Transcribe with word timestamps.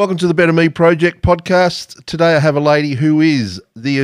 Welcome 0.00 0.16
to 0.16 0.26
the 0.26 0.32
Better 0.32 0.54
Me 0.54 0.70
Project 0.70 1.20
podcast. 1.20 2.02
Today 2.06 2.34
I 2.34 2.38
have 2.38 2.56
a 2.56 2.60
lady 2.60 2.94
who 2.94 3.20
is 3.20 3.60
the 3.76 3.98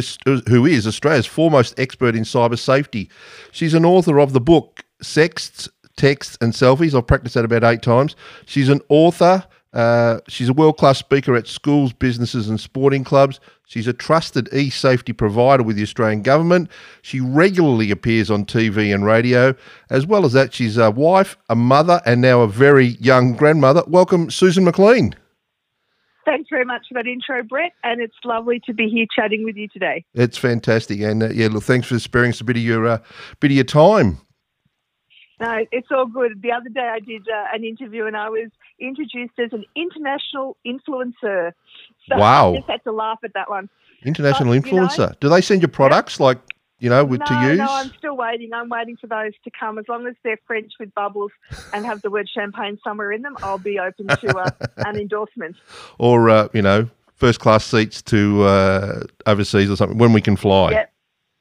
who 0.46 0.66
is 0.66 0.86
Australia's 0.86 1.24
foremost 1.24 1.80
expert 1.80 2.14
in 2.14 2.24
cyber 2.24 2.58
safety. 2.58 3.08
She's 3.50 3.72
an 3.72 3.86
author 3.86 4.20
of 4.20 4.34
the 4.34 4.40
book 4.40 4.84
Sexts, 5.00 5.70
Texts 5.96 6.36
and 6.42 6.52
Selfies. 6.52 6.94
I've 6.94 7.06
practiced 7.06 7.34
that 7.34 7.46
about 7.46 7.64
eight 7.64 7.80
times. 7.80 8.14
She's 8.44 8.68
an 8.68 8.82
author. 8.90 9.42
Uh, 9.72 10.20
she's 10.28 10.50
a 10.50 10.52
world 10.52 10.76
class 10.76 10.98
speaker 10.98 11.34
at 11.34 11.46
schools, 11.46 11.94
businesses, 11.94 12.50
and 12.50 12.60
sporting 12.60 13.02
clubs. 13.02 13.40
She's 13.64 13.86
a 13.86 13.94
trusted 13.94 14.52
e 14.52 14.68
safety 14.68 15.14
provider 15.14 15.62
with 15.62 15.76
the 15.76 15.82
Australian 15.82 16.20
government. 16.20 16.70
She 17.00 17.20
regularly 17.20 17.90
appears 17.90 18.30
on 18.30 18.44
TV 18.44 18.94
and 18.94 19.06
radio. 19.06 19.54
As 19.88 20.04
well 20.04 20.26
as 20.26 20.34
that, 20.34 20.52
she's 20.52 20.76
a 20.76 20.90
wife, 20.90 21.38
a 21.48 21.56
mother, 21.56 22.02
and 22.04 22.20
now 22.20 22.42
a 22.42 22.48
very 22.48 22.98
young 23.00 23.32
grandmother. 23.32 23.82
Welcome, 23.86 24.30
Susan 24.30 24.64
McLean. 24.64 25.14
Thanks 26.26 26.50
very 26.50 26.64
much 26.64 26.86
for 26.88 26.94
that 26.94 27.06
intro, 27.06 27.44
Brett, 27.44 27.72
and 27.84 28.00
it's 28.00 28.16
lovely 28.24 28.60
to 28.66 28.74
be 28.74 28.88
here 28.88 29.06
chatting 29.14 29.44
with 29.44 29.56
you 29.56 29.68
today. 29.68 30.04
It's 30.12 30.36
fantastic, 30.36 31.00
and 31.00 31.22
uh, 31.22 31.28
yeah, 31.28 31.46
look, 31.46 31.62
thanks 31.62 31.86
for 31.86 32.00
sparing 32.00 32.30
us 32.30 32.40
a 32.40 32.44
bit 32.44 32.56
of 32.56 32.62
your 32.62 32.86
uh, 32.86 32.98
bit 33.38 33.52
of 33.52 33.54
your 33.54 33.64
time. 33.64 34.18
No, 35.40 35.64
it's 35.70 35.88
all 35.90 36.06
good. 36.06 36.42
The 36.42 36.50
other 36.50 36.68
day 36.68 36.88
I 36.92 36.98
did 36.98 37.22
uh, 37.28 37.54
an 37.54 37.62
interview 37.62 38.06
and 38.06 38.16
I 38.16 38.28
was 38.28 38.50
introduced 38.80 39.34
as 39.38 39.52
an 39.52 39.64
international 39.76 40.56
influencer. 40.66 41.52
So 42.08 42.16
wow! 42.16 42.54
I 42.54 42.56
just 42.56 42.70
had 42.70 42.84
to 42.84 42.92
laugh 42.92 43.18
at 43.22 43.32
that 43.34 43.48
one. 43.48 43.68
International 44.04 44.52
but, 44.52 44.64
influencer. 44.64 44.98
You 44.98 45.06
know, 45.06 45.12
Do 45.20 45.28
they 45.28 45.40
send 45.40 45.62
you 45.62 45.68
products 45.68 46.18
yeah. 46.18 46.26
like 46.26 46.38
you 46.78 46.90
know, 46.90 47.04
with, 47.04 47.20
no, 47.20 47.26
to 47.26 47.48
use? 47.48 47.58
No, 47.58 47.66
I'm 47.68 47.92
still 47.98 48.16
waiting. 48.16 48.52
I'm 48.52 48.68
waiting 48.68 48.96
for 48.96 49.06
those 49.06 49.32
to 49.44 49.50
come. 49.58 49.78
As 49.78 49.86
long 49.88 50.06
as 50.06 50.14
they're 50.22 50.38
French 50.46 50.72
with 50.78 50.92
bubbles 50.94 51.32
and 51.72 51.86
have 51.86 52.02
the 52.02 52.10
word 52.10 52.28
champagne 52.28 52.78
somewhere 52.84 53.12
in 53.12 53.22
them, 53.22 53.36
I'll 53.42 53.58
be 53.58 53.78
open 53.78 54.08
to 54.08 54.38
uh, 54.38 54.50
an 54.78 54.96
endorsement. 55.00 55.56
Or, 55.98 56.28
uh, 56.28 56.48
you 56.52 56.62
know, 56.62 56.88
first 57.14 57.40
class 57.40 57.64
seats 57.64 58.02
to 58.02 58.42
uh, 58.42 59.02
overseas 59.26 59.70
or 59.70 59.76
something 59.76 59.98
when 59.98 60.12
we 60.12 60.20
can 60.20 60.36
fly. 60.36 60.72
Yep. 60.72 60.92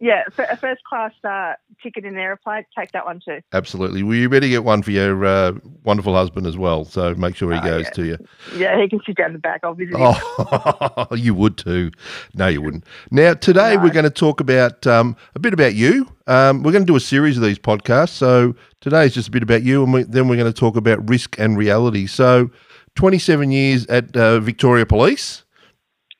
Yeah, 0.05 0.21
a 0.37 0.55
first 0.55 0.83
class 0.83 1.13
uh, 1.23 1.53
ticket 1.81 2.05
in 2.05 2.13
an 2.13 2.19
aeroplane, 2.19 2.63
take 2.77 2.91
that 2.91 3.05
one 3.05 3.21
too. 3.25 3.39
Absolutely. 3.53 4.03
Well, 4.03 4.13
you 4.13 4.29
better 4.29 4.47
get 4.47 4.63
one 4.63 4.83
for 4.83 4.91
your 4.91 5.25
uh, 5.25 5.53
wonderful 5.83 6.13
husband 6.13 6.45
as 6.45 6.55
well. 6.55 6.85
So 6.85 7.15
make 7.15 7.35
sure 7.35 7.51
he 7.51 7.57
oh, 7.57 7.63
goes 7.63 7.85
yeah. 7.85 7.89
to 7.89 8.05
you. 8.05 8.17
Yeah, 8.55 8.79
he 8.79 8.87
can 8.87 8.99
sit 9.03 9.17
down 9.17 9.33
the 9.33 9.39
back. 9.39 9.61
I'll 9.63 9.73
visit 9.73 9.95
oh, 9.97 11.07
you 11.15 11.33
would 11.33 11.57
too. 11.57 11.89
No, 12.35 12.47
you 12.47 12.61
wouldn't. 12.61 12.83
Now, 13.09 13.33
today 13.33 13.77
no. 13.77 13.81
we're 13.81 13.93
going 13.93 14.03
to 14.03 14.11
talk 14.11 14.39
about 14.39 14.85
um, 14.85 15.17
a 15.33 15.39
bit 15.39 15.55
about 15.55 15.73
you. 15.73 16.07
Um, 16.27 16.61
we're 16.61 16.71
going 16.71 16.83
to 16.83 16.91
do 16.91 16.95
a 16.95 16.99
series 16.99 17.35
of 17.37 17.41
these 17.41 17.57
podcasts. 17.57 18.09
So 18.09 18.53
today 18.81 19.07
is 19.07 19.15
just 19.15 19.29
a 19.29 19.31
bit 19.31 19.41
about 19.41 19.63
you, 19.63 19.83
and 19.83 19.91
we, 19.91 20.03
then 20.03 20.27
we're 20.27 20.37
going 20.37 20.53
to 20.53 20.59
talk 20.59 20.75
about 20.75 21.09
risk 21.09 21.39
and 21.39 21.57
reality. 21.57 22.05
So, 22.05 22.51
27 22.93 23.49
years 23.49 23.87
at 23.87 24.15
uh, 24.15 24.39
Victoria 24.39 24.85
Police. 24.85 25.45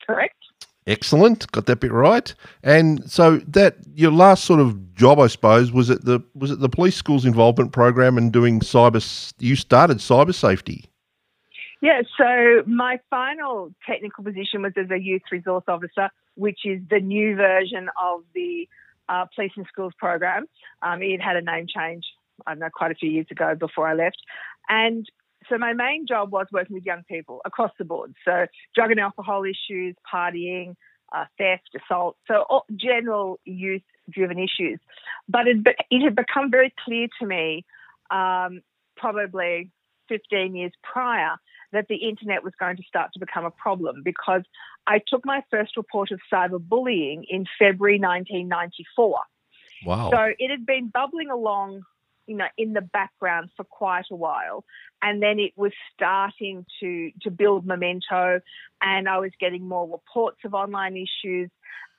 Correct. 0.04 0.35
Excellent, 0.86 1.50
got 1.50 1.66
that 1.66 1.80
bit 1.80 1.90
right. 1.90 2.32
And 2.62 3.10
so 3.10 3.38
that 3.38 3.76
your 3.94 4.12
last 4.12 4.44
sort 4.44 4.60
of 4.60 4.94
job, 4.94 5.18
I 5.18 5.26
suppose, 5.26 5.72
was 5.72 5.90
it 5.90 6.04
the 6.04 6.20
was 6.34 6.52
it 6.52 6.60
the 6.60 6.68
police 6.68 6.94
schools 6.94 7.24
involvement 7.24 7.72
program 7.72 8.16
and 8.16 8.32
doing 8.32 8.60
cyber. 8.60 9.32
You 9.38 9.56
started 9.56 9.98
cyber 9.98 10.34
safety. 10.34 10.84
Yeah. 11.82 12.02
So 12.16 12.62
my 12.66 13.00
final 13.10 13.74
technical 13.84 14.22
position 14.22 14.62
was 14.62 14.72
as 14.76 14.90
a 14.90 14.98
youth 14.98 15.22
resource 15.32 15.64
officer, 15.66 16.08
which 16.36 16.60
is 16.64 16.80
the 16.88 17.00
new 17.00 17.34
version 17.34 17.88
of 18.00 18.20
the 18.34 18.68
uh, 19.08 19.26
police 19.34 19.52
and 19.56 19.66
schools 19.66 19.92
program. 19.98 20.46
Um, 20.82 21.02
it 21.02 21.20
had 21.20 21.36
a 21.36 21.42
name 21.42 21.66
change. 21.66 22.04
I 22.46 22.52
don't 22.52 22.60
know 22.60 22.68
quite 22.72 22.92
a 22.92 22.94
few 22.94 23.10
years 23.10 23.26
ago 23.30 23.56
before 23.58 23.88
I 23.88 23.94
left, 23.94 24.18
and 24.68 25.06
so 25.48 25.58
my 25.58 25.72
main 25.72 26.06
job 26.06 26.32
was 26.32 26.46
working 26.52 26.74
with 26.74 26.84
young 26.84 27.02
people 27.08 27.40
across 27.44 27.72
the 27.78 27.84
board. 27.84 28.14
So 28.24 28.46
drug 28.74 28.90
and 28.90 29.00
alcohol 29.00 29.44
issues, 29.44 29.94
partying, 30.12 30.74
uh, 31.14 31.24
theft, 31.38 31.70
assault, 31.76 32.16
so 32.26 32.44
all 32.48 32.64
general 32.74 33.38
youth-driven 33.44 34.38
issues. 34.38 34.80
But 35.28 35.46
it, 35.46 35.58
it, 35.90 36.02
had 36.02 36.16
become 36.16 36.50
very 36.50 36.74
clear 36.84 37.06
to 37.20 37.26
me, 37.26 37.64
um, 38.10 38.62
probably 38.96 39.70
15 40.08 40.56
years 40.56 40.72
prior, 40.82 41.36
that 41.72 41.86
the 41.88 41.96
internet 41.96 42.42
was 42.42 42.52
going 42.58 42.76
to 42.76 42.82
start 42.88 43.12
to 43.12 43.20
become 43.20 43.44
a 43.44 43.50
problem 43.50 44.02
because 44.04 44.42
I 44.86 45.00
took 45.06 45.24
my 45.24 45.42
first 45.50 45.76
report 45.76 46.10
of 46.10 46.20
cyberbullying 46.32 47.24
in 47.28 47.44
February 47.58 47.98
1994. 47.98 49.18
Wow. 49.84 50.10
So 50.10 50.32
it 50.38 50.50
had 50.50 50.64
been 50.64 50.88
bubbling 50.88 51.30
along 51.30 51.82
you 52.26 52.36
know 52.36 52.46
in 52.56 52.72
the 52.72 52.80
background 52.80 53.50
for 53.56 53.64
quite 53.64 54.06
a 54.10 54.16
while 54.16 54.64
and 55.02 55.22
then 55.22 55.38
it 55.38 55.52
was 55.56 55.72
starting 55.94 56.64
to 56.80 57.10
to 57.22 57.30
build 57.30 57.66
memento 57.66 58.40
and 58.82 59.08
I 59.08 59.18
was 59.18 59.30
getting 59.40 59.66
more 59.66 59.88
reports 59.88 60.38
of 60.44 60.54
online 60.54 60.96
issues 60.96 61.50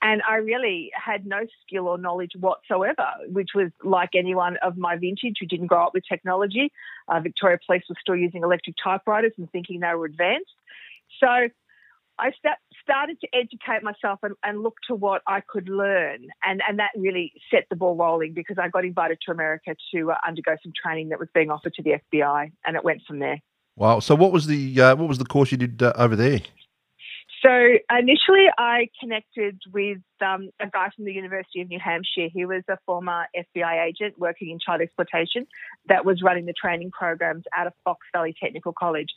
and 0.01 0.21
I 0.29 0.35
really 0.35 0.91
had 0.93 1.25
no 1.25 1.39
skill 1.65 1.87
or 1.87 1.97
knowledge 1.97 2.33
whatsoever, 2.39 3.07
which 3.29 3.49
was 3.55 3.71
like 3.83 4.11
anyone 4.13 4.57
of 4.61 4.77
my 4.77 4.95
vintage 4.95 5.37
who 5.39 5.47
didn't 5.47 5.67
grow 5.67 5.87
up 5.87 5.93
with 5.93 6.03
technology. 6.07 6.71
Uh, 7.07 7.19
Victoria 7.19 7.57
Police 7.65 7.83
was 7.89 7.97
still 7.99 8.15
using 8.15 8.43
electric 8.43 8.75
typewriters 8.81 9.33
and 9.37 9.51
thinking 9.51 9.79
they 9.79 9.93
were 9.95 10.05
advanced. 10.05 10.53
So 11.19 11.49
I 12.19 12.31
st- 12.31 12.57
started 12.81 13.19
to 13.21 13.27
educate 13.33 13.83
myself 13.83 14.19
and, 14.23 14.35
and, 14.43 14.61
look 14.63 14.75
to 14.87 14.95
what 14.95 15.21
I 15.27 15.41
could 15.41 15.69
learn. 15.69 16.27
And, 16.43 16.61
and 16.67 16.79
that 16.79 16.91
really 16.95 17.33
set 17.51 17.65
the 17.69 17.75
ball 17.75 17.95
rolling 17.95 18.33
because 18.33 18.57
I 18.59 18.69
got 18.69 18.85
invited 18.85 19.19
to 19.25 19.31
America 19.31 19.75
to 19.93 20.11
uh, 20.11 20.15
undergo 20.25 20.55
some 20.63 20.73
training 20.81 21.09
that 21.09 21.19
was 21.19 21.29
being 21.33 21.51
offered 21.51 21.73
to 21.75 21.83
the 21.83 21.95
FBI, 22.11 22.51
and 22.65 22.75
it 22.75 22.83
went 22.83 23.01
from 23.07 23.19
there. 23.19 23.39
Wow! 23.75 23.99
So 23.99 24.15
what 24.15 24.31
was 24.31 24.47
the 24.47 24.81
uh, 24.81 24.95
what 24.95 25.07
was 25.07 25.19
the 25.19 25.25
course 25.25 25.51
you 25.51 25.57
did 25.57 25.83
uh, 25.83 25.93
over 25.95 26.15
there? 26.15 26.39
So 27.45 27.51
initially, 27.91 28.45
I 28.57 28.89
connected 28.99 29.59
with 29.71 29.99
um, 30.21 30.49
a 30.59 30.67
guy 30.67 30.89
from 30.95 31.05
the 31.05 31.13
University 31.13 31.61
of 31.61 31.69
New 31.69 31.79
Hampshire. 31.79 32.29
He 32.33 32.45
was 32.45 32.63
a 32.67 32.77
former 32.85 33.27
FBI 33.37 33.85
agent 33.85 34.17
working 34.17 34.49
in 34.49 34.59
child 34.59 34.81
exploitation 34.81 35.45
that 35.87 36.03
was 36.03 36.23
running 36.23 36.45
the 36.45 36.53
training 36.53 36.89
programs 36.89 37.43
out 37.55 37.67
of 37.67 37.73
Fox 37.83 37.99
Valley 38.11 38.35
Technical 38.41 38.73
College. 38.73 39.09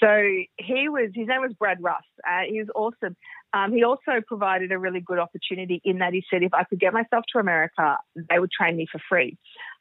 So 0.00 0.22
he 0.58 0.88
was, 0.88 1.10
his 1.14 1.26
name 1.26 1.40
was 1.40 1.52
Brad 1.58 1.82
Russ. 1.82 2.04
Uh, 2.24 2.42
he 2.48 2.58
was 2.60 2.68
awesome. 2.74 3.16
Um, 3.52 3.72
he 3.72 3.82
also 3.82 4.20
provided 4.26 4.70
a 4.70 4.78
really 4.78 5.00
good 5.00 5.18
opportunity 5.18 5.80
in 5.84 5.98
that 5.98 6.12
he 6.12 6.24
said 6.30 6.42
if 6.42 6.54
I 6.54 6.64
could 6.64 6.78
get 6.78 6.92
myself 6.92 7.24
to 7.32 7.38
America, 7.38 7.98
they 8.14 8.38
would 8.38 8.50
train 8.50 8.76
me 8.76 8.86
for 8.90 9.00
free. 9.08 9.36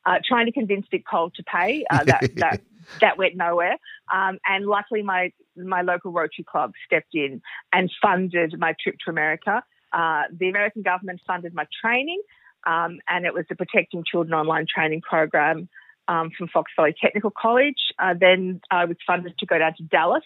Uh, 0.05 0.19
trying 0.25 0.45
to 0.45 0.51
convince 0.51 0.87
VicPol 0.91 1.33
to 1.33 1.43
pay, 1.43 1.85
uh, 1.89 2.03
that, 2.05 2.29
that, 2.37 2.61
that 3.01 3.17
went 3.17 3.35
nowhere. 3.35 3.77
Um, 4.13 4.39
and 4.47 4.65
luckily, 4.65 5.03
my, 5.03 5.31
my 5.55 5.81
local 5.81 6.11
Rotary 6.11 6.45
Club 6.49 6.71
stepped 6.85 7.13
in 7.13 7.41
and 7.73 7.91
funded 8.01 8.57
my 8.57 8.73
trip 8.81 8.95
to 9.05 9.11
America. 9.11 9.61
Uh, 9.91 10.23
the 10.31 10.49
American 10.49 10.81
government 10.81 11.19
funded 11.27 11.53
my 11.53 11.65
training, 11.81 12.21
um, 12.65 12.99
and 13.07 13.25
it 13.25 13.33
was 13.33 13.45
the 13.49 13.55
Protecting 13.55 14.03
Children 14.09 14.33
Online 14.33 14.65
training 14.73 15.01
program 15.01 15.69
um, 16.07 16.31
from 16.37 16.47
Fox 16.47 16.71
Valley 16.75 16.95
Technical 16.99 17.31
College. 17.31 17.93
Uh, 17.99 18.13
then 18.19 18.61
I 18.71 18.85
was 18.85 18.97
funded 19.05 19.37
to 19.37 19.45
go 19.45 19.57
down 19.57 19.73
to 19.77 19.83
Dallas. 19.83 20.23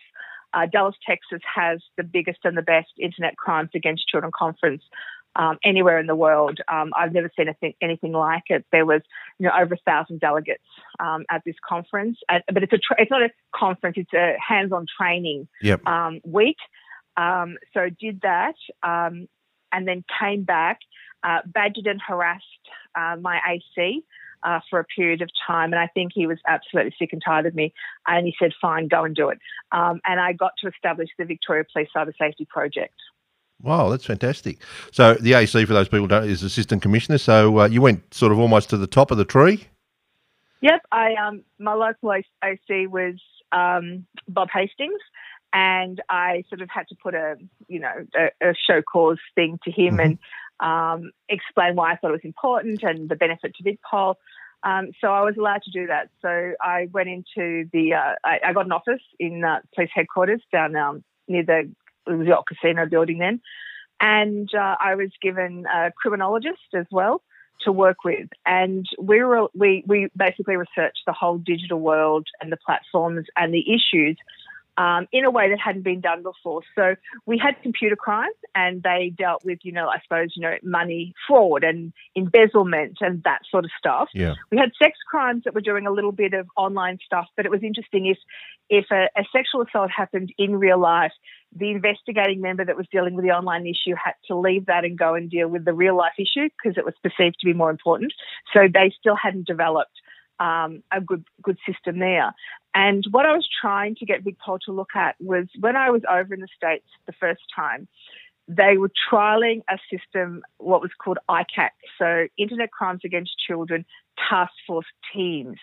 Uh, 0.53 0.65
Dallas, 0.65 0.95
Texas 1.07 1.41
has 1.55 1.81
the 1.97 2.03
biggest 2.03 2.39
and 2.43 2.57
the 2.57 2.61
best 2.61 2.89
internet 2.99 3.37
crimes 3.37 3.69
against 3.73 4.07
children 4.07 4.31
conference 4.37 4.83
um, 5.35 5.57
anywhere 5.63 5.99
in 5.99 6.07
the 6.07 6.15
world. 6.15 6.59
Um, 6.67 6.91
I've 6.95 7.13
never 7.13 7.29
seen 7.37 7.47
anything, 7.47 7.73
anything 7.81 8.11
like 8.11 8.43
it. 8.47 8.65
There 8.71 8.85
was, 8.85 9.01
you 9.39 9.47
know, 9.47 9.53
over 9.57 9.75
a 9.75 9.77
thousand 9.85 10.19
delegates 10.19 10.63
um, 10.99 11.25
at 11.29 11.43
this 11.45 11.55
conference. 11.67 12.17
Uh, 12.27 12.39
but 12.53 12.63
it's 12.63 12.73
a 12.73 12.77
tra- 12.77 13.01
it's 13.01 13.11
not 13.11 13.21
a 13.21 13.29
conference; 13.55 13.97
it's 13.97 14.13
a 14.13 14.35
hands-on 14.45 14.85
training 14.99 15.47
yep. 15.61 15.85
Um, 15.87 16.19
week. 16.25 16.57
Um, 17.17 17.57
so 17.73 17.89
did 17.89 18.21
that, 18.21 18.55
um, 18.83 19.27
and 19.71 19.87
then 19.87 20.03
came 20.19 20.43
back, 20.43 20.79
uh, 21.23 21.39
badgered 21.45 21.87
and 21.87 22.01
harassed 22.05 22.45
uh, 22.95 23.15
my 23.21 23.39
AC 23.49 24.03
uh, 24.43 24.59
for 24.69 24.79
a 24.79 24.85
period 24.85 25.21
of 25.21 25.29
time. 25.47 25.73
And 25.73 25.79
I 25.79 25.87
think 25.87 26.11
he 26.13 26.27
was 26.27 26.37
absolutely 26.47 26.93
sick 26.97 27.13
and 27.13 27.21
tired 27.23 27.45
of 27.45 27.55
me. 27.55 27.73
And 28.07 28.25
he 28.25 28.35
said, 28.39 28.51
fine, 28.61 28.87
go 28.87 29.03
and 29.03 29.15
do 29.15 29.29
it. 29.29 29.39
Um, 29.71 30.01
and 30.05 30.19
I 30.19 30.33
got 30.33 30.53
to 30.61 30.67
establish 30.67 31.09
the 31.17 31.25
Victoria 31.25 31.63
Police 31.71 31.89
Cyber 31.95 32.13
Safety 32.17 32.45
Project. 32.45 32.95
Wow, 33.61 33.89
that's 33.89 34.05
fantastic. 34.05 34.57
So 34.91 35.13
the 35.15 35.33
AC, 35.33 35.65
for 35.65 35.73
those 35.73 35.87
people 35.87 36.07
don't, 36.07 36.27
is 36.27 36.41
assistant 36.43 36.81
commissioner. 36.81 37.17
So 37.17 37.59
uh, 37.59 37.67
you 37.67 37.81
went 37.81 38.13
sort 38.13 38.31
of 38.31 38.39
almost 38.39 38.69
to 38.71 38.77
the 38.77 38.87
top 38.87 39.11
of 39.11 39.17
the 39.17 39.25
tree. 39.25 39.67
Yep, 40.61 40.81
I 40.91 41.13
um, 41.15 41.43
my 41.57 41.73
local 41.73 42.11
AC 42.11 42.87
was 42.87 43.15
um, 43.51 44.05
Bob 44.27 44.49
Hastings, 44.53 44.99
and 45.53 46.01
I 46.09 46.43
sort 46.49 46.61
of 46.61 46.69
had 46.69 46.87
to 46.89 46.95
put 46.95 47.15
a 47.15 47.35
you 47.67 47.79
know 47.79 48.05
a, 48.15 48.49
a 48.49 48.53
show 48.55 48.81
cause 48.81 49.17
thing 49.35 49.59
to 49.63 49.71
him 49.71 49.93
mm-hmm. 49.93 49.99
and 49.99 50.19
um, 50.61 51.11
explain 51.27 51.75
why 51.75 51.91
I 51.91 51.95
thought 51.95 52.09
it 52.09 52.13
was 52.13 52.21
important 52.23 52.83
and 52.83 53.09
the 53.09 53.15
benefit 53.15 53.55
to 53.55 53.63
VicPol. 53.63 54.15
Um, 54.63 54.91
so 55.01 55.07
I 55.07 55.21
was 55.21 55.35
allowed 55.37 55.63
to 55.63 55.71
do 55.71 55.87
that. 55.87 56.09
So 56.21 56.53
I 56.61 56.87
went 56.91 57.09
into 57.09 57.67
the, 57.73 57.95
uh, 57.95 58.15
I, 58.23 58.39
I, 58.45 58.53
got 58.53 58.65
an 58.65 58.71
office 58.71 59.01
in 59.19 59.43
uh, 59.43 59.59
police 59.73 59.89
headquarters 59.93 60.41
down 60.51 60.75
um, 60.75 61.03
near 61.27 61.43
the 61.43 61.71
Resort 62.05 62.45
Casino 62.47 62.85
building 62.85 63.17
then. 63.17 63.41
And 63.99 64.49
uh, 64.53 64.75
I 64.79 64.95
was 64.95 65.09
given 65.21 65.65
a 65.65 65.91
criminologist 65.99 66.75
as 66.75 66.85
well 66.91 67.23
to 67.65 67.71
work 67.71 68.03
with. 68.03 68.29
And 68.45 68.85
we 68.99 69.23
were, 69.23 69.47
we, 69.55 69.83
we 69.87 70.09
basically 70.15 70.57
researched 70.57 71.01
the 71.07 71.13
whole 71.13 71.39
digital 71.39 71.79
world 71.79 72.27
and 72.39 72.51
the 72.51 72.57
platforms 72.57 73.25
and 73.35 73.53
the 73.53 73.65
issues 73.67 74.17
um, 74.81 75.07
in 75.11 75.25
a 75.25 75.31
way 75.31 75.49
that 75.49 75.59
hadn't 75.59 75.83
been 75.83 76.01
done 76.01 76.23
before. 76.23 76.61
So 76.75 76.95
we 77.27 77.37
had 77.37 77.61
computer 77.61 77.95
crimes, 77.95 78.35
and 78.55 78.81
they 78.81 79.13
dealt 79.15 79.45
with, 79.45 79.59
you 79.61 79.71
know, 79.71 79.87
I 79.87 79.99
suppose, 80.01 80.33
you 80.35 80.41
know, 80.41 80.55
money 80.63 81.13
fraud 81.27 81.63
and 81.63 81.93
embezzlement 82.15 82.97
and 82.99 83.21
that 83.23 83.41
sort 83.49 83.65
of 83.65 83.71
stuff. 83.77 84.09
Yeah. 84.13 84.33
We 84.51 84.57
had 84.57 84.71
sex 84.81 84.97
crimes 85.07 85.43
that 85.45 85.53
were 85.53 85.61
doing 85.61 85.85
a 85.85 85.91
little 85.91 86.11
bit 86.11 86.33
of 86.33 86.47
online 86.57 86.97
stuff, 87.05 87.27
but 87.35 87.45
it 87.45 87.51
was 87.51 87.61
interesting 87.63 88.07
if 88.07 88.17
if 88.69 88.85
a, 88.89 89.09
a 89.15 89.23
sexual 89.35 89.61
assault 89.63 89.91
happened 89.91 90.33
in 90.37 90.55
real 90.55 90.79
life, 90.79 91.11
the 91.53 91.69
investigating 91.69 92.41
member 92.41 92.63
that 92.63 92.77
was 92.77 92.87
dealing 92.91 93.15
with 93.15 93.25
the 93.25 93.31
online 93.31 93.67
issue 93.67 93.93
had 94.01 94.13
to 94.27 94.35
leave 94.37 94.65
that 94.67 94.85
and 94.85 94.97
go 94.97 95.13
and 95.13 95.29
deal 95.29 95.49
with 95.49 95.65
the 95.65 95.73
real 95.73 95.95
life 95.97 96.13
issue 96.17 96.47
because 96.57 96.77
it 96.77 96.85
was 96.85 96.93
perceived 97.03 97.35
to 97.41 97.45
be 97.45 97.53
more 97.53 97.69
important. 97.69 98.13
So 98.53 98.61
they 98.73 98.93
still 98.97 99.17
hadn't 99.21 99.45
developed 99.45 99.91
um, 100.41 100.83
a 100.91 100.99
good 100.99 101.23
good 101.41 101.57
system 101.65 101.99
there. 101.99 102.33
And 102.73 103.05
what 103.11 103.25
I 103.25 103.33
was 103.33 103.47
trying 103.61 103.95
to 103.95 104.05
get 104.05 104.23
VicPol 104.23 104.59
to 104.65 104.71
look 104.71 104.95
at 104.95 105.15
was 105.19 105.45
when 105.59 105.75
I 105.75 105.91
was 105.91 106.01
over 106.09 106.33
in 106.33 106.41
the 106.41 106.47
States 106.55 106.85
the 107.05 107.13
first 107.13 107.41
time, 107.55 107.87
they 108.47 108.77
were 108.77 108.91
trialing 109.09 109.61
a 109.69 109.77
system, 109.89 110.41
what 110.57 110.81
was 110.81 110.91
called 111.01 111.19
ICAC, 111.29 111.69
so 111.99 112.27
Internet 112.37 112.71
Crimes 112.71 113.01
Against 113.05 113.31
Children 113.47 113.85
Task 114.29 114.53
Force 114.65 114.87
Teams. 115.13 115.57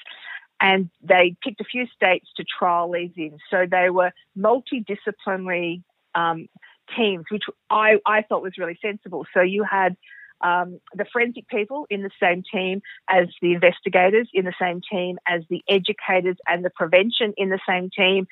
And 0.61 0.91
they 1.03 1.37
picked 1.43 1.61
a 1.61 1.65
few 1.65 1.87
states 1.95 2.29
to 2.37 2.45
trial 2.45 2.91
these 2.93 3.13
in. 3.17 3.39
So 3.51 3.67
they 3.71 3.91
were 3.91 4.13
multidisciplinary 4.37 5.83
um, 6.15 6.49
teams, 6.97 7.27
which 7.31 7.45
I, 7.71 7.99
I 8.07 8.23
thought 8.23 8.43
was 8.43 8.59
really 8.59 8.79
sensible. 8.83 9.25
So 9.35 9.41
you 9.41 9.65
had 9.65 9.97
um, 10.41 10.81
the 10.95 11.05
forensic 11.13 11.49
people 11.49 11.87
in 11.91 12.03
the 12.03 12.11
same 12.23 12.43
team 12.53 12.81
as 13.09 13.27
the 13.43 13.53
investigators, 13.53 14.29
in 14.33 14.45
the 14.45 14.55
same 14.61 14.81
team 14.91 15.19
as 15.27 15.43
the 15.51 15.63
educators 15.69 16.37
and 16.47 16.65
the 16.65 16.71
prevention 16.71 17.35
in 17.37 17.49
the 17.49 17.61
same 17.69 17.91
team, 17.91 18.27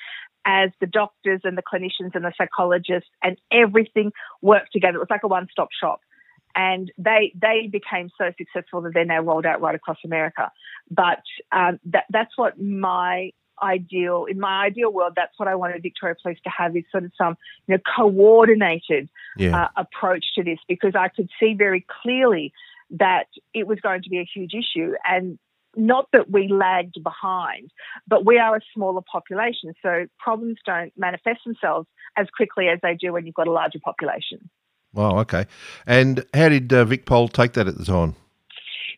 as 0.44 0.70
the 0.80 0.86
doctors 0.86 1.40
and 1.44 1.58
the 1.58 1.62
clinicians 1.62 2.14
and 2.14 2.24
the 2.24 2.32
psychologists, 2.38 3.10
and 3.22 3.36
everything 3.50 4.12
worked 4.42 4.72
together. 4.72 4.96
It 4.96 5.00
was 5.00 5.10
like 5.10 5.24
a 5.24 5.28
one 5.28 5.48
stop 5.50 5.68
shop. 5.78 6.00
And 6.54 6.90
they 6.96 7.32
they 7.34 7.68
became 7.70 8.08
so 8.16 8.32
successful 8.38 8.80
that 8.82 8.94
they're 8.94 9.04
now 9.04 9.20
rolled 9.20 9.44
out 9.44 9.60
right 9.60 9.74
across 9.74 9.98
America. 10.04 10.50
But 10.90 11.22
um, 11.52 11.78
that, 11.86 12.04
that's 12.08 12.32
what 12.38 12.58
my 12.58 13.32
ideal 13.62 14.26
in 14.26 14.38
my 14.38 14.64
ideal 14.64 14.92
world 14.92 15.12
that's 15.16 15.38
what 15.38 15.48
i 15.48 15.54
wanted 15.54 15.82
victoria 15.82 16.14
police 16.22 16.38
to 16.44 16.50
have 16.50 16.76
is 16.76 16.84
sort 16.90 17.04
of 17.04 17.12
some 17.16 17.36
you 17.66 17.74
know 17.74 17.80
coordinated 17.96 19.08
yeah. 19.36 19.64
uh, 19.64 19.68
approach 19.76 20.24
to 20.34 20.42
this 20.42 20.58
because 20.68 20.92
i 20.94 21.08
could 21.08 21.28
see 21.40 21.54
very 21.54 21.84
clearly 22.02 22.52
that 22.90 23.26
it 23.54 23.66
was 23.66 23.80
going 23.80 24.02
to 24.02 24.08
be 24.10 24.18
a 24.18 24.28
huge 24.32 24.54
issue 24.54 24.92
and 25.08 25.38
not 25.76 26.08
that 26.12 26.30
we 26.30 26.48
lagged 26.48 27.02
behind, 27.02 27.70
but 28.08 28.24
we 28.24 28.38
are 28.38 28.56
a 28.56 28.60
smaller 28.74 29.02
population, 29.02 29.74
so 29.82 30.06
problems 30.18 30.56
don't 30.64 30.92
manifest 30.96 31.40
themselves 31.44 31.86
as 32.16 32.26
quickly 32.34 32.68
as 32.68 32.78
they 32.82 32.94
do 32.94 33.12
when 33.12 33.26
you've 33.26 33.34
got 33.34 33.46
a 33.46 33.52
larger 33.52 33.78
population. 33.78 34.48
Wow, 34.92 35.18
okay. 35.20 35.46
And 35.86 36.24
how 36.32 36.48
did 36.48 36.72
uh, 36.72 36.86
VicPol 36.86 37.30
take 37.30 37.52
that 37.52 37.68
at 37.68 37.76
the 37.76 37.84
time? 37.84 38.14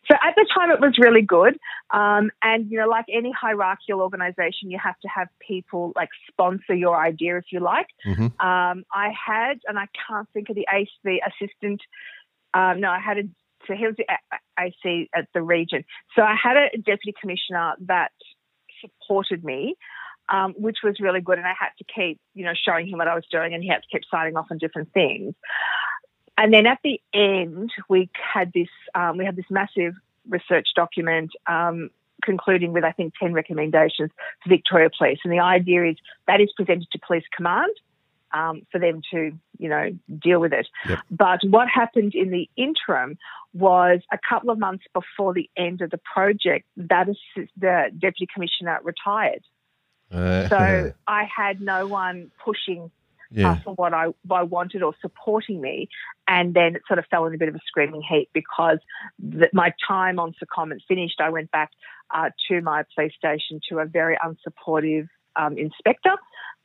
So 0.09 0.15
at 0.15 0.35
the 0.35 0.45
time, 0.53 0.71
it 0.71 0.79
was 0.79 0.97
really 0.97 1.21
good. 1.21 1.57
Um, 1.91 2.31
and, 2.41 2.69
you 2.69 2.77
know, 2.77 2.87
like 2.87 3.05
any 3.11 3.31
hierarchical 3.31 4.01
organization, 4.01 4.69
you 4.69 4.79
have 4.81 4.99
to 5.01 5.07
have 5.07 5.27
people 5.45 5.93
like 5.95 6.09
sponsor 6.29 6.73
your 6.73 6.99
idea, 6.99 7.37
if 7.37 7.45
you 7.51 7.59
like. 7.59 7.87
Mm-hmm. 8.05 8.25
Um, 8.45 8.83
I 8.93 9.09
had, 9.27 9.59
and 9.67 9.77
I 9.77 9.87
can't 10.07 10.27
think 10.33 10.49
of 10.49 10.55
the 10.55 10.67
ACE, 10.73 10.89
the 11.03 11.21
assistant, 11.25 11.81
um, 12.53 12.79
no, 12.81 12.89
I 12.89 12.99
had 12.99 13.17
a, 13.17 13.23
so 13.67 13.73
he 13.75 13.85
was 13.85 13.95
the 13.97 14.05
AC 14.59 15.09
at 15.13 15.27
the 15.33 15.41
region. 15.41 15.83
So 16.15 16.23
I 16.23 16.35
had 16.41 16.57
a 16.57 16.77
deputy 16.77 17.13
commissioner 17.19 17.73
that 17.81 18.11
supported 18.81 19.43
me. 19.43 19.75
Um, 20.31 20.53
which 20.59 20.77
was 20.83 20.99
really 20.99 21.21
good. 21.21 21.39
And 21.39 21.47
I 21.47 21.55
had 21.59 21.69
to 21.79 21.83
keep, 21.83 22.19
you 22.35 22.45
know, 22.45 22.53
showing 22.53 22.85
him 22.85 22.99
what 22.99 23.07
I 23.07 23.15
was 23.15 23.23
doing, 23.31 23.55
and 23.55 23.63
he 23.63 23.69
had 23.69 23.81
to 23.81 23.87
keep 23.91 24.03
signing 24.11 24.37
off 24.37 24.45
on 24.51 24.59
different 24.59 24.93
things. 24.93 25.33
And 26.39 26.53
then 26.53 26.65
at 26.65 26.79
the 26.85 27.01
end, 27.13 27.69
we 27.89 28.09
had 28.13 28.53
this 28.53 28.69
um, 28.95 29.17
we 29.17 29.25
had 29.25 29.35
this 29.35 29.45
massive 29.49 29.93
research 30.29 30.69
document 30.73 31.31
um, 31.47 31.89
concluding 32.23 32.71
with 32.71 32.85
I 32.85 32.93
think 32.93 33.13
ten 33.21 33.33
recommendations 33.33 34.09
for 34.41 34.49
Victoria 34.49 34.89
Police, 34.97 35.19
and 35.25 35.33
the 35.33 35.41
idea 35.41 35.89
is 35.89 35.97
that 36.27 36.39
is 36.39 36.49
presented 36.55 36.89
to 36.91 36.99
Police 37.05 37.25
Command. 37.35 37.71
Um, 38.31 38.61
for 38.71 38.77
them 38.77 39.01
to, 39.09 39.31
you 39.57 39.69
know, 39.69 39.89
deal 40.19 40.39
with 40.39 40.53
it. 40.53 40.67
Yep. 40.87 40.99
But 41.09 41.39
what 41.45 41.67
happened 41.67 42.13
in 42.13 42.29
the 42.29 42.47
interim 42.55 43.17
was 43.55 44.01
a 44.13 44.19
couple 44.19 44.51
of 44.51 44.59
months 44.59 44.83
before 44.93 45.33
the 45.33 45.49
end 45.57 45.81
of 45.81 45.89
the 45.89 45.97
project, 45.97 46.67
that 46.77 47.09
is 47.09 47.17
the 47.57 47.89
deputy 47.97 48.27
commissioner 48.31 48.79
retired. 48.83 49.43
Uh, 50.11 50.47
so 50.47 50.93
I 51.07 51.23
had 51.23 51.59
no 51.59 51.87
one 51.87 52.29
pushing 52.45 52.91
yeah. 53.31 53.51
uh, 53.51 53.55
for 53.63 53.73
what 53.75 53.93
I, 53.93 54.07
what 54.25 54.39
I 54.39 54.43
wanted 54.43 54.83
or 54.83 54.93
supporting 55.01 55.61
me. 55.61 55.89
And 56.27 56.53
then 56.53 56.75
it 56.75 56.81
sort 56.87 56.99
of 56.99 57.05
fell 57.05 57.25
in 57.25 57.33
a 57.33 57.37
bit 57.37 57.49
of 57.49 57.55
a 57.55 57.59
screaming 57.67 58.01
heap 58.01 58.29
because 58.33 58.79
the, 59.19 59.49
my 59.53 59.73
time 59.87 60.19
on 60.19 60.35
secondment 60.43 60.79
finished. 60.87 61.19
I 61.19 61.29
went 61.29 61.51
back 61.51 61.71
uh, 62.13 62.29
to 62.47 62.61
my 62.61 62.83
police 62.95 63.13
station 63.17 63.59
to 63.69 63.79
a 63.79 63.85
very 63.85 64.17
unsupportive 64.17 65.07
um, 65.35 65.57
inspector. 65.57 66.15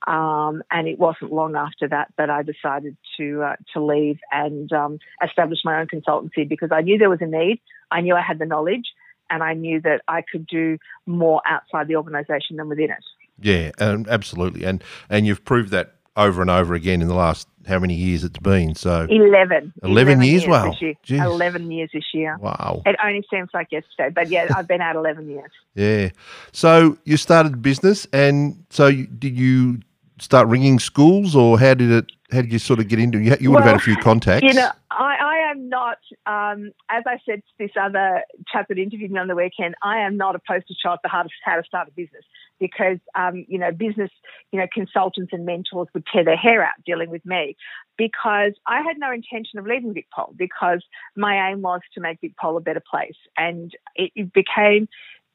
Um, 0.07 0.63
and 0.71 0.87
it 0.87 0.99
wasn't 0.99 1.33
long 1.33 1.57
after 1.57 1.89
that 1.89 2.13
that 2.19 2.29
I 2.29 2.43
decided 2.43 2.97
to 3.17 3.43
uh, 3.43 3.57
to 3.73 3.83
leave 3.83 4.19
and 4.31 4.71
um, 4.71 4.99
establish 5.25 5.61
my 5.65 5.81
own 5.81 5.87
consultancy 5.87 6.47
because 6.47 6.71
I 6.73 6.83
knew 6.83 6.99
there 6.99 7.09
was 7.09 7.23
a 7.23 7.27
need. 7.27 7.61
I 7.91 8.03
knew 8.03 8.15
I 8.15 8.21
had 8.21 8.39
the 8.39 8.45
knowledge, 8.45 8.85
and 9.31 9.43
I 9.43 9.55
knew 9.55 9.81
that 9.81 10.03
I 10.07 10.23
could 10.31 10.47
do 10.47 10.77
more 11.07 11.41
outside 11.47 11.89
the 11.89 11.97
organisation 11.97 12.57
than 12.57 12.69
within 12.69 12.91
it. 12.91 13.05
Yeah, 13.41 13.71
um, 13.79 14.05
absolutely, 14.09 14.65
and 14.65 14.85
and 15.09 15.27
you've 15.27 15.45
proved 15.45 15.71
that 15.71 15.95
over 16.17 16.41
and 16.41 16.51
over 16.51 16.75
again 16.75 17.03
in 17.03 17.09
the 17.09 17.15
last 17.15 17.49
how 17.67 17.79
many 17.79 17.95
years 17.95 18.25
it's 18.25 18.39
been. 18.39 18.75
So 18.75 19.07
11. 19.09 19.11
11, 19.11 19.73
11 19.83 20.23
years, 20.23 20.47
years 20.47 20.47
wow. 20.47 20.75
11 21.09 21.71
years 21.71 21.91
this 21.93 22.05
year. 22.13 22.37
Wow. 22.39 22.83
It 22.87 22.97
only 23.03 23.25
seems 23.31 23.51
like 23.55 23.73
yesterday, 23.73 24.11
but 24.11 24.29
yeah, 24.29 24.49
I've 24.55 24.69
been 24.69 24.81
out 24.81 24.97
11 24.97 25.29
years. 25.29 25.51
Yeah. 25.75 26.11
So 26.53 26.99
you 27.05 27.17
started 27.17 27.63
business 27.63 28.07
and 28.13 28.65
so 28.71 28.87
you, 28.87 29.07
did 29.07 29.37
you 29.37 29.81
start 30.19 30.49
ringing 30.49 30.79
schools 30.79 31.35
or 31.35 31.59
how 31.59 31.75
did 31.75 31.91
it 31.91 32.13
how 32.31 32.41
did 32.41 32.53
you 32.53 32.59
sort 32.59 32.81
of 32.81 32.89
get 32.89 32.99
into 32.99 33.21
it? 33.21 33.41
You 33.41 33.51
would 33.51 33.57
well, 33.57 33.65
have 33.65 33.73
had 33.73 33.81
a 33.81 33.85
few 33.85 33.97
contacts. 33.97 34.43
You 34.43 34.55
know, 34.55 34.71
I, 34.91 35.17
I 35.21 35.34
am 35.55 35.69
not, 35.69 35.99
um, 36.27 36.73
as 36.91 37.05
I 37.06 37.19
said 37.27 37.41
to 37.41 37.53
this 37.59 37.71
other 37.81 38.23
chap 38.53 38.69
that 38.69 38.79
interviewed 38.79 39.11
me 39.11 39.19
on 39.19 39.29
the 39.29 39.35
weekend, 39.35 39.75
I 39.83 40.01
am 40.01 40.17
not 40.17 40.35
a 40.35 40.39
poster 40.39 40.75
child 40.81 40.99
for 41.03 41.09
how 41.09 41.23
to, 41.23 41.29
how 41.45 41.56
to 41.56 41.62
start 41.62 41.89
a 41.89 41.91
business 41.93 42.25
because, 42.61 42.99
um, 43.15 43.45
you 43.49 43.59
know, 43.59 43.73
business, 43.73 44.11
you 44.53 44.59
know, 44.59 44.67
consultants 44.73 45.33
and 45.33 45.45
mentors 45.45 45.89
would 45.95 46.05
tear 46.12 46.25
their 46.25 46.37
hair 46.37 46.62
out 46.62 46.75
dealing 46.85 47.11
with 47.11 47.25
me 47.25 47.56
because 47.97 48.53
I 48.67 48.82
had 48.82 48.99
no 48.99 49.13
intention 49.13 49.58
of 49.58 49.67
leaving 49.67 49.93
Big 49.93 50.06
VicPol 50.17 50.37
because 50.37 50.84
my 51.17 51.51
aim 51.51 51.63
was 51.63 51.81
to 51.94 52.01
make 52.01 52.20
Big 52.20 52.34
VicPol 52.37 52.56
a 52.56 52.61
better 52.61 52.82
place. 52.89 53.17
And 53.37 53.73
it, 53.94 54.13
it 54.15 54.32
became 54.32 54.89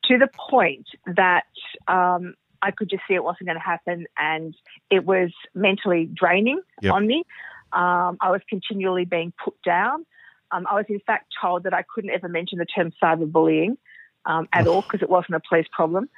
to 0.06 0.18
the 0.18 0.30
point 0.50 0.88
that 1.16 1.46
um, 1.88 2.36
I 2.62 2.72
could 2.72 2.90
just 2.90 3.04
see 3.08 3.14
it 3.14 3.24
wasn't 3.24 3.48
going 3.48 3.58
to 3.58 3.64
happen, 3.64 4.06
and 4.18 4.56
it 4.90 5.06
was 5.06 5.32
mentally 5.54 6.10
draining 6.12 6.62
yep. 6.82 6.94
on 6.94 7.08
me. 7.08 7.24
Um, 7.74 8.18
I 8.22 8.32
was 8.32 8.42
continually 8.50 9.06
being 9.06 9.34
put 9.44 9.56
down. 9.64 10.06
Um, 10.52 10.66
I 10.70 10.76
was, 10.76 10.86
in 10.90 11.00
fact, 11.00 11.28
told 11.42 11.64
that 11.64 11.74
I 11.74 11.84
couldn't 11.84 12.10
ever 12.10 12.28
mention 12.28 12.58
the 12.58 12.66
term 12.66 12.92
cyberbullying 13.02 13.78
um, 14.26 14.48
at 14.52 14.68
all 14.68 14.82
because 14.82 15.02
it 15.02 15.10
wasn't 15.10 15.36
a 15.36 15.42
police 15.48 15.68
problem. 15.72 16.10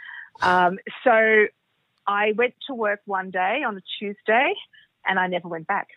Um, 0.42 0.80
so 1.04 1.46
I 2.08 2.32
went 2.36 2.56
to 2.68 2.74
work 2.74 3.02
one 3.06 3.32
day 3.32 3.64
on 3.66 3.78
a 3.78 3.82
Tuesday, 4.00 4.54
and 5.06 5.20
I 5.20 5.28
never 5.28 5.48
went 5.48 5.68
back. 5.68 5.90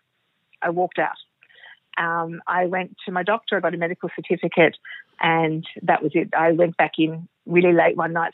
I 0.61 0.71
walked 0.71 0.99
out. 0.99 1.17
Um, 1.97 2.41
I 2.47 2.67
went 2.67 2.97
to 3.07 3.13
my 3.13 3.23
doctor, 3.23 3.57
I 3.57 3.61
got 3.61 3.75
a 3.75 3.79
medical 3.79 4.11
certificate, 4.17 4.77
and 5.21 5.65
that 5.83 6.03
was 6.03 6.13
it. 6.15 6.31
I 6.37 6.53
went 6.53 6.77
back 6.77 6.93
in 6.99 7.29
really 7.47 7.73
late 7.73 7.97
one 7.97 8.13
night, 8.13 8.33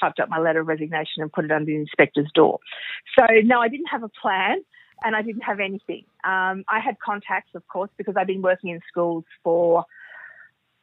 typed 0.00 0.18
up 0.18 0.28
my 0.28 0.38
letter 0.38 0.60
of 0.60 0.66
resignation 0.66 1.22
and 1.22 1.32
put 1.32 1.44
it 1.44 1.52
under 1.52 1.66
the 1.66 1.76
inspector's 1.76 2.30
door. 2.34 2.58
So, 3.16 3.24
no, 3.44 3.60
I 3.60 3.68
didn't 3.68 3.86
have 3.86 4.02
a 4.02 4.08
plan 4.08 4.58
and 5.04 5.14
I 5.14 5.22
didn't 5.22 5.42
have 5.42 5.60
anything. 5.60 6.04
Um, 6.26 6.64
I 6.68 6.80
had 6.80 6.98
contacts, 6.98 7.54
of 7.54 7.66
course, 7.68 7.90
because 7.96 8.16
I've 8.16 8.26
been 8.26 8.42
working 8.42 8.70
in 8.70 8.80
schools 8.88 9.24
for, 9.44 9.84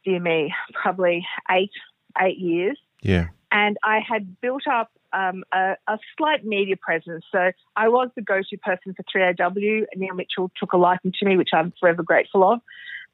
dear 0.02 0.18
me, 0.18 0.54
probably 0.72 1.26
eight, 1.50 1.72
eight 2.20 2.38
years. 2.38 2.78
Yeah. 3.02 3.28
And 3.52 3.76
I 3.84 4.00
had 4.00 4.40
built 4.40 4.62
up 4.66 4.90
um, 5.12 5.44
a, 5.52 5.76
a, 5.86 5.98
slight 6.16 6.44
media 6.44 6.76
presence. 6.76 7.24
So 7.30 7.52
I 7.76 7.88
was 7.88 8.08
the 8.16 8.22
go 8.22 8.40
to 8.40 8.56
person 8.56 8.94
for 8.94 9.04
3AW. 9.04 9.84
Neil 9.94 10.14
Mitchell 10.14 10.50
took 10.58 10.72
a 10.72 10.78
liking 10.78 11.12
to 11.20 11.26
me, 11.26 11.36
which 11.36 11.50
I'm 11.52 11.72
forever 11.78 12.02
grateful 12.02 12.42
of. 12.50 12.60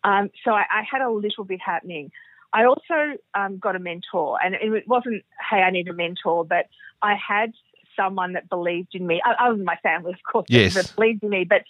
Um, 0.04 0.30
so 0.44 0.52
I, 0.52 0.64
I, 0.70 0.82
had 0.90 1.02
a 1.02 1.10
little 1.10 1.44
bit 1.44 1.60
happening. 1.60 2.10
I 2.54 2.64
also 2.64 3.18
um, 3.34 3.58
got 3.58 3.76
a 3.76 3.78
mentor, 3.78 4.38
and 4.42 4.54
it 4.54 4.88
wasn't, 4.88 5.24
hey, 5.50 5.58
I 5.58 5.70
need 5.70 5.88
a 5.88 5.92
mentor, 5.92 6.44
but 6.44 6.66
I 7.02 7.14
had 7.14 7.52
someone 8.00 8.34
that 8.34 8.48
believed 8.48 8.94
in 8.94 9.06
me, 9.06 9.20
other 9.24 9.56
than 9.56 9.64
my 9.64 9.76
family, 9.82 10.12
of 10.12 10.18
course, 10.30 10.46
yes. 10.48 10.74
that 10.74 10.94
believed 10.96 11.22
in 11.22 11.30
me. 11.30 11.44
But 11.44 11.62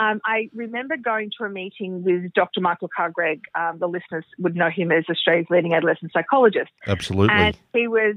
um, 0.00 0.20
I 0.24 0.50
remember 0.54 0.96
going 0.96 1.30
to 1.38 1.44
a 1.44 1.48
meeting 1.48 2.02
with 2.04 2.32
Dr. 2.34 2.60
Michael 2.60 2.88
Carr-Gregg. 2.94 3.42
Um, 3.54 3.78
the 3.78 3.88
listeners 3.88 4.24
would 4.38 4.54
know 4.54 4.70
him 4.70 4.92
as 4.92 5.04
Australia's 5.10 5.46
leading 5.50 5.74
adolescent 5.74 6.12
psychologist. 6.12 6.70
Absolutely. 6.86 7.34
And 7.34 7.56
he 7.72 7.88
was 7.88 8.16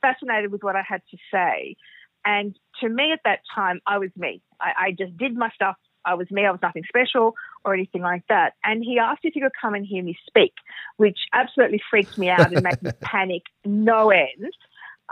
fascinated 0.00 0.50
with 0.50 0.62
what 0.62 0.76
I 0.76 0.82
had 0.86 1.02
to 1.10 1.16
say. 1.32 1.76
And 2.24 2.56
to 2.80 2.88
me 2.88 3.12
at 3.12 3.20
that 3.24 3.40
time, 3.54 3.80
I 3.86 3.98
was 3.98 4.10
me. 4.16 4.42
I, 4.60 4.72
I 4.78 4.90
just 4.92 5.16
did 5.16 5.36
my 5.36 5.50
stuff. 5.54 5.76
I 6.04 6.14
was 6.14 6.30
me. 6.30 6.44
I 6.44 6.50
was 6.50 6.60
nothing 6.62 6.82
special 6.88 7.34
or 7.64 7.74
anything 7.74 8.02
like 8.02 8.24
that. 8.28 8.54
And 8.64 8.82
he 8.82 8.98
asked 8.98 9.20
if 9.22 9.34
he 9.34 9.40
could 9.40 9.52
come 9.60 9.74
and 9.74 9.86
hear 9.86 10.02
me 10.02 10.16
speak, 10.26 10.52
which 10.96 11.18
absolutely 11.32 11.80
freaked 11.90 12.18
me 12.18 12.28
out 12.28 12.52
and 12.52 12.62
made 12.62 12.82
me 12.82 12.90
panic 13.00 13.42
no 13.64 14.10
end. 14.10 14.52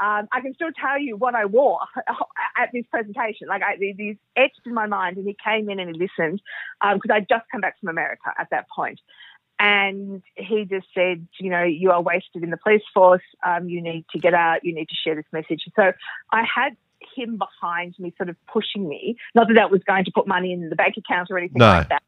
Um, 0.00 0.28
I 0.32 0.40
can 0.40 0.54
still 0.54 0.70
tell 0.80 0.98
you 0.98 1.16
what 1.16 1.34
I 1.34 1.44
wore 1.44 1.80
at 2.56 2.70
this 2.72 2.86
presentation. 2.90 3.48
Like 3.48 3.62
I, 3.62 3.76
these 3.78 4.16
etched 4.34 4.60
in 4.64 4.72
my 4.72 4.86
mind. 4.86 5.18
And 5.18 5.26
he 5.26 5.36
came 5.44 5.68
in 5.68 5.78
and 5.78 5.94
he 5.94 6.00
listened 6.00 6.40
because 6.80 7.10
um, 7.10 7.16
I'd 7.16 7.28
just 7.28 7.44
come 7.52 7.60
back 7.60 7.78
from 7.78 7.90
America 7.90 8.32
at 8.38 8.48
that 8.50 8.66
point. 8.74 8.98
And 9.58 10.22
he 10.36 10.64
just 10.64 10.86
said, 10.94 11.28
you 11.38 11.50
know, 11.50 11.64
you 11.64 11.90
are 11.90 12.00
wasted 12.00 12.42
in 12.42 12.48
the 12.48 12.56
police 12.56 12.82
force. 12.94 13.22
Um, 13.46 13.68
you 13.68 13.82
need 13.82 14.06
to 14.12 14.18
get 14.18 14.32
out. 14.32 14.64
You 14.64 14.74
need 14.74 14.88
to 14.88 14.94
share 14.94 15.14
this 15.14 15.26
message. 15.32 15.64
So 15.76 15.92
I 16.32 16.44
had 16.44 16.76
him 17.14 17.36
behind 17.38 17.94
me, 17.98 18.14
sort 18.16 18.30
of 18.30 18.36
pushing 18.50 18.88
me. 18.88 19.16
Not 19.34 19.48
that 19.48 19.54
that 19.54 19.70
was 19.70 19.82
going 19.86 20.06
to 20.06 20.12
put 20.14 20.26
money 20.26 20.54
in 20.54 20.70
the 20.70 20.76
bank 20.76 20.94
account 20.96 21.28
or 21.30 21.36
anything 21.36 21.58
No. 21.58 21.66
like 21.66 21.90
that. 21.90 22.02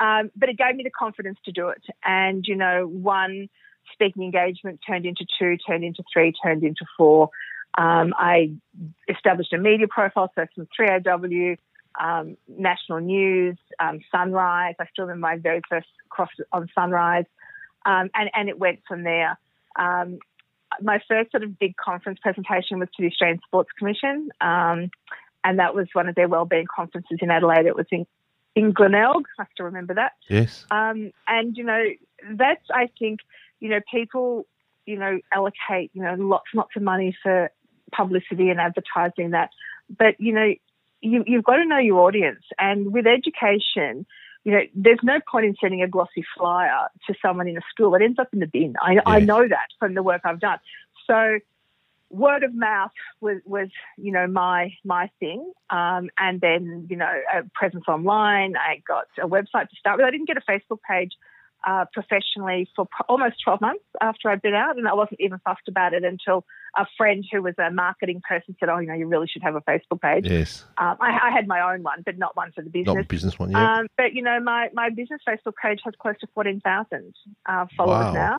Um, 0.00 0.30
but 0.36 0.48
it 0.48 0.56
gave 0.56 0.76
me 0.76 0.84
the 0.84 0.90
confidence 0.90 1.38
to 1.44 1.52
do 1.52 1.68
it. 1.68 1.82
And, 2.04 2.44
you 2.46 2.54
know, 2.54 2.86
one 2.86 3.48
speaking 3.92 4.22
engagement 4.22 4.80
turned 4.86 5.06
into 5.06 5.24
two, 5.38 5.56
turned 5.66 5.84
into 5.84 6.02
three, 6.12 6.32
turned 6.42 6.62
into 6.64 6.84
four. 6.96 7.30
Um, 7.76 8.12
I 8.16 8.52
established 9.08 9.52
a 9.52 9.58
media 9.58 9.88
profile, 9.88 10.30
so 10.34 10.46
from 10.54 10.68
3AW, 10.78 11.56
um, 12.00 12.36
national 12.48 13.00
news, 13.00 13.56
um, 13.80 14.00
Sunrise. 14.10 14.74
I 14.78 14.86
still 14.92 15.06
remember 15.06 15.20
my 15.20 15.36
very 15.38 15.62
first 15.68 15.88
cross 16.08 16.30
on 16.52 16.68
Sunrise. 16.74 17.24
Um, 17.84 18.10
and, 18.14 18.30
and 18.34 18.48
it 18.48 18.58
went 18.58 18.80
from 18.86 19.02
there. 19.02 19.38
Um, 19.76 20.18
my 20.80 21.00
first 21.08 21.30
sort 21.30 21.42
of 21.42 21.58
big 21.58 21.76
conference 21.76 22.18
presentation 22.22 22.78
was 22.78 22.88
to 22.96 23.02
the 23.02 23.08
Australian 23.08 23.40
Sports 23.46 23.70
Commission. 23.78 24.30
Um, 24.40 24.90
and 25.44 25.58
that 25.58 25.74
was 25.74 25.88
one 25.92 26.08
of 26.08 26.14
their 26.14 26.28
wellbeing 26.28 26.66
conferences 26.74 27.18
in 27.20 27.30
Adelaide. 27.30 27.66
It 27.66 27.76
was 27.76 27.86
in, 27.90 28.06
in 28.54 28.72
Glenelg. 28.72 29.24
I 29.38 29.44
still 29.52 29.66
remember 29.66 29.94
that. 29.94 30.12
Yes. 30.28 30.66
Um, 30.70 31.12
and, 31.26 31.56
you 31.56 31.64
know, 31.64 31.84
that's, 32.30 32.64
I 32.72 32.88
think, 32.98 33.20
you 33.62 33.68
know, 33.68 33.80
people, 33.88 34.44
you 34.86 34.98
know, 34.98 35.20
allocate, 35.32 35.92
you 35.94 36.02
know, 36.02 36.16
lots 36.18 36.46
and 36.52 36.58
lots 36.58 36.74
of 36.74 36.82
money 36.82 37.16
for 37.22 37.48
publicity 37.92 38.50
and 38.50 38.60
advertising 38.60 39.30
that. 39.30 39.50
But, 39.88 40.16
you 40.18 40.32
know, 40.32 40.52
you, 41.00 41.22
you've 41.28 41.44
got 41.44 41.56
to 41.56 41.64
know 41.64 41.78
your 41.78 42.00
audience. 42.00 42.42
And 42.58 42.92
with 42.92 43.06
education, 43.06 44.04
you 44.42 44.52
know, 44.52 44.62
there's 44.74 44.98
no 45.04 45.20
point 45.30 45.46
in 45.46 45.54
sending 45.60 45.80
a 45.80 45.86
glossy 45.86 46.24
flyer 46.36 46.88
to 47.06 47.14
someone 47.22 47.46
in 47.46 47.56
a 47.56 47.60
school. 47.70 47.94
It 47.94 48.02
ends 48.02 48.18
up 48.18 48.30
in 48.32 48.40
the 48.40 48.48
bin. 48.48 48.74
I, 48.82 48.98
I 49.06 49.20
know 49.20 49.46
that 49.46 49.68
from 49.78 49.94
the 49.94 50.02
work 50.02 50.22
I've 50.24 50.40
done. 50.40 50.58
So, 51.06 51.38
word 52.10 52.42
of 52.42 52.52
mouth 52.52 52.90
was, 53.20 53.38
was 53.46 53.68
you 53.96 54.12
know 54.12 54.26
my 54.26 54.74
my 54.84 55.08
thing 55.18 55.50
um, 55.70 56.10
and 56.18 56.42
then 56.42 56.86
you 56.90 56.96
know 56.96 57.10
a 57.34 57.42
presence 57.54 57.84
online 57.88 58.54
i 58.54 58.82
got 58.86 59.06
a 59.18 59.26
website 59.26 59.70
to 59.70 59.76
start 59.78 59.96
with 59.96 60.04
i 60.04 60.10
didn't 60.10 60.26
get 60.26 60.36
a 60.36 60.42
facebook 60.42 60.78
page 60.86 61.12
uh, 61.64 61.84
professionally 61.92 62.68
for 62.74 62.86
pro- 62.86 63.06
almost 63.08 63.36
12 63.44 63.60
months 63.60 63.84
after 64.00 64.28
i'd 64.30 64.42
been 64.42 64.54
out 64.54 64.76
and 64.76 64.88
i 64.88 64.94
wasn't 64.94 65.20
even 65.20 65.38
fussed 65.44 65.68
about 65.68 65.94
it 65.94 66.04
until 66.04 66.44
a 66.76 66.86
friend 66.96 67.24
who 67.30 67.40
was 67.42 67.54
a 67.58 67.70
marketing 67.70 68.20
person 68.28 68.56
said 68.58 68.68
oh 68.68 68.78
you 68.78 68.86
know 68.88 68.94
you 68.94 69.06
really 69.06 69.26
should 69.28 69.42
have 69.42 69.54
a 69.54 69.60
facebook 69.60 70.00
page 70.00 70.26
Yes. 70.26 70.64
um, 70.78 70.96
I, 71.00 71.18
I 71.28 71.30
had 71.30 71.46
my 71.46 71.72
own 71.72 71.82
one 71.82 72.02
but 72.04 72.18
not 72.18 72.36
one 72.36 72.50
for 72.52 72.62
the 72.62 72.70
business. 72.70 72.94
Not 72.94 73.04
a 73.04 73.08
business 73.08 73.38
one. 73.38 73.50
Yeah. 73.52 73.78
um, 73.78 73.86
but 73.96 74.12
you 74.14 74.22
know, 74.22 74.40
my, 74.40 74.68
my 74.74 74.88
business 74.90 75.20
Facebook 75.28 75.54
page 75.62 75.80
has 75.84 75.94
close 75.98 76.18
to 76.20 76.26
fourteen 76.34 76.60
thousand 76.60 77.14
uh, 77.46 77.66
followers 77.76 78.06
Wow. 78.06 78.12
now, 78.12 78.38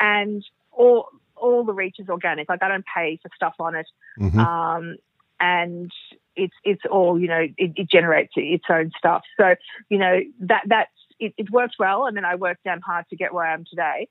and 0.00 0.44
all 0.72 1.08
all 1.36 1.64
the 1.64 1.72
reach 1.72 1.96
is 1.98 2.08
organic. 2.08 2.48
Like 2.48 2.62
I 2.62 2.68
don't 2.68 2.84
pay 2.94 3.18
for 3.22 3.30
stuff 3.34 3.54
on 3.60 3.74
it, 3.76 3.86
Mhm. 4.18 4.38
um, 4.38 4.96
and 5.40 5.90
it's 6.36 6.54
it's 6.64 6.82
all 6.90 7.18
you 7.20 7.28
know. 7.28 7.46
It, 7.56 7.72
it 7.76 7.90
generates 7.90 8.32
its 8.36 8.64
own 8.68 8.90
stuff. 8.98 9.22
So 9.38 9.54
you 9.88 9.98
know 9.98 10.18
that 10.40 10.62
that's 10.66 10.90
it, 11.18 11.34
it 11.36 11.50
worked 11.50 11.76
well, 11.78 12.06
and 12.06 12.16
then 12.16 12.24
I 12.24 12.36
worked 12.36 12.64
damn 12.64 12.80
hard 12.80 13.06
to 13.10 13.16
get 13.16 13.32
where 13.32 13.46
I 13.46 13.54
am 13.54 13.64
today. 13.68 14.08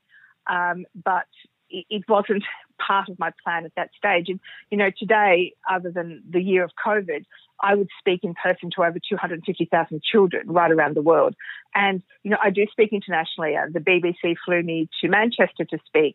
Um, 0.48 0.86
but 0.94 1.26
it, 1.70 1.84
it 1.90 2.02
wasn't 2.08 2.44
part 2.86 3.08
of 3.08 3.18
my 3.18 3.32
plan 3.44 3.64
at 3.64 3.74
that 3.76 3.90
stage. 3.96 4.28
And 4.28 4.40
you 4.70 4.78
know, 4.78 4.90
today, 4.96 5.54
other 5.70 5.90
than 5.90 6.22
the 6.28 6.40
year 6.40 6.64
of 6.64 6.70
COVID, 6.84 7.24
I 7.60 7.74
would 7.74 7.88
speak 7.98 8.20
in 8.22 8.34
person 8.34 8.70
to 8.76 8.84
over 8.84 8.98
250,000 8.98 10.02
children 10.02 10.46
right 10.46 10.70
around 10.70 10.94
the 10.94 11.02
world. 11.02 11.34
And, 11.74 12.02
you 12.22 12.30
know, 12.30 12.38
I 12.42 12.50
do 12.50 12.66
speak 12.70 12.92
internationally. 12.92 13.56
Uh, 13.56 13.66
the 13.72 13.80
BBC 13.80 14.36
flew 14.44 14.62
me 14.62 14.88
to 15.00 15.08
Manchester 15.08 15.64
to 15.64 15.78
speak. 15.86 16.14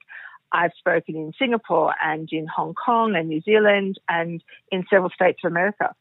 I've 0.51 0.71
spoken 0.77 1.15
in 1.15 1.33
Singapore 1.37 1.95
and 2.01 2.29
in 2.31 2.47
Hong 2.47 2.75
Kong 2.75 3.15
and 3.15 3.27
New 3.27 3.41
Zealand 3.41 3.99
and 4.07 4.43
in 4.71 4.85
several 4.89 5.09
states 5.09 5.39
of 5.43 5.51
America. 5.51 5.95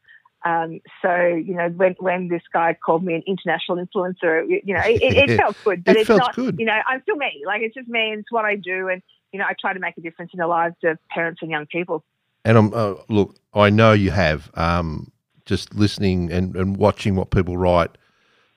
Um, 0.45 0.81
so, 1.01 1.15
you 1.15 1.55
know, 1.55 1.69
when, 1.69 1.95
when 1.99 2.27
this 2.27 2.41
guy 2.51 2.75
called 2.85 3.03
me 3.03 3.15
an 3.15 3.23
international 3.25 3.77
influencer, 3.77 4.45
you 4.63 4.73
know, 4.73 4.81
it, 4.83 5.29
it, 5.29 5.37
felt 5.39 5.55
good. 5.63 5.83
But 5.83 5.95
It 5.95 6.01
it's 6.01 6.07
felt 6.07 6.19
not, 6.19 6.35
good. 6.35 6.59
you 6.59 6.65
know, 6.65 6.75
I'm 6.85 7.01
still 7.03 7.15
me. 7.15 7.43
Like, 7.45 7.61
it's 7.61 7.73
just 7.73 7.87
me 7.87 8.11
and 8.11 8.19
it's 8.19 8.31
what 8.31 8.45
I 8.45 8.55
do. 8.55 8.89
And, 8.89 9.01
you 9.31 9.39
know, 9.39 9.45
I 9.45 9.53
try 9.59 9.73
to 9.73 9.79
make 9.79 9.97
a 9.97 10.01
difference 10.01 10.31
in 10.33 10.39
the 10.39 10.47
lives 10.47 10.75
of 10.83 10.97
parents 11.09 11.41
and 11.41 11.49
young 11.49 11.65
people. 11.65 12.03
And 12.45 12.57
I'm 12.57 12.73
uh, 12.73 12.95
look, 13.07 13.35
I 13.53 13.69
know 13.69 13.93
you 13.93 14.11
have. 14.11 14.51
Um, 14.55 15.11
just 15.45 15.73
listening 15.75 16.31
and, 16.31 16.55
and 16.55 16.77
watching 16.77 17.15
what 17.15 17.29
people 17.29 17.57
write 17.57 17.91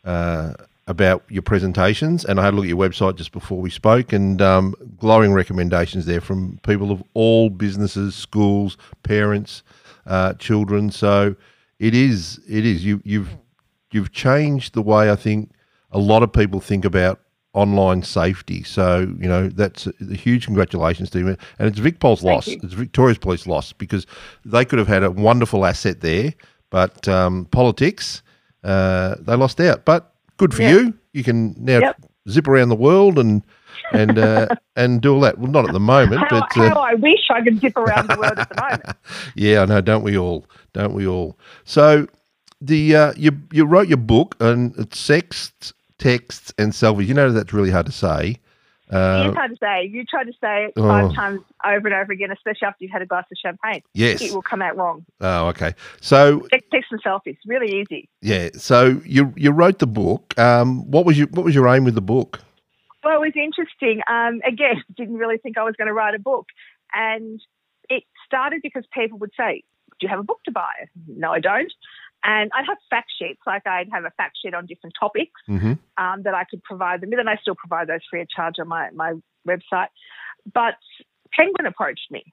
uh, 0.05 0.55
about 0.87 1.25
your 1.29 1.43
presentations, 1.43 2.25
and 2.25 2.39
I 2.39 2.45
had 2.45 2.55
a 2.55 2.57
look 2.57 2.65
at 2.65 2.69
your 2.69 2.79
website 2.79 3.17
just 3.17 3.33
before 3.33 3.61
we 3.61 3.71
spoke, 3.71 4.13
and 4.13 4.41
um, 4.41 4.75
glowing 4.99 5.33
recommendations 5.33 6.07
there 6.07 6.21
from 6.21 6.61
people 6.63 6.93
of 6.93 7.03
all 7.15 7.51
businesses, 7.51 8.15
schools, 8.15 8.77
parents, 9.03 9.63
uh, 10.07 10.35
children. 10.35 10.91
So 10.91 11.35
it 11.79 11.95
is, 11.95 12.41
it 12.49 12.65
is. 12.65 12.85
You 12.85 13.01
you've 13.05 13.37
you've 13.93 14.13
changed 14.13 14.75
the 14.75 14.83
way 14.83 15.11
I 15.11 15.17
think 15.17 15.51
a 15.91 15.99
lot 15.99 16.23
of 16.23 16.33
people 16.33 16.61
think 16.61 16.85
about 16.85 17.21
online 17.53 18.03
safety. 18.03 18.63
So 18.63 19.01
you 19.21 19.29
know 19.29 19.49
that's 19.49 19.87
a, 19.87 19.93
a 20.11 20.15
huge 20.15 20.47
congratulations 20.47 21.11
to 21.11 21.19
you, 21.19 21.29
and 21.29 21.69
it's 21.69 21.79
VicPol's 21.79 22.23
loss. 22.23 22.49
It's 22.49 22.75
Victoria's 22.75 23.19
Police 23.19 23.47
loss 23.47 23.73
because 23.73 24.07
they 24.45 24.65
could 24.65 24.79
have 24.79 24.89
had 24.89 25.03
a 25.03 25.11
wonderful 25.11 25.65
asset 25.65 26.01
there, 26.01 26.33
but 26.71 27.07
um, 27.09 27.47
politics 27.47 28.23
uh, 28.65 29.15
they 29.21 29.37
lost 29.37 29.61
out. 29.61 29.85
But 29.85 30.13
good 30.39 30.53
for 30.55 30.63
Yeah. 30.63 30.71
you. 30.73 30.95
You 31.13 31.25
can 31.25 31.55
now 31.59 31.79
Yep. 31.81 32.05
zip 32.29 32.49
around 32.49 32.69
the 32.69 32.75
world 32.77 33.19
and 33.19 33.43
and 33.93 34.19
uh, 34.19 34.47
and 34.77 35.01
do 35.01 35.15
all 35.15 35.21
that. 35.21 35.39
Well, 35.39 35.51
not 35.51 35.67
at 35.67 35.73
the 35.73 35.81
moment, 35.81 36.21
How, 36.23 36.41
but 36.41 36.57
uh, 36.57 36.69
how 36.71 36.81
I 36.81 36.95
wish 36.95 37.21
I 37.31 37.43
could 37.43 37.61
zip 37.61 37.77
around 37.77 38.09
the 38.09 38.17
world 38.19 38.39
at 38.39 38.49
the 38.49 38.61
moment. 38.61 38.97
yeah, 39.35 39.63
I 39.63 39.65
know. 39.67 39.81
Don't 39.81 40.03
we 40.03 40.17
all? 40.17 40.47
Don't 40.73 40.95
we 40.95 41.07
all? 41.07 41.39
So 41.65 42.07
the 42.61 42.97
uh, 42.97 43.13
you 43.17 43.33
you 43.53 43.65
wrote 43.65 43.89
your 43.89 43.99
book 43.99 44.37
and 44.41 44.75
it's 44.79 44.99
sex, 44.99 45.53
texts, 45.99 46.53
and 46.59 46.73
selfies. 46.73 47.07
You 47.07 47.15
know 47.15 47.31
that's 47.33 47.53
really 47.53 47.71
hard 47.71 47.87
to 47.87 47.93
say. 47.93 48.41
Uh, 48.89 49.25
you 49.27 49.33
try 49.33 49.49
to 49.49 49.57
say 49.57 49.85
you 49.93 50.05
try 50.05 50.23
to 50.23 50.33
say 50.41 50.67
it 50.67 50.73
Oh. 50.77 50.83
five 50.87 51.13
times 51.13 51.41
over 51.65 51.89
and 51.89 51.95
over 51.97 52.13
again, 52.13 52.31
especially 52.31 52.67
after 52.69 52.85
you've 52.85 52.93
had 52.93 53.03
a 53.03 53.07
glass 53.07 53.25
of 53.33 53.37
champagne. 53.37 53.83
yes. 53.95 54.23
It 54.23 54.33
will 54.33 54.43
come 54.43 54.63
out 54.63 54.77
wrong. 54.77 55.05
Oh, 55.21 55.49
okay. 55.49 55.75
So 56.01 56.47
Text, 56.53 56.71
text 56.71 56.93
and 56.93 57.03
selfies, 57.03 57.37
really 57.47 57.81
easy. 57.81 58.09
yeah. 58.23 58.51
So 58.57 59.01
you 59.05 59.33
you 59.37 59.51
wrote 59.51 59.81
the 59.81 59.89
book. 59.89 60.39
Um, 60.39 60.89
what 60.89 61.05
was 61.05 61.19
your 61.19 61.27
what 61.33 61.45
was 61.45 61.53
your 61.53 61.67
aim 61.67 61.83
with 61.83 61.97
the 61.97 62.01
book? 62.01 62.39
Well, 63.07 63.15
it 63.15 63.21
was 63.21 63.33
interesting. 63.37 64.03
Um, 64.11 64.41
again, 64.47 64.83
didn't 64.97 65.17
really 65.17 65.39
think 65.39 65.57
I 65.59 65.63
was 65.63 65.75
going 65.79 65.87
to 65.87 65.95
write 65.95 66.15
a 66.15 66.19
book, 66.19 66.47
and 66.93 67.41
it 67.89 68.03
started 68.27 68.61
because 68.63 68.85
people 68.93 69.19
would 69.19 69.31
say, 69.37 69.63
"Do 70.01 70.07
you 70.07 70.09
have 70.09 70.19
a 70.19 70.25
book 70.25 70.41
to 70.47 70.51
buy?" 70.51 70.89
No, 71.07 71.31
I 71.31 71.41
don't. 71.41 71.73
And 72.25 72.51
I'd 72.55 72.67
have 72.67 72.79
fact 72.91 73.13
sheets, 73.17 73.41
like 73.47 73.67
I'd 73.67 73.89
have 73.93 74.05
a 74.05 74.11
fact 74.17 74.39
sheet 74.43 74.55
on 74.55 74.67
different 74.67 74.95
topics. 74.99 75.41
hmm 75.47 75.75
um, 75.99 76.23
that 76.25 76.35
I 76.35 76.45
could 76.45 76.63
provide 76.63 77.01
them 77.01 77.11
with, 77.11 77.19
and 77.19 77.29
I 77.29 77.37
still 77.37 77.55
provide 77.55 77.89
those 77.89 78.01
free 78.11 78.21
of 78.21 78.29
charge 78.29 78.57
on 78.61 78.69
my, 78.69 78.91
my 78.91 79.15
website. 79.49 79.89
But 80.53 80.75
Penguin 81.33 81.67
approached 81.67 82.11
me 82.11 82.25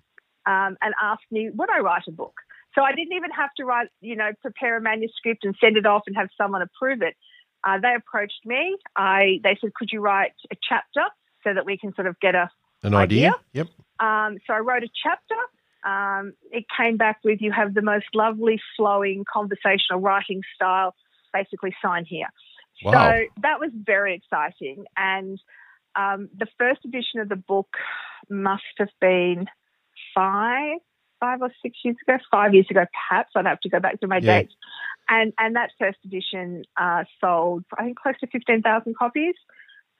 um, 0.45 0.77
and 0.81 0.93
asked 1.01 1.31
me, 1.31 1.49
would 1.53 1.69
I 1.69 1.79
write 1.79 2.03
a 2.07 2.11
book? 2.11 2.35
So 2.75 2.81
I 2.81 2.93
didn't 2.93 3.13
even 3.13 3.31
have 3.31 3.51
to 3.57 3.65
write, 3.65 3.87
you 4.01 4.15
know, 4.15 4.31
prepare 4.41 4.77
a 4.77 4.81
manuscript 4.81 5.45
and 5.45 5.55
send 5.61 5.77
it 5.77 5.85
off 5.85 6.03
and 6.07 6.15
have 6.15 6.29
someone 6.37 6.61
approve 6.61 7.01
it. 7.01 7.15
Uh, 7.63 7.79
they 7.81 7.93
approached 7.95 8.41
me. 8.45 8.77
I 8.95 9.39
they 9.43 9.57
said, 9.61 9.73
could 9.73 9.89
you 9.91 10.01
write 10.01 10.33
a 10.51 10.55
chapter 10.67 11.03
so 11.43 11.53
that 11.53 11.65
we 11.65 11.77
can 11.77 11.93
sort 11.95 12.07
of 12.07 12.19
get 12.19 12.35
a 12.35 12.49
An 12.83 12.93
idea? 12.93 13.29
Idea? 13.29 13.33
Yep. 13.53 13.67
um, 13.99 14.37
so 14.45 14.53
I 14.53 14.59
wrote 14.59 14.83
a 14.83 14.89
chapter. 15.03 15.35
Um, 15.85 16.33
it 16.51 16.65
came 16.77 16.97
back 16.97 17.17
with 17.23 17.41
you 17.41 17.51
have 17.51 17.73
the 17.73 17.81
most 17.81 18.05
lovely, 18.13 18.61
flowing, 18.77 19.25
conversational 19.31 19.99
writing 20.01 20.41
style. 20.55 20.95
Basically, 21.33 21.75
sign 21.81 22.05
here. 22.05 22.27
Wow. 22.83 22.91
So 22.91 23.23
that 23.41 23.59
was 23.59 23.71
very 23.73 24.15
exciting. 24.15 24.85
And 24.95 25.39
um, 25.95 26.29
the 26.37 26.47
first 26.57 26.85
edition 26.85 27.19
of 27.21 27.29
the 27.29 27.35
book 27.35 27.69
must 28.29 28.63
have 28.77 28.89
been 29.01 29.47
five, 30.15 30.77
five 31.19 31.41
or 31.41 31.51
six 31.61 31.77
years 31.83 31.95
ago, 32.07 32.17
five 32.31 32.53
years 32.53 32.67
ago, 32.69 32.85
perhaps. 32.93 33.31
I'd 33.35 33.45
have 33.45 33.59
to 33.61 33.69
go 33.69 33.79
back 33.79 33.99
to 34.01 34.07
my 34.07 34.17
Yeah. 34.17 34.39
dates. 34.41 34.53
And 35.09 35.33
and 35.37 35.55
that 35.55 35.69
first 35.79 35.97
edition 36.05 36.63
uh, 36.79 37.03
sold, 37.21 37.63
I 37.77 37.83
think, 37.85 37.99
close 37.99 38.15
to 38.21 38.27
fifteen 38.27 38.61
thousand 38.61 38.95
copies. 38.97 39.35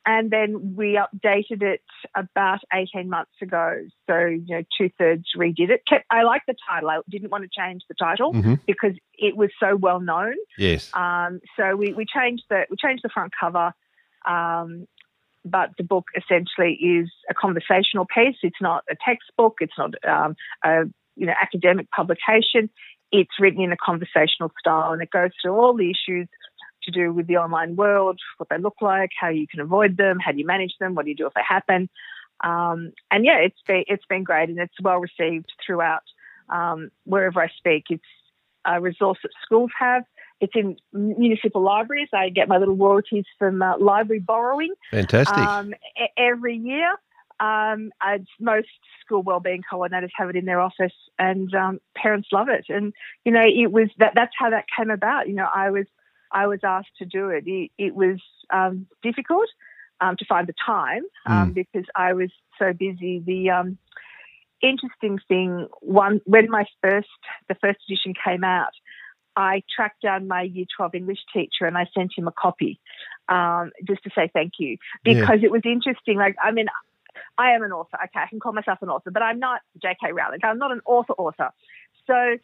and 0.06 0.30
then 0.32 0.76
we 0.76 1.00
updated 1.00 1.62
it 1.64 1.82
about 2.14 2.60
18 2.74 3.10
months 3.10 3.32
ago. 3.42 3.86
So, 4.06 4.18
you 4.26 4.44
know, 4.50 4.64
two 4.78 4.90
thirds 4.98 5.24
redid 5.38 5.70
it. 5.70 5.82
Kept, 5.88 6.04
I 6.12 6.24
like 6.24 6.42
the 6.46 6.56
title. 6.70 6.90
I 6.90 7.00
didn't 7.10 7.32
want 7.32 7.46
to 7.46 7.50
change 7.58 7.84
the 7.88 7.96
title 7.96 8.34
Mhm. 8.34 8.60
because 8.66 8.96
it 9.14 9.38
was 9.38 9.50
so 9.62 9.78
well 9.78 10.02
known. 10.02 10.36
Yes. 10.58 10.92
Um, 10.94 11.40
so 11.56 11.78
we, 11.78 11.94
we 11.94 12.06
changed 12.06 12.44
the 12.50 12.66
we 12.70 12.76
changed 12.76 13.04
the 13.04 13.10
front 13.16 13.32
cover, 13.40 13.74
um, 14.26 14.88
but 15.46 15.70
the 15.78 15.84
book 15.84 16.06
essentially 16.18 16.74
is 16.74 17.10
a 17.30 17.34
conversational 17.34 18.06
piece. 18.06 18.38
It's 18.44 18.62
not 18.62 18.84
a 18.90 18.96
textbook. 19.06 19.56
It's 19.62 19.78
not 19.78 19.92
um, 20.06 20.36
a 20.66 20.84
you 21.16 21.26
know 21.28 21.34
academic 21.42 21.90
publication. 21.92 22.70
It's 23.14 23.40
written 23.40 23.62
in 23.62 23.72
a 23.72 23.78
conversational 23.78 24.52
style, 24.60 24.92
and 24.92 25.02
it 25.02 25.12
goes 25.12 25.30
through 25.42 25.54
all 25.54 25.76
the 25.76 25.92
issues 25.92 26.28
to 26.84 26.92
do 26.92 27.14
with 27.14 27.28
the 27.28 27.38
online 27.38 27.76
world, 27.76 28.20
what 28.38 28.50
they 28.50 28.58
look 28.58 28.76
like, 28.82 29.12
how 29.18 29.30
you 29.30 29.48
can 29.48 29.62
avoid 29.62 29.96
them, 29.96 30.18
how 30.20 30.32
do 30.32 30.40
you 30.40 30.46
manage 30.46 30.74
them, 30.80 30.96
what 30.96 31.06
do 31.06 31.12
you 31.12 31.16
do 31.16 31.28
if 31.28 31.34
they 31.34 31.42
happen. 31.48 31.90
Um, 32.44 32.92
and 33.12 33.24
yeah, 33.24 33.38
it's 33.38 33.62
been 33.68 33.84
it's 33.88 34.06
been 34.06 34.24
great, 34.24 34.50
and 34.50 34.60
it's 34.60 34.74
well 34.82 34.98
received 34.98 35.46
throughout 35.66 36.04
um, 36.50 36.90
wherever 37.06 37.40
I 37.42 37.50
speak. 37.56 37.86
It's 37.90 38.04
a 38.66 38.82
resource 38.82 39.20
that 39.24 39.32
schools 39.46 39.72
have. 39.80 40.04
It's 40.42 40.54
in 40.56 40.76
municipal 40.92 41.62
libraries. 41.62 42.10
I 42.14 42.30
get 42.30 42.50
my 42.50 42.58
little 42.58 42.76
royalties 42.76 43.26
from 43.40 43.62
uh, 43.62 43.78
library 43.78 44.20
borrowing 44.20 44.74
Fantastic. 44.92 45.38
um, 45.38 45.74
every 46.18 46.58
year. 46.58 46.98
Um, 47.40 47.92
most 48.40 48.68
school 49.04 49.22
wellbeing 49.24 49.64
coordinators 49.72 50.12
have 50.16 50.30
it 50.30 50.36
in 50.36 50.46
their 50.46 50.62
office, 50.62 50.94
and 51.20 51.54
um, 51.54 51.80
parents 51.96 52.30
love 52.32 52.48
it. 52.50 52.66
And 52.70 52.94
you 53.26 53.32
know, 53.32 53.44
it 53.44 53.72
was 53.72 53.90
that 54.00 54.14
that's 54.16 54.34
how 54.38 54.50
that 54.52 54.66
came 54.78 54.90
about. 54.90 55.28
You 55.28 55.36
know, 55.36 55.48
I 55.54 55.72
was 55.72 55.86
I 56.32 56.48
was 56.48 56.60
asked 56.64 56.96
to 57.00 57.06
do 57.06 57.30
it. 57.30 57.44
It, 57.46 57.72
it 57.78 57.96
was 57.96 58.20
um, 58.52 58.88
difficult 59.02 59.48
um, 60.02 60.16
to 60.18 60.26
find 60.26 60.48
the 60.48 60.54
time 60.66 61.04
um, 61.26 61.52
because 61.54 61.86
I 61.96 62.14
was 62.14 62.30
so 62.60 62.74
busy. 62.74 63.22
The 63.26 63.50
um, 63.52 63.78
interesting 64.62 65.20
thing, 65.28 65.68
one 65.82 66.22
when 66.26 66.50
my 66.50 66.66
first 66.82 67.10
the 67.50 67.56
first 67.56 67.80
edition 67.88 68.14
came 68.24 68.44
out, 68.44 68.72
I 69.36 69.64
tracked 69.76 70.02
down 70.02 70.28
my 70.28 70.44
Year 70.44 70.66
Twelve 70.76 70.96
English 70.96 71.20
teacher 71.34 71.66
and 71.66 71.78
I 71.78 71.88
sent 71.94 72.12
him 72.18 72.28
a 72.28 72.32
copy 72.32 72.80
um, 73.30 73.72
just 73.88 74.04
to 74.04 74.10
say 74.16 74.30
thank 74.34 74.54
you 74.60 74.78
Yeah. 75.06 75.14
because 75.22 75.40
it 75.44 75.52
was 75.52 75.62
interesting. 75.66 76.18
Like, 76.18 76.36
I 76.42 76.52
mean, 76.52 76.68
I 77.38 77.52
am 77.52 77.64
an 77.64 77.72
author. 77.72 77.98
Okay, 78.04 78.20
I 78.20 78.28
can 78.28 78.40
call 78.40 78.54
myself 78.54 78.80
an 78.82 78.90
author, 78.90 79.12
but 79.12 79.24
I'm 79.24 79.40
not 79.40 79.62
J.K. 79.82 80.12
Rowling. 80.12 80.40
I'm 80.44 80.58
not 80.60 80.72
an 80.72 80.82
author 80.86 81.14
author. 81.14 81.50
So 82.08 82.38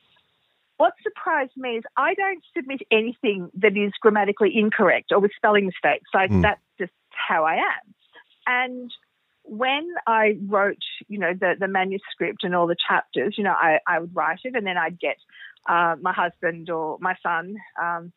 what 0.77 0.93
surprised 1.03 1.51
me 1.57 1.77
is 1.77 1.83
I 1.97 2.13
don't 2.13 2.43
submit 2.55 2.81
anything 2.89 3.49
that 3.55 3.75
is 3.75 3.91
grammatically 4.01 4.51
incorrect 4.55 5.11
or 5.11 5.19
with 5.19 5.31
spelling 5.35 5.65
mistakes. 5.65 6.09
Like 6.13 6.31
Mm. 6.31 6.41
that's 6.41 6.61
just 6.79 6.93
how 7.09 7.43
I 7.43 7.55
am. 7.55 7.93
And 8.47 8.91
when 9.43 9.93
I 10.07 10.37
wrote, 10.47 10.81
you 11.07 11.19
know, 11.19 11.33
the, 11.33 11.55
the 11.59 11.67
manuscript 11.67 12.43
and 12.43 12.55
all 12.55 12.65
the 12.65 12.77
chapters, 12.87 13.35
you 13.37 13.43
know, 13.43 13.51
I, 13.53 13.79
I 13.85 13.99
would 13.99 14.15
write 14.15 14.39
it 14.43 14.55
and 14.55 14.65
then 14.65 14.77
I'd 14.77 14.99
get 14.99 15.17
uh, 15.67 15.95
my 16.01 16.13
husband 16.13 16.69
or 16.69 16.97
my 17.01 17.15
son 17.21 17.57
um, 17.81 18.13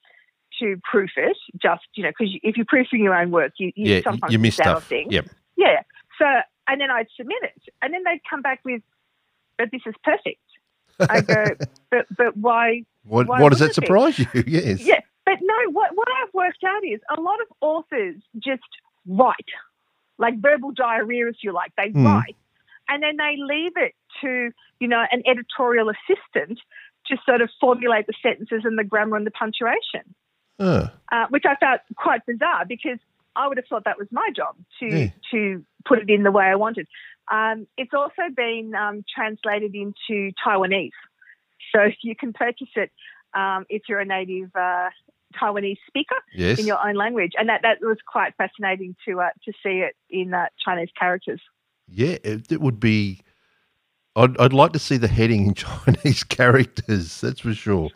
to 0.60 0.76
proof 0.84 1.10
it. 1.16 1.36
Just, 1.60 1.82
you 1.94 2.04
know, 2.04 2.10
because 2.10 2.32
if 2.42 2.56
you're 2.56 2.66
proofing 2.66 3.02
your 3.02 3.14
own 3.14 3.30
work, 3.30 3.52
you, 3.58 3.72
you 3.74 3.94
yeah, 3.94 4.02
sometimes 4.02 4.32
you 4.32 4.38
miss 4.38 4.58
miss 4.58 4.66
out 4.66 4.76
on 4.76 4.80
stuff. 4.82 4.88
things. 4.88 5.12
Yep. 5.12 5.26
Yeah. 5.56 5.82
So, 6.18 6.26
and 6.68 6.80
then 6.80 6.90
I'd 6.90 7.08
submit 7.16 7.42
it, 7.42 7.62
and 7.80 7.92
then 7.92 8.02
they'd 8.04 8.20
come 8.28 8.42
back 8.42 8.60
with, 8.64 8.82
"But 9.58 9.70
this 9.70 9.82
is 9.86 9.94
perfect." 10.04 10.40
I 11.08 11.20
go, 11.20 11.54
"But, 11.90 12.06
but 12.16 12.36
why 12.36 12.84
What, 13.04 13.26
Why 13.26 13.40
what 13.40 13.48
does 13.50 13.58
that 13.60 13.76
wouldn't 13.76 13.78
it 13.78 13.80
be? 13.80 13.86
surprise 13.86 14.18
you? 14.18 14.26
yes. 14.46 14.80
yeah, 14.80 15.00
but 15.26 15.38
no, 15.42 15.70
what, 15.72 15.96
what 15.96 16.08
I've 16.22 16.32
worked 16.34 16.62
out 16.64 16.84
is 16.84 17.00
a 17.16 17.20
lot 17.20 17.40
of 17.40 17.48
authors 17.60 18.16
just 18.38 18.62
write, 19.06 19.50
like 20.18 20.38
verbal 20.40 20.70
diarrhea, 20.72 21.28
if 21.28 21.36
you 21.42 21.52
like. 21.52 21.72
They 21.76 21.90
Hmm. 21.90 22.04
write, 22.06 22.36
and 22.88 23.02
then 23.02 23.16
they 23.16 23.34
leave 23.38 23.72
it 23.76 23.94
to, 24.20 24.50
you 24.78 24.88
know, 24.88 25.04
an 25.10 25.22
editorial 25.26 25.90
assistant 25.90 26.60
to 27.08 27.16
sort 27.26 27.40
of 27.40 27.50
formulate 27.60 28.06
the 28.06 28.14
sentences 28.22 28.62
and 28.64 28.78
the 28.78 28.84
grammar 28.84 29.16
and 29.16 29.26
the 29.26 29.32
punctuation, 29.32 30.14
Uh, 30.60 30.86
uh, 31.10 31.26
which 31.30 31.44
I 31.44 31.56
found 31.56 31.80
quite 31.96 32.24
bizarre 32.26 32.64
because 32.64 32.98
I 33.36 33.48
would 33.48 33.56
have 33.56 33.66
thought 33.68 33.84
that 33.84 33.98
was 33.98 34.08
my 34.10 34.28
job 34.34 34.56
to 34.80 34.86
Yeah. 34.86 35.10
to 35.30 35.64
put 35.84 35.98
it 35.98 36.10
in 36.10 36.22
the 36.22 36.30
way 36.30 36.44
I 36.44 36.54
wanted. 36.56 36.86
Um, 37.30 37.66
it's 37.78 37.94
also 37.94 38.22
been 38.34 38.74
um, 38.74 39.04
translated 39.14 39.74
into 39.74 40.32
Taiwanese, 40.44 40.90
so 41.74 41.90
you 42.02 42.14
can 42.16 42.32
purchase 42.32 42.68
it 42.76 42.90
um, 43.34 43.64
if 43.68 43.82
you're 43.88 44.00
a 44.00 44.04
native 44.04 44.50
uh, 44.54 44.90
Taiwanese 45.40 45.78
speaker 45.86 46.16
yes. 46.34 46.58
in 46.58 46.66
your 46.66 46.84
own 46.86 46.94
language, 46.94 47.32
and 47.38 47.48
that, 47.48 47.62
that 47.62 47.78
was 47.80 47.98
quite 48.06 48.34
fascinating 48.36 48.94
to 49.06 49.20
uh, 49.20 49.30
to 49.44 49.52
see 49.62 49.80
it 49.80 49.94
in 50.10 50.34
uh, 50.34 50.46
Chinese 50.64 50.90
characters. 50.98 51.40
Yeah, 51.88 52.16
it, 52.24 52.50
it 52.50 52.60
would 52.60 52.80
be. 52.80 53.20
I'd, 54.14 54.38
I'd 54.38 54.52
like 54.52 54.72
to 54.72 54.78
see 54.78 54.98
the 54.98 55.08
heading 55.08 55.46
in 55.46 55.54
Chinese 55.54 56.22
characters. 56.24 57.20
That's 57.20 57.40
for 57.40 57.54
sure. 57.54 57.90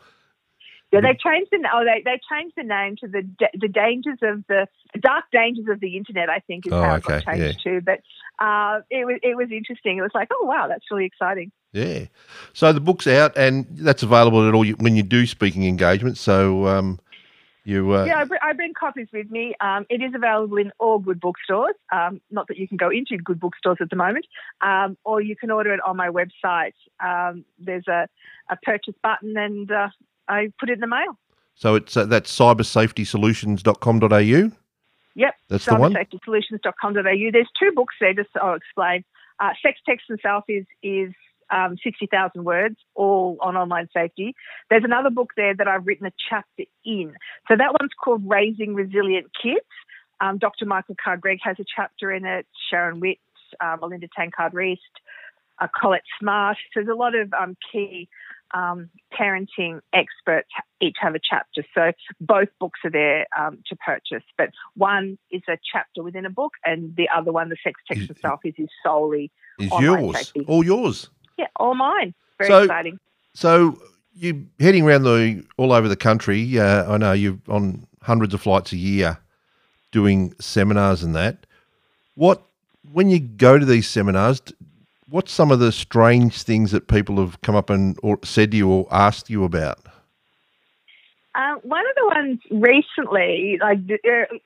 Yeah, 0.92 1.00
they 1.00 1.14
changed 1.14 1.50
the 1.50 1.68
oh 1.74 1.84
they, 1.84 2.02
they 2.04 2.20
changed 2.30 2.54
the 2.56 2.62
name 2.62 2.96
to 3.00 3.08
the 3.08 3.28
the 3.58 3.68
dangers 3.68 4.18
of 4.22 4.44
the 4.48 4.68
dark 5.00 5.24
dangers 5.32 5.66
of 5.68 5.80
the 5.80 5.96
internet. 5.96 6.30
I 6.30 6.38
think 6.40 6.66
is 6.66 6.72
Oh, 6.72 6.80
how 6.80 6.94
it 6.94 7.02
got 7.02 7.24
changed 7.24 7.60
to. 7.64 7.80
But 7.80 8.00
uh, 8.38 8.80
it 8.90 9.04
was 9.04 9.18
it 9.22 9.36
was 9.36 9.48
interesting. 9.50 9.98
It 9.98 10.02
was 10.02 10.12
like 10.14 10.28
oh 10.32 10.44
wow, 10.44 10.68
that's 10.68 10.84
really 10.90 11.04
exciting. 11.04 11.50
Yeah. 11.72 12.06
So 12.52 12.72
the 12.72 12.80
book's 12.80 13.06
out, 13.06 13.36
and 13.36 13.66
that's 13.70 14.02
available 14.02 14.46
at 14.48 14.54
all 14.54 14.64
you, 14.64 14.74
when 14.76 14.96
you 14.96 15.02
do 15.02 15.26
speaking 15.26 15.64
engagements. 15.64 16.20
So 16.20 16.66
um, 16.66 17.00
you. 17.64 17.92
Uh, 17.92 18.04
Yeah, 18.04 18.20
I, 18.20 18.24
br- 18.24 18.42
I 18.42 18.52
bring 18.52 18.72
copies 18.72 19.08
with 19.12 19.30
me. 19.30 19.54
Um, 19.60 19.84
it 19.90 20.00
is 20.00 20.14
available 20.14 20.56
in 20.56 20.72
all 20.78 20.98
good 20.98 21.20
bookstores. 21.20 21.74
Um, 21.92 22.20
not 22.30 22.46
that 22.48 22.56
you 22.56 22.68
can 22.68 22.76
go 22.76 22.90
into 22.90 23.18
good 23.18 23.40
bookstores 23.40 23.78
at 23.80 23.90
the 23.90 23.96
moment, 23.96 24.26
um, 24.60 24.96
or 25.04 25.20
you 25.20 25.36
can 25.36 25.50
order 25.50 25.74
it 25.74 25.80
on 25.84 25.96
my 25.96 26.08
website. 26.08 26.72
Um, 27.04 27.44
there's 27.58 27.86
a, 27.88 28.08
a 28.48 28.56
purchase 28.62 28.94
button, 29.02 29.36
and 29.36 29.70
uh, 29.70 29.88
I 30.28 30.52
put 30.58 30.70
it 30.70 30.74
in 30.74 30.80
the 30.80 30.86
mail. 30.86 31.18
So 31.54 31.74
it's 31.74 31.96
uh, 31.96 32.04
that's 32.04 32.30
cybersafetysolutions.com.au. 32.36 34.50
Yep, 35.16 35.34
That's 35.48 35.64
the 35.64 35.76
one? 35.76 35.94
cybersafetysolutions.com.au. 35.94 37.30
There's 37.32 37.48
two 37.58 37.72
books 37.74 37.94
there, 38.00 38.12
just 38.12 38.28
so 38.34 38.40
I'll 38.40 38.54
explain. 38.54 39.02
Uh, 39.40 39.50
Sex, 39.62 39.80
Text 39.86 40.06
and 40.10 40.20
Selfies 40.20 40.66
is 40.82 41.14
um, 41.50 41.76
60,000 41.82 42.44
words, 42.44 42.76
all 42.94 43.38
on 43.40 43.56
online 43.56 43.88
safety. 43.94 44.34
There's 44.68 44.84
another 44.84 45.10
book 45.10 45.30
there 45.36 45.54
that 45.54 45.68
I've 45.68 45.86
written 45.86 46.06
a 46.06 46.12
chapter 46.28 46.64
in. 46.84 47.14
So 47.48 47.56
that 47.56 47.72
one's 47.80 47.92
called 48.02 48.28
Raising 48.28 48.74
Resilient 48.74 49.28
Kids. 49.40 49.60
Um, 50.20 50.38
Dr. 50.38 50.66
Michael 50.66 50.96
Carr-Gregg 51.02 51.38
has 51.42 51.56
a 51.58 51.64
chapter 51.74 52.12
in 52.12 52.24
it, 52.24 52.46
Sharon 52.70 53.00
Witt, 53.00 53.18
uh, 53.60 53.76
Melinda 53.80 54.08
Tankard-Reist, 54.16 54.78
uh, 55.60 55.68
Colette 55.78 56.02
Smart. 56.18 56.56
So 56.72 56.80
there's 56.80 56.88
a 56.88 56.98
lot 56.98 57.14
of 57.14 57.32
um, 57.32 57.56
key 57.72 58.08
um, 58.54 58.88
parenting 59.12 59.80
experts 59.92 60.48
each 60.80 60.96
have 61.00 61.14
a 61.14 61.18
chapter. 61.22 61.64
So 61.74 61.92
both 62.20 62.48
books 62.60 62.80
are 62.84 62.90
there 62.90 63.26
um, 63.38 63.58
to 63.68 63.76
purchase, 63.76 64.22
but 64.38 64.50
one 64.76 65.18
is 65.30 65.42
a 65.48 65.58
chapter 65.72 66.02
within 66.02 66.24
a 66.26 66.30
book, 66.30 66.52
and 66.64 66.94
the 66.96 67.08
other 67.14 67.32
one, 67.32 67.48
the 67.48 67.56
Sex, 67.62 67.80
Text, 67.88 68.08
and 68.08 68.18
Selfies, 68.20 68.54
is 68.58 68.68
solely 68.82 69.30
Is 69.58 69.70
yours 69.80 70.16
safety. 70.16 70.44
all 70.48 70.64
yours? 70.64 71.10
yeah, 71.36 71.46
all 71.56 71.74
mine. 71.74 72.14
Very 72.38 72.48
So- 72.48 72.62
exciting. 72.62 72.98
So 73.34 73.78
you 74.14 74.46
heading 74.58 74.86
around 74.86 75.02
the 75.02 75.44
all 75.58 75.72
over 75.72 75.88
the 75.88 75.96
country. 75.96 76.58
Uh, 76.58 76.90
I 76.90 76.96
know 76.96 77.12
you're 77.12 77.38
on 77.48 77.86
hundreds 78.02 78.32
of 78.32 78.40
flights 78.40 78.72
a 78.72 78.76
year, 78.78 79.18
doing 79.92 80.32
seminars 80.40 81.02
and 81.02 81.14
that. 81.14 81.46
What 82.14 82.42
when 82.92 83.10
you 83.10 83.18
go 83.18 83.58
to 83.58 83.64
these 83.66 83.86
seminars? 83.88 84.40
What's 85.08 85.32
some 85.32 85.52
of 85.52 85.60
the 85.60 85.70
strange 85.70 86.42
things 86.42 86.72
that 86.72 86.88
people 86.88 87.16
have 87.18 87.40
come 87.40 87.54
up 87.54 87.70
and 87.70 87.96
or 88.02 88.18
said 88.24 88.50
to 88.50 88.56
you 88.56 88.68
or 88.68 88.88
asked 88.90 89.30
you 89.30 89.44
about? 89.44 89.78
Um, 91.34 91.60
one 91.62 91.84
of 91.86 91.94
the 91.96 92.06
ones 92.06 92.40
recently, 92.50 93.58
like, 93.60 93.78
uh, 93.78 94.36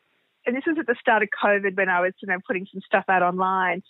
and 0.45 0.57
this 0.57 0.65
was 0.67 0.77
at 0.79 0.87
the 0.87 0.97
start 1.01 1.23
of 1.23 1.29
COVID 1.43 1.77
when 1.77 1.89
I 1.89 2.01
was, 2.01 2.13
you 2.21 2.29
know, 2.29 2.39
putting 2.47 2.67
some 2.71 2.83
stuff 2.85 3.05
out 3.09 3.23
online, 3.23 3.83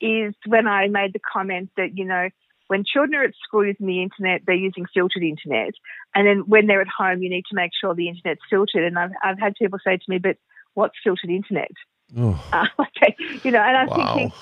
is 0.00 0.34
when 0.46 0.66
I 0.66 0.88
made 0.88 1.12
the 1.12 1.20
comment 1.20 1.70
that 1.76 1.96
you 1.96 2.04
know, 2.04 2.28
when 2.68 2.82
children 2.84 3.14
are 3.20 3.24
at 3.24 3.34
school 3.46 3.64
using 3.64 3.86
the 3.86 4.02
internet, 4.02 4.42
they're 4.46 4.56
using 4.56 4.86
filtered 4.92 5.22
internet, 5.22 5.74
and 6.14 6.26
then 6.26 6.44
when 6.46 6.66
they're 6.66 6.80
at 6.80 6.88
home, 6.88 7.22
you 7.22 7.30
need 7.30 7.44
to 7.50 7.54
make 7.54 7.70
sure 7.78 7.94
the 7.94 8.08
internet's 8.08 8.40
filtered. 8.50 8.84
And 8.84 8.98
I've 8.98 9.12
I've 9.22 9.38
had 9.38 9.54
people 9.54 9.78
say 9.84 9.96
to 9.96 10.04
me, 10.08 10.18
"But 10.18 10.38
what's 10.74 10.96
filtered 11.04 11.30
internet?" 11.30 11.70
Oh, 12.16 12.42
Uh, 12.52 12.66
okay, 12.80 13.14
you 13.44 13.50
know, 13.50 13.60
and 13.60 13.76
I'm 13.76 13.88
wow. 13.88 14.14
thinking, 14.14 14.32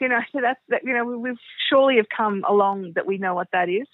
you 0.00 0.08
know, 0.08 0.20
so 0.32 0.40
that's 0.42 0.60
that. 0.68 0.82
You 0.84 0.94
know, 0.94 1.04
we, 1.04 1.16
we've 1.16 1.38
surely 1.70 1.96
have 1.96 2.08
come 2.14 2.44
along 2.48 2.92
that 2.94 3.06
we 3.06 3.18
know 3.18 3.34
what 3.34 3.48
that 3.52 3.68
is. 3.68 3.86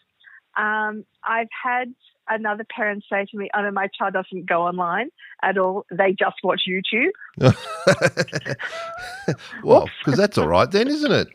Um, 0.56 1.04
I've 1.24 1.48
had 1.62 1.94
another 2.28 2.64
parent 2.74 3.04
say 3.10 3.26
to 3.30 3.36
me, 3.36 3.50
"Oh 3.54 3.62
no, 3.62 3.70
my 3.70 3.88
child 3.98 4.14
doesn't 4.14 4.46
go 4.46 4.62
online 4.62 5.10
at 5.42 5.58
all. 5.58 5.84
They 5.90 6.12
just 6.12 6.36
watch 6.42 6.62
YouTube." 6.68 7.10
well, 9.64 9.88
because 9.98 10.18
that's 10.18 10.38
all 10.38 10.48
right 10.48 10.70
then, 10.70 10.88
isn't 10.88 11.12
it? 11.12 11.28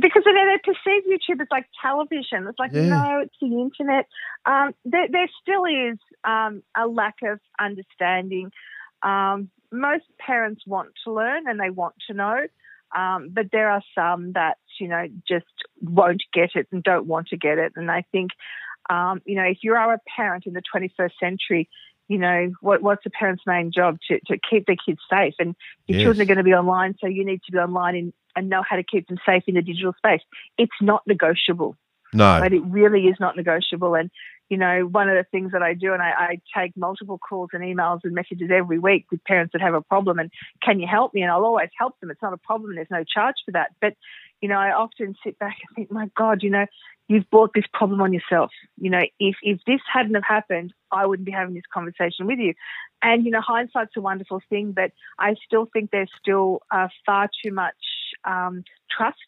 Because 0.00 0.24
they, 0.24 0.32
they 0.32 0.58
perceive 0.64 1.04
YouTube 1.06 1.40
as 1.40 1.46
like 1.52 1.66
television. 1.80 2.48
It's 2.48 2.58
like, 2.58 2.72
Yeah. 2.72 2.88
no, 2.88 3.20
it's 3.22 3.36
the 3.40 3.46
internet. 3.46 4.06
Um, 4.44 4.74
there, 4.84 5.06
there 5.08 5.28
still 5.40 5.64
is 5.66 5.98
um, 6.24 6.62
a 6.76 6.86
lack 6.88 7.14
of 7.22 7.38
understanding 7.60 8.50
Um, 9.02 9.50
most 9.70 10.04
parents 10.18 10.62
want 10.66 10.90
to 11.04 11.12
learn 11.12 11.48
and 11.48 11.60
they 11.60 11.70
want 11.70 11.94
to 12.08 12.14
know, 12.14 12.46
um, 12.94 13.30
but 13.32 13.46
there 13.52 13.70
are 13.70 13.82
some 13.94 14.32
that 14.32 14.58
you 14.78 14.88
know 14.88 15.06
just 15.28 15.46
won't 15.80 16.22
get 16.32 16.50
it 16.54 16.68
and 16.72 16.82
don't 16.82 17.06
want 17.06 17.28
to 17.28 17.36
get 17.36 17.58
it. 17.58 17.72
And 17.76 17.90
I 17.90 18.04
think, 18.12 18.30
um, 18.90 19.20
you 19.24 19.36
know, 19.36 19.44
if 19.44 19.58
you 19.62 19.74
are 19.74 19.94
a 19.94 20.00
parent 20.16 20.44
in 20.46 20.54
the 20.54 20.62
21st 20.74 21.12
century, 21.20 21.68
you 22.08 22.18
know, 22.18 22.52
what, 22.60 22.82
what's 22.82 23.04
a 23.06 23.10
parent's 23.10 23.42
main 23.46 23.72
job 23.72 23.98
to, 24.08 24.18
to 24.26 24.38
keep 24.50 24.66
their 24.66 24.76
kids 24.76 25.00
safe? 25.10 25.34
And 25.38 25.54
your 25.86 25.98
Yes. 25.98 26.04
children 26.04 26.22
are 26.22 26.26
going 26.26 26.38
to 26.38 26.44
be 26.44 26.52
online, 26.52 26.94
so 27.00 27.06
you 27.06 27.24
need 27.24 27.40
to 27.46 27.52
be 27.52 27.58
online 27.58 27.96
in, 27.96 28.12
and 28.36 28.48
know 28.48 28.62
how 28.68 28.76
to 28.76 28.82
keep 28.82 29.06
them 29.08 29.18
safe 29.24 29.44
in 29.46 29.54
the 29.54 29.62
digital 29.62 29.94
space. 29.96 30.20
It's 30.58 30.72
not 30.80 31.02
negotiable 31.06 31.76
No. 32.12 32.38
but 32.40 32.52
it 32.52 32.62
really 32.64 33.06
is 33.06 33.16
not 33.20 33.36
negotiable. 33.36 33.94
And 33.94 34.10
you 34.48 34.58
know, 34.58 34.82
one 34.82 35.08
of 35.08 35.16
the 35.16 35.24
things 35.30 35.52
that 35.52 35.62
I 35.62 35.74
do, 35.74 35.92
and 35.92 36.02
I, 36.02 36.10
I 36.10 36.40
take 36.56 36.76
multiple 36.76 37.18
calls 37.18 37.50
and 37.52 37.62
emails 37.62 38.00
and 38.04 38.14
messages 38.14 38.50
every 38.52 38.78
week 38.78 39.06
with 39.10 39.24
parents 39.24 39.52
that 39.52 39.62
have 39.62 39.74
a 39.74 39.80
problem, 39.80 40.18
and 40.18 40.30
can 40.62 40.80
you 40.80 40.86
help 40.86 41.14
me? 41.14 41.22
And 41.22 41.30
I'll 41.30 41.44
always 41.44 41.70
help 41.78 41.98
them. 42.00 42.10
It's 42.10 42.22
not 42.22 42.32
a 42.32 42.38
problem. 42.38 42.74
There's 42.74 42.88
no 42.90 43.04
charge 43.04 43.36
for 43.44 43.52
that. 43.52 43.72
But 43.80 43.94
you 44.40 44.48
know, 44.48 44.56
I 44.56 44.72
often 44.72 45.14
sit 45.24 45.38
back 45.38 45.56
and 45.66 45.74
think, 45.74 45.90
my 45.90 46.10
God, 46.16 46.42
you 46.42 46.50
know, 46.50 46.66
you've 47.08 47.28
brought 47.30 47.52
this 47.54 47.64
problem 47.72 48.00
on 48.00 48.12
yourself. 48.12 48.50
You 48.78 48.90
know, 48.90 49.00
if 49.18 49.36
if 49.42 49.60
this 49.66 49.80
hadn't 49.90 50.14
have 50.14 50.24
happened, 50.24 50.72
I 50.92 51.06
wouldn't 51.06 51.26
be 51.26 51.32
having 51.32 51.54
this 51.54 51.64
conversation 51.72 52.26
with 52.26 52.38
you. 52.38 52.54
And 53.02 53.24
you 53.24 53.30
know, 53.30 53.40
hindsight's 53.40 53.96
a 53.96 54.00
wonderful 54.00 54.40
thing, 54.50 54.72
but 54.72 54.92
I 55.18 55.34
still 55.46 55.68
think 55.72 55.90
there's 55.90 56.10
still 56.20 56.60
uh, 56.70 56.88
far 57.06 57.28
too 57.44 57.52
much 57.52 57.74
um, 58.24 58.64
trust 58.90 59.18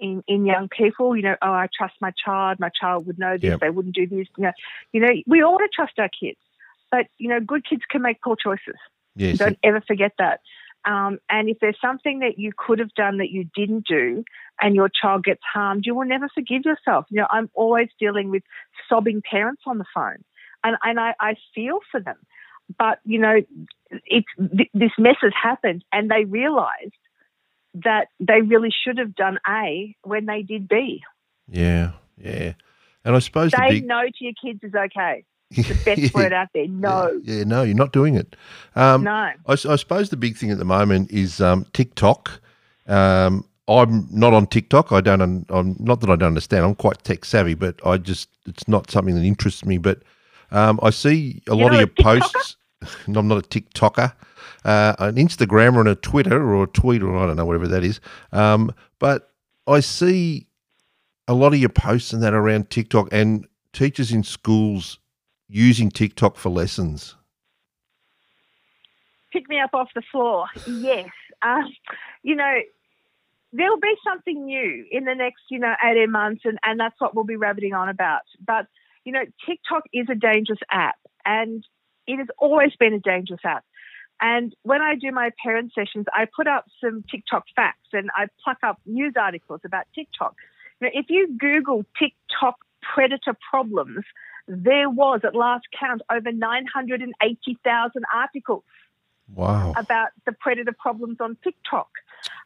in, 0.00 0.22
in 0.26 0.46
young 0.46 0.68
people. 0.68 1.16
You 1.16 1.22
know, 1.22 1.36
oh, 1.42 1.52
I 1.52 1.68
trust 1.76 1.94
my 2.00 2.12
child. 2.24 2.58
My 2.60 2.70
child 2.80 3.06
would 3.06 3.18
know 3.18 3.34
this. 3.34 3.50
Yep. 3.50 3.60
They 3.60 3.70
wouldn't 3.70 3.94
do 3.94 4.06
this. 4.06 4.26
You 4.36 4.44
know, 4.44 4.52
you 4.92 5.00
know, 5.00 5.08
we 5.26 5.42
all 5.42 5.52
want 5.52 5.70
to 5.70 5.74
trust 5.74 5.98
our 5.98 6.08
kids, 6.08 6.38
but 6.90 7.06
you 7.18 7.28
know, 7.28 7.40
good 7.40 7.64
kids 7.68 7.82
can 7.90 8.02
make 8.02 8.20
poor 8.22 8.36
choices. 8.36 8.76
yes. 9.16 9.38
Don't 9.38 9.58
ever 9.62 9.80
forget 9.80 10.12
that. 10.18 10.40
Um, 10.84 11.18
and 11.28 11.48
if 11.48 11.58
there's 11.60 11.78
something 11.80 12.20
that 12.20 12.38
you 12.38 12.52
could 12.56 12.78
have 12.78 12.94
done 12.94 13.18
that 13.18 13.30
you 13.30 13.48
didn't 13.54 13.86
do, 13.86 14.24
and 14.60 14.74
your 14.74 14.88
child 14.88 15.24
gets 15.24 15.40
harmed, 15.52 15.84
you 15.86 15.94
will 15.94 16.06
never 16.06 16.28
forgive 16.34 16.62
yourself. 16.64 17.06
You 17.10 17.20
know, 17.20 17.26
I'm 17.30 17.50
always 17.54 17.88
dealing 17.98 18.30
with 18.30 18.42
sobbing 18.88 19.22
parents 19.28 19.62
on 19.66 19.78
the 19.78 19.84
phone, 19.94 20.24
and 20.64 20.76
and 20.82 20.98
I, 20.98 21.14
I 21.20 21.34
feel 21.54 21.80
for 21.90 22.00
them. 22.00 22.16
But 22.78 23.00
you 23.04 23.18
know, 23.18 23.42
it's 24.06 24.26
th- 24.36 24.70
this 24.74 24.92
mess 24.98 25.16
has 25.22 25.32
happened, 25.40 25.84
and 25.92 26.10
they 26.10 26.24
realised 26.24 26.94
that 27.74 28.08
they 28.20 28.40
really 28.40 28.70
should 28.84 28.98
have 28.98 29.14
done 29.14 29.38
A 29.46 29.94
when 30.02 30.26
they 30.26 30.42
did 30.42 30.68
B. 30.68 31.02
Yeah. 31.48 31.92
Yeah. 32.16 32.54
And 33.04 33.16
I 33.16 33.18
suppose 33.20 33.52
the 33.52 33.58
Say 33.58 33.68
big 33.70 33.86
no 33.86 34.02
to 34.02 34.24
your 34.24 34.34
kids 34.42 34.60
is 34.62 34.74
okay. 34.74 35.24
The 35.50 35.80
best 35.84 36.14
word 36.14 36.32
out 36.32 36.48
there. 36.52 36.68
No, 36.68 37.18
Yeah, 37.24 37.44
no, 37.44 37.62
you're 37.62 37.74
not 37.74 37.92
doing 37.92 38.16
it. 38.16 38.36
Um, 38.76 39.04
no. 39.04 39.30
I 39.46 39.54
suppose 39.54 40.10
the 40.10 40.16
big 40.16 40.36
thing 40.36 40.50
at 40.50 40.58
the 40.58 40.64
moment 40.64 41.10
is 41.10 41.40
um, 41.40 41.64
TikTok. 41.72 42.40
Um, 42.86 43.44
I'm 43.68 44.08
not 44.10 44.32
on 44.32 44.46
TikTok. 44.46 44.92
I 44.92 45.00
don't. 45.00 45.20
Un, 45.20 45.46
I'm 45.50 45.76
not 45.78 46.00
that 46.00 46.10
I 46.10 46.16
don't 46.16 46.28
understand. 46.28 46.64
I'm 46.64 46.74
quite 46.74 47.02
tech 47.04 47.24
savvy, 47.24 47.54
but 47.54 47.78
I 47.86 47.98
just 47.98 48.28
it's 48.46 48.66
not 48.66 48.90
something 48.90 49.14
that 49.14 49.24
interests 49.24 49.64
me. 49.64 49.76
But 49.76 50.02
um, 50.50 50.80
I 50.82 50.90
see 50.90 51.42
a 51.48 51.54
lot 51.54 51.74
of 51.74 51.78
your 51.78 51.88
TikToker? 51.88 52.20
posts. 52.32 52.56
I'm 53.06 53.28
not 53.28 53.38
a 53.38 53.48
TikToker, 53.48 54.12
uh, 54.64 54.94
an 54.98 55.16
Instagrammer 55.16 55.80
and 55.80 55.88
a 55.88 55.94
Twitter 55.94 56.54
or 56.54 56.64
a 56.64 56.66
tweet 56.66 57.02
or 57.02 57.16
I 57.16 57.26
don't 57.26 57.36
know 57.36 57.46
whatever 57.46 57.68
that 57.68 57.84
is. 57.84 58.00
Um, 58.32 58.72
but 58.98 59.32
I 59.66 59.80
see 59.80 60.48
a 61.26 61.34
lot 61.34 61.52
of 61.52 61.60
your 61.60 61.68
posts 61.68 62.12
and 62.12 62.22
that 62.22 62.34
around 62.34 62.70
TikTok 62.70 63.08
and 63.12 63.46
teachers 63.72 64.12
in 64.12 64.22
schools 64.22 64.98
using 65.48 65.90
TikTok 65.90 66.36
for 66.36 66.50
lessons. 66.50 67.14
pick 69.32 69.48
me 69.48 69.60
up 69.60 69.70
off 69.74 69.88
the 69.94 70.02
floor. 70.10 70.46
Yes. 70.66 71.08
Um, 71.42 71.70
you 72.22 72.34
know, 72.34 72.54
there'll 73.52 73.80
be 73.80 73.94
something 74.04 74.46
new 74.46 74.84
in 74.90 75.04
the 75.04 75.14
next, 75.14 75.42
you 75.50 75.58
know, 75.58 75.74
18 75.84 76.10
months, 76.10 76.42
and, 76.44 76.58
and 76.62 76.78
that's 76.80 76.96
what 76.98 77.14
we'll 77.14 77.24
be 77.24 77.36
rabbiting 77.36 77.74
on 77.74 77.88
about. 77.88 78.22
But, 78.44 78.66
you 79.04 79.12
know, 79.12 79.24
TikTok 79.46 79.84
is 79.92 80.06
a 80.10 80.14
dangerous 80.14 80.58
app, 80.70 80.96
and 81.24 81.64
it 82.06 82.18
has 82.18 82.28
always 82.38 82.72
been 82.78 82.94
a 82.94 83.00
dangerous 83.00 83.40
app. 83.44 83.64
And 84.20 84.54
when 84.62 84.82
I 84.82 84.96
do 84.96 85.12
my 85.12 85.30
parent 85.42 85.72
sessions, 85.74 86.06
I 86.12 86.26
put 86.34 86.46
up 86.46 86.66
some 86.82 87.04
TikTok 87.10 87.44
facts 87.54 87.88
and 87.92 88.10
I 88.16 88.26
pluck 88.42 88.58
up 88.62 88.80
news 88.84 89.14
articles 89.20 89.60
about 89.64 89.84
TikTok. 89.94 90.34
Now, 90.80 90.88
if 90.92 91.06
you 91.08 91.36
Google 91.38 91.84
TikTok 91.98 92.56
predator 92.82 93.36
problems, 93.50 94.04
there 94.48 94.88
was, 94.90 95.20
at 95.24 95.34
last 95.34 95.66
count, 95.78 96.02
over 96.10 96.32
980,000 96.32 98.02
articles 98.12 98.64
Wow. 99.34 99.74
about 99.76 100.08
the 100.24 100.32
predator 100.32 100.72
problems 100.72 101.18
on 101.20 101.36
TikTok. 101.44 101.90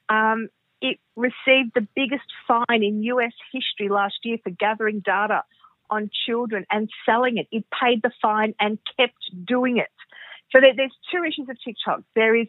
Um, 0.09 0.49
it 0.81 0.99
received 1.15 1.75
the 1.75 1.87
biggest 1.95 2.25
fine 2.49 2.83
in 2.83 3.05
US 3.05 3.33
history 3.53 3.89
last 3.89 4.17
year 4.25 4.39
for 4.43 4.51
gathering 4.51 4.99
data 4.99 5.45
on 5.91 6.11
children 6.27 6.67
and 6.71 6.91
selling 7.07 7.39
it. 7.39 7.47
It 7.53 7.65
paid 7.71 8.03
the 8.03 8.11
fine 8.21 8.55
and 8.59 8.79
kept 8.97 9.31
doing 9.45 9.77
it. 9.77 9.93
So 10.53 10.61
there, 10.61 10.75
there's 10.77 10.95
two 11.11 11.25
issues 11.25 11.49
of 11.49 11.57
TikTok. 11.63 12.03
There 12.15 12.37
is 12.37 12.47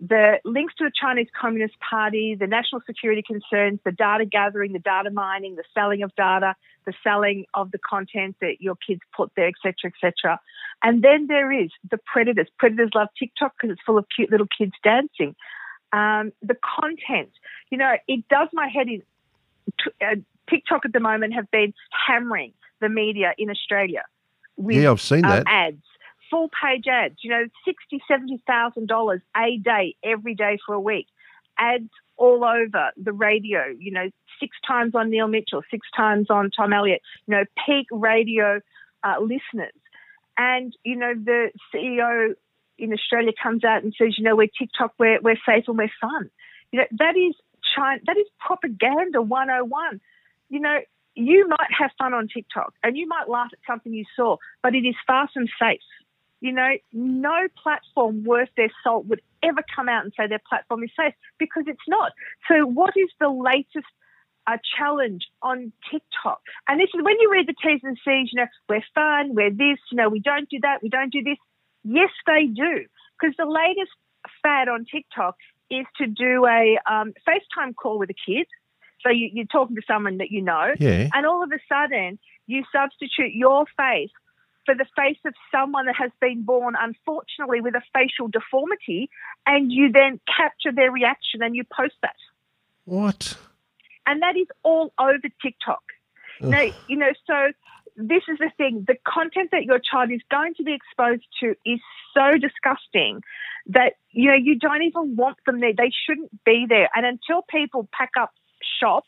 the 0.00 0.38
links 0.44 0.74
to 0.76 0.84
the 0.84 0.92
Chinese 0.94 1.28
Communist 1.38 1.74
Party, 1.80 2.36
the 2.38 2.46
national 2.46 2.82
security 2.86 3.22
concerns, 3.22 3.80
the 3.84 3.90
data 3.90 4.24
gathering, 4.24 4.72
the 4.72 4.78
data 4.78 5.10
mining, 5.10 5.56
the 5.56 5.64
selling 5.74 6.02
of 6.02 6.14
data, 6.14 6.54
the 6.86 6.92
selling 7.02 7.46
of 7.54 7.72
the 7.72 7.78
content 7.78 8.36
that 8.40 8.60
your 8.60 8.76
kids 8.76 9.00
put 9.16 9.32
there, 9.34 9.48
etc., 9.48 9.90
etc. 9.92 10.38
And 10.82 11.02
then 11.02 11.26
there 11.26 11.50
is 11.50 11.70
the 11.90 11.98
predators. 11.98 12.46
Predators 12.58 12.90
love 12.94 13.08
TikTok 13.18 13.54
because 13.56 13.72
it's 13.72 13.82
full 13.84 13.98
of 13.98 14.06
cute 14.14 14.30
little 14.30 14.46
kids 14.56 14.72
dancing. 14.84 15.34
Um, 15.92 16.32
the 16.42 16.56
content, 16.80 17.30
you 17.70 17.78
know, 17.78 17.94
it 18.06 18.28
does 18.28 18.48
my 18.52 18.68
head 18.68 18.88
in. 18.88 19.02
Uh, 20.00 20.16
TikTok 20.48 20.86
at 20.86 20.92
the 20.92 21.00
moment 21.00 21.34
have 21.34 21.50
been 21.50 21.74
hammering 22.06 22.52
the 22.80 22.88
media 22.88 23.34
in 23.36 23.50
Australia 23.50 24.02
with 24.56 24.76
Yeah, 24.76 24.90
I've 24.90 25.00
seen 25.00 25.24
um, 25.24 25.30
that. 25.30 25.44
ads, 25.46 25.82
full 26.30 26.48
page 26.48 26.86
ads. 26.86 27.16
You 27.22 27.30
know, 27.30 27.44
sixty, 27.64 28.02
seventy 28.08 28.42
thousand 28.46 28.88
dollars 28.88 29.20
a 29.36 29.58
day, 29.58 29.96
every 30.04 30.34
day 30.34 30.58
for 30.64 30.74
a 30.74 30.80
week. 30.80 31.06
Ads 31.58 31.90
all 32.16 32.44
over 32.44 32.90
the 32.96 33.12
radio. 33.12 33.66
You 33.78 33.92
know, 33.92 34.10
six 34.40 34.56
times 34.66 34.94
on 34.94 35.10
Neil 35.10 35.28
Mitchell, 35.28 35.62
six 35.70 35.86
times 35.96 36.28
on 36.30 36.50
Tom 36.50 36.72
Elliott. 36.72 37.02
You 37.26 37.36
know, 37.36 37.44
peak 37.66 37.86
radio 37.90 38.60
uh, 39.02 39.16
listeners. 39.20 39.72
And 40.36 40.74
you 40.84 40.96
know, 40.96 41.14
the 41.14 41.50
CEO 41.74 42.34
in 42.78 42.92
Australia 42.92 43.32
comes 43.42 43.64
out 43.64 43.82
and 43.82 43.94
says, 43.98 44.14
you 44.16 44.24
know, 44.24 44.36
we're 44.36 44.48
TikTok, 44.58 44.94
we're 44.98 45.20
we're 45.20 45.38
safe 45.44 45.64
and 45.66 45.76
we're 45.76 45.90
fun. 46.00 46.30
You 46.70 46.80
know, 46.80 46.86
that 46.98 47.16
is 47.16 47.34
China, 47.74 48.00
that 48.06 48.16
is 48.16 48.26
propaganda 48.38 49.20
101. 49.20 50.00
You 50.48 50.60
know, 50.60 50.78
you 51.14 51.48
might 51.48 51.70
have 51.76 51.90
fun 51.98 52.14
on 52.14 52.28
TikTok 52.28 52.72
and 52.82 52.96
you 52.96 53.08
might 53.08 53.28
laugh 53.28 53.50
at 53.52 53.58
something 53.66 53.92
you 53.92 54.04
saw, 54.14 54.36
but 54.62 54.74
it 54.74 54.86
is 54.86 54.94
far 55.06 55.28
from 55.32 55.46
safe. 55.60 55.80
You 56.40 56.52
know, 56.52 56.70
no 56.92 57.48
platform 57.62 58.24
worth 58.24 58.48
their 58.56 58.70
salt 58.84 59.06
would 59.06 59.20
ever 59.42 59.62
come 59.74 59.88
out 59.88 60.04
and 60.04 60.12
say 60.16 60.26
their 60.26 60.40
platform 60.48 60.84
is 60.84 60.90
safe 60.98 61.14
because 61.38 61.64
it's 61.66 61.88
not. 61.88 62.12
So, 62.48 62.64
what 62.66 62.94
is 62.96 63.08
the 63.20 63.28
latest 63.28 63.86
uh, 64.46 64.56
challenge 64.76 65.26
on 65.42 65.72
TikTok? 65.90 66.40
And 66.68 66.78
this 66.80 66.90
is 66.94 67.02
when 67.02 67.16
you 67.20 67.30
read 67.30 67.48
the 67.48 67.54
T's 67.60 67.80
and 67.82 67.98
C's, 68.04 68.30
you 68.32 68.40
know, 68.40 68.46
we're 68.68 68.82
fun, 68.94 69.34
we're 69.34 69.50
this, 69.50 69.78
you 69.90 69.96
know, 69.96 70.08
we 70.08 70.20
don't 70.20 70.48
do 70.48 70.58
that, 70.62 70.82
we 70.82 70.88
don't 70.88 71.12
do 71.12 71.22
this. 71.22 71.38
Yes, 71.84 72.10
they 72.26 72.46
do. 72.46 72.84
Because 73.20 73.34
the 73.36 73.46
latest 73.46 73.92
fad 74.42 74.68
on 74.68 74.84
TikTok 74.84 75.36
is 75.70 75.86
to 75.96 76.06
do 76.06 76.46
a 76.46 76.78
um, 76.90 77.12
FaceTime 77.28 77.74
call 77.74 77.98
with 77.98 78.10
a 78.10 78.14
kid. 78.14 78.46
So 79.04 79.10
you, 79.10 79.30
you're 79.32 79.46
talking 79.46 79.76
to 79.76 79.82
someone 79.86 80.18
that 80.18 80.30
you 80.30 80.42
know, 80.42 80.74
Yeah. 80.78 81.08
and 81.12 81.26
all 81.26 81.42
of 81.42 81.50
a 81.52 81.58
sudden 81.68 82.18
you 82.46 82.64
substitute 82.72 83.32
your 83.34 83.66
face 83.76 84.10
for 84.68 84.74
the 84.74 84.84
face 84.94 85.16
of 85.24 85.32
someone 85.50 85.86
that 85.86 85.96
has 85.96 86.10
been 86.20 86.42
born, 86.42 86.74
unfortunately, 86.78 87.62
with 87.62 87.74
a 87.74 87.80
facial 87.94 88.28
deformity, 88.28 89.08
and 89.46 89.72
you 89.72 89.90
then 89.90 90.20
capture 90.26 90.72
their 90.72 90.90
reaction 90.90 91.42
and 91.42 91.56
you 91.56 91.64
post 91.64 91.94
that. 92.02 92.16
What? 92.84 93.38
And 94.06 94.20
that 94.20 94.36
is 94.36 94.46
all 94.62 94.92
over 95.00 95.28
TikTok. 95.40 95.82
Ugh. 96.42 96.50
Now, 96.50 96.64
you 96.86 96.98
know, 96.98 97.12
so 97.26 97.52
this 97.96 98.24
is 98.28 98.36
the 98.38 98.50
thing 98.58 98.84
the 98.86 98.96
content 99.06 99.52
that 99.52 99.64
your 99.64 99.78
child 99.78 100.10
is 100.12 100.20
going 100.30 100.52
to 100.56 100.64
be 100.64 100.74
exposed 100.74 101.24
to 101.40 101.54
is 101.64 101.80
so 102.12 102.32
disgusting 102.32 103.22
that, 103.68 103.94
you 104.10 104.28
know, 104.28 104.36
you 104.36 104.58
don't 104.58 104.82
even 104.82 105.16
want 105.16 105.38
them 105.46 105.60
there. 105.60 105.72
They 105.74 105.92
shouldn't 106.06 106.44
be 106.44 106.66
there. 106.68 106.90
And 106.94 107.06
until 107.06 107.40
people 107.40 107.88
pack 107.90 108.10
up 108.20 108.34
shop 108.78 109.04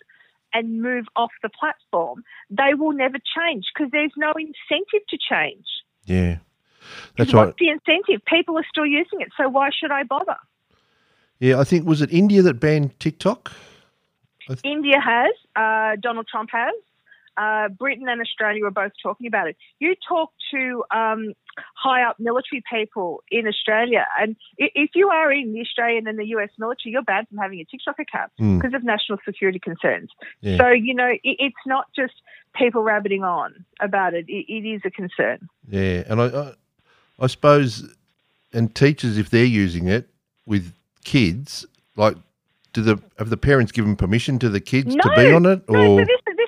and 0.52 0.82
move 0.82 1.06
off 1.16 1.30
the 1.42 1.48
platform, 1.48 2.24
they 2.50 2.74
will 2.74 2.92
never 2.92 3.18
change 3.18 3.66
because 3.74 3.90
there's 3.92 4.12
no 4.16 4.32
incentive 4.32 5.06
to 5.08 5.18
change. 5.18 5.66
Yeah. 6.04 6.38
That's 7.16 7.32
What's 7.32 7.46
right. 7.46 7.54
the 7.58 7.68
incentive? 7.68 8.24
People 8.26 8.58
are 8.58 8.66
still 8.68 8.86
using 8.86 9.20
it, 9.20 9.28
so 9.36 9.48
why 9.48 9.70
should 9.70 9.90
I 9.90 10.02
bother? 10.02 10.36
Yeah, 11.38 11.58
I 11.58 11.64
think 11.64 11.86
was 11.86 12.02
it 12.02 12.12
India 12.12 12.42
that 12.42 12.54
banned 12.54 12.98
TikTok? 13.00 13.52
India 14.64 15.00
has, 15.00 15.32
uh, 15.54 15.96
Donald 16.00 16.26
Trump 16.28 16.50
has. 16.52 16.74
Uh, 17.36 17.68
Britain 17.68 18.08
and 18.08 18.20
Australia 18.20 18.62
were 18.62 18.70
both 18.70 18.92
talking 19.02 19.26
about 19.26 19.48
it. 19.48 19.56
You 19.78 19.94
talk 20.06 20.30
to 20.52 20.84
um, 20.90 21.32
high 21.74 22.02
up 22.02 22.16
military 22.18 22.62
people 22.70 23.22
in 23.30 23.46
Australia, 23.46 24.06
and 24.20 24.36
if 24.58 24.90
you 24.94 25.08
are 25.08 25.32
in 25.32 25.52
the 25.52 25.60
Australian 25.60 26.06
and 26.06 26.18
the 26.18 26.26
US 26.36 26.50
military, 26.58 26.92
you're 26.92 27.02
banned 27.02 27.28
from 27.28 27.38
having 27.38 27.60
a 27.60 27.64
TikTok 27.64 27.98
account 27.98 28.32
Mm. 28.40 28.58
because 28.60 28.74
of 28.74 28.84
national 28.84 29.18
security 29.24 29.58
concerns. 29.58 30.10
Yeah. 30.40 30.58
So, 30.58 30.68
you 30.70 30.94
know, 30.94 31.08
it, 31.08 31.20
it's 31.24 31.64
not 31.66 31.86
just 31.94 32.14
people 32.54 32.82
rabbiting 32.82 33.22
on 33.24 33.64
about 33.80 34.14
it, 34.14 34.24
it, 34.28 34.46
it 34.52 34.66
is 34.68 34.82
a 34.84 34.90
concern. 34.90 35.48
Yeah, 35.68 36.02
and 36.08 36.20
I, 36.20 36.26
I, 36.26 36.52
I 37.20 37.26
suppose, 37.28 37.88
and 38.52 38.74
teachers 38.74 39.18
if 39.18 39.30
they're 39.30 39.44
using 39.44 39.86
it 39.88 40.08
with 40.46 40.74
kids, 41.04 41.64
like, 41.96 42.16
do 42.72 42.82
the 42.82 43.02
have 43.18 43.30
the 43.30 43.36
parents 43.36 43.72
given 43.72 43.96
permission 43.96 44.38
to 44.38 44.48
the 44.48 44.60
kids 44.60 44.94
to 44.94 45.12
be 45.16 45.32
on 45.32 45.44
it, 45.44 45.68
No, 45.68 45.80
or 45.80 45.86
so 45.86 45.96
this, 46.06 46.06
this 46.06 46.32
is 46.32 46.36
the 46.36 46.39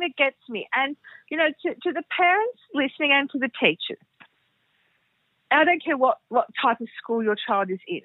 that 0.00 0.16
gets 0.16 0.36
me. 0.48 0.68
And, 0.74 0.96
you 1.30 1.36
know, 1.36 1.48
to, 1.48 1.74
to 1.74 1.92
the 1.92 2.02
parents 2.16 2.58
listening 2.74 3.12
and 3.12 3.30
to 3.30 3.38
the 3.38 3.50
teachers, 3.60 4.02
I 5.50 5.64
don't 5.64 5.82
care 5.82 5.96
what, 5.96 6.18
what 6.28 6.46
type 6.62 6.80
of 6.80 6.88
school 7.02 7.22
your 7.22 7.36
child 7.36 7.70
is 7.70 7.80
in. 7.86 8.02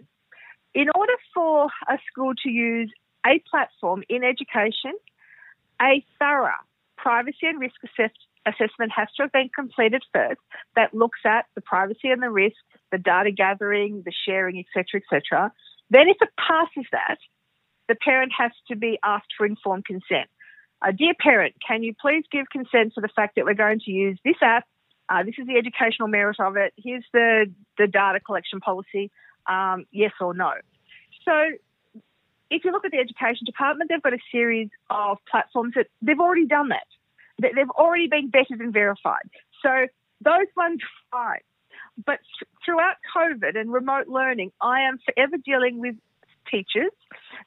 In 0.74 0.88
order 0.96 1.14
for 1.34 1.68
a 1.88 1.98
school 2.12 2.34
to 2.44 2.50
use 2.50 2.92
a 3.26 3.42
platform 3.50 4.04
in 4.10 4.24
education, 4.24 4.94
a 5.82 6.04
thorough 6.20 6.52
privacy 6.98 7.48
and 7.48 7.60
risk 7.60 7.76
assess- 7.84 8.28
assessment 8.46 8.92
has 8.96 9.08
to 9.16 9.24
have 9.24 9.32
been 9.32 9.50
completed 9.54 10.04
first 10.14 10.40
that 10.76 10.94
looks 10.94 11.20
at 11.26 11.46
the 11.56 11.62
privacy 11.62 12.10
and 12.10 12.22
the 12.22 12.30
risk, 12.30 12.58
the 12.92 12.98
data 12.98 13.32
gathering, 13.32 14.04
the 14.06 14.14
sharing, 14.26 14.60
etc., 14.60 15.02
etc. 15.02 15.52
Then, 15.90 16.10
if 16.10 16.18
it 16.22 16.30
passes 16.38 16.88
that, 16.92 17.18
the 17.88 17.96
parent 17.96 18.32
has 18.38 18.52
to 18.70 18.76
be 18.76 18.98
asked 19.04 19.34
for 19.38 19.46
informed 19.46 19.86
consent. 19.86 20.30
Uh, 20.82 20.92
dear 20.92 21.14
parent, 21.20 21.56
can 21.66 21.84
you 21.84 21.94
please 22.00 22.24
give 22.32 22.46
consent 22.50 22.94
to 22.96 23.02
the 23.02 23.08
fact 23.08 23.36
that 23.36 23.46
we're 23.46 23.54
going 23.54 23.80
to 23.80 23.92
use 23.92 24.20
this 24.24 24.36
app? 24.42 24.66
Uh, 25.10 25.24
this 25.24 25.36
is 25.38 25.48
the 25.48 25.56
educational 25.58 26.08
merit 26.08 26.40
of 26.40 26.58
it. 26.58 26.74
Here's 26.78 27.06
the, 27.14 27.52
the 27.78 27.88
data 27.88 28.20
collection 28.20 28.60
policy. 28.60 29.12
Um, 29.48 29.86
yes 29.92 30.12
or 30.20 30.34
no. 30.34 30.54
So, 31.24 31.34
if 32.50 32.64
you 32.64 32.72
look 32.72 32.86
at 32.86 32.92
the 32.92 32.98
education 33.00 33.46
department, 33.46 33.90
they've 33.90 34.02
got 34.02 34.14
a 34.14 34.20
series 34.32 34.70
of 34.90 35.18
platforms 35.30 35.74
that 35.76 35.88
they've 36.02 36.20
already 36.20 36.46
done 36.46 36.70
that. 36.70 36.86
They- 37.42 37.52
They've 37.54 37.70
already 37.70 38.08
been 38.08 38.32
vetted 38.32 38.60
and 38.60 38.74
verified. 38.74 39.30
So, 39.62 39.88
those 40.22 40.48
ones 40.56 40.82
fine. 41.12 41.42
But 42.06 42.20
throughout 42.64 42.96
COVID 43.16 43.58
and 43.58 43.72
remote 43.72 44.08
learning, 44.08 44.52
I 44.62 44.82
am 44.82 45.00
forever 45.06 45.38
dealing 45.38 45.80
with 45.80 45.96
teachers 46.50 46.92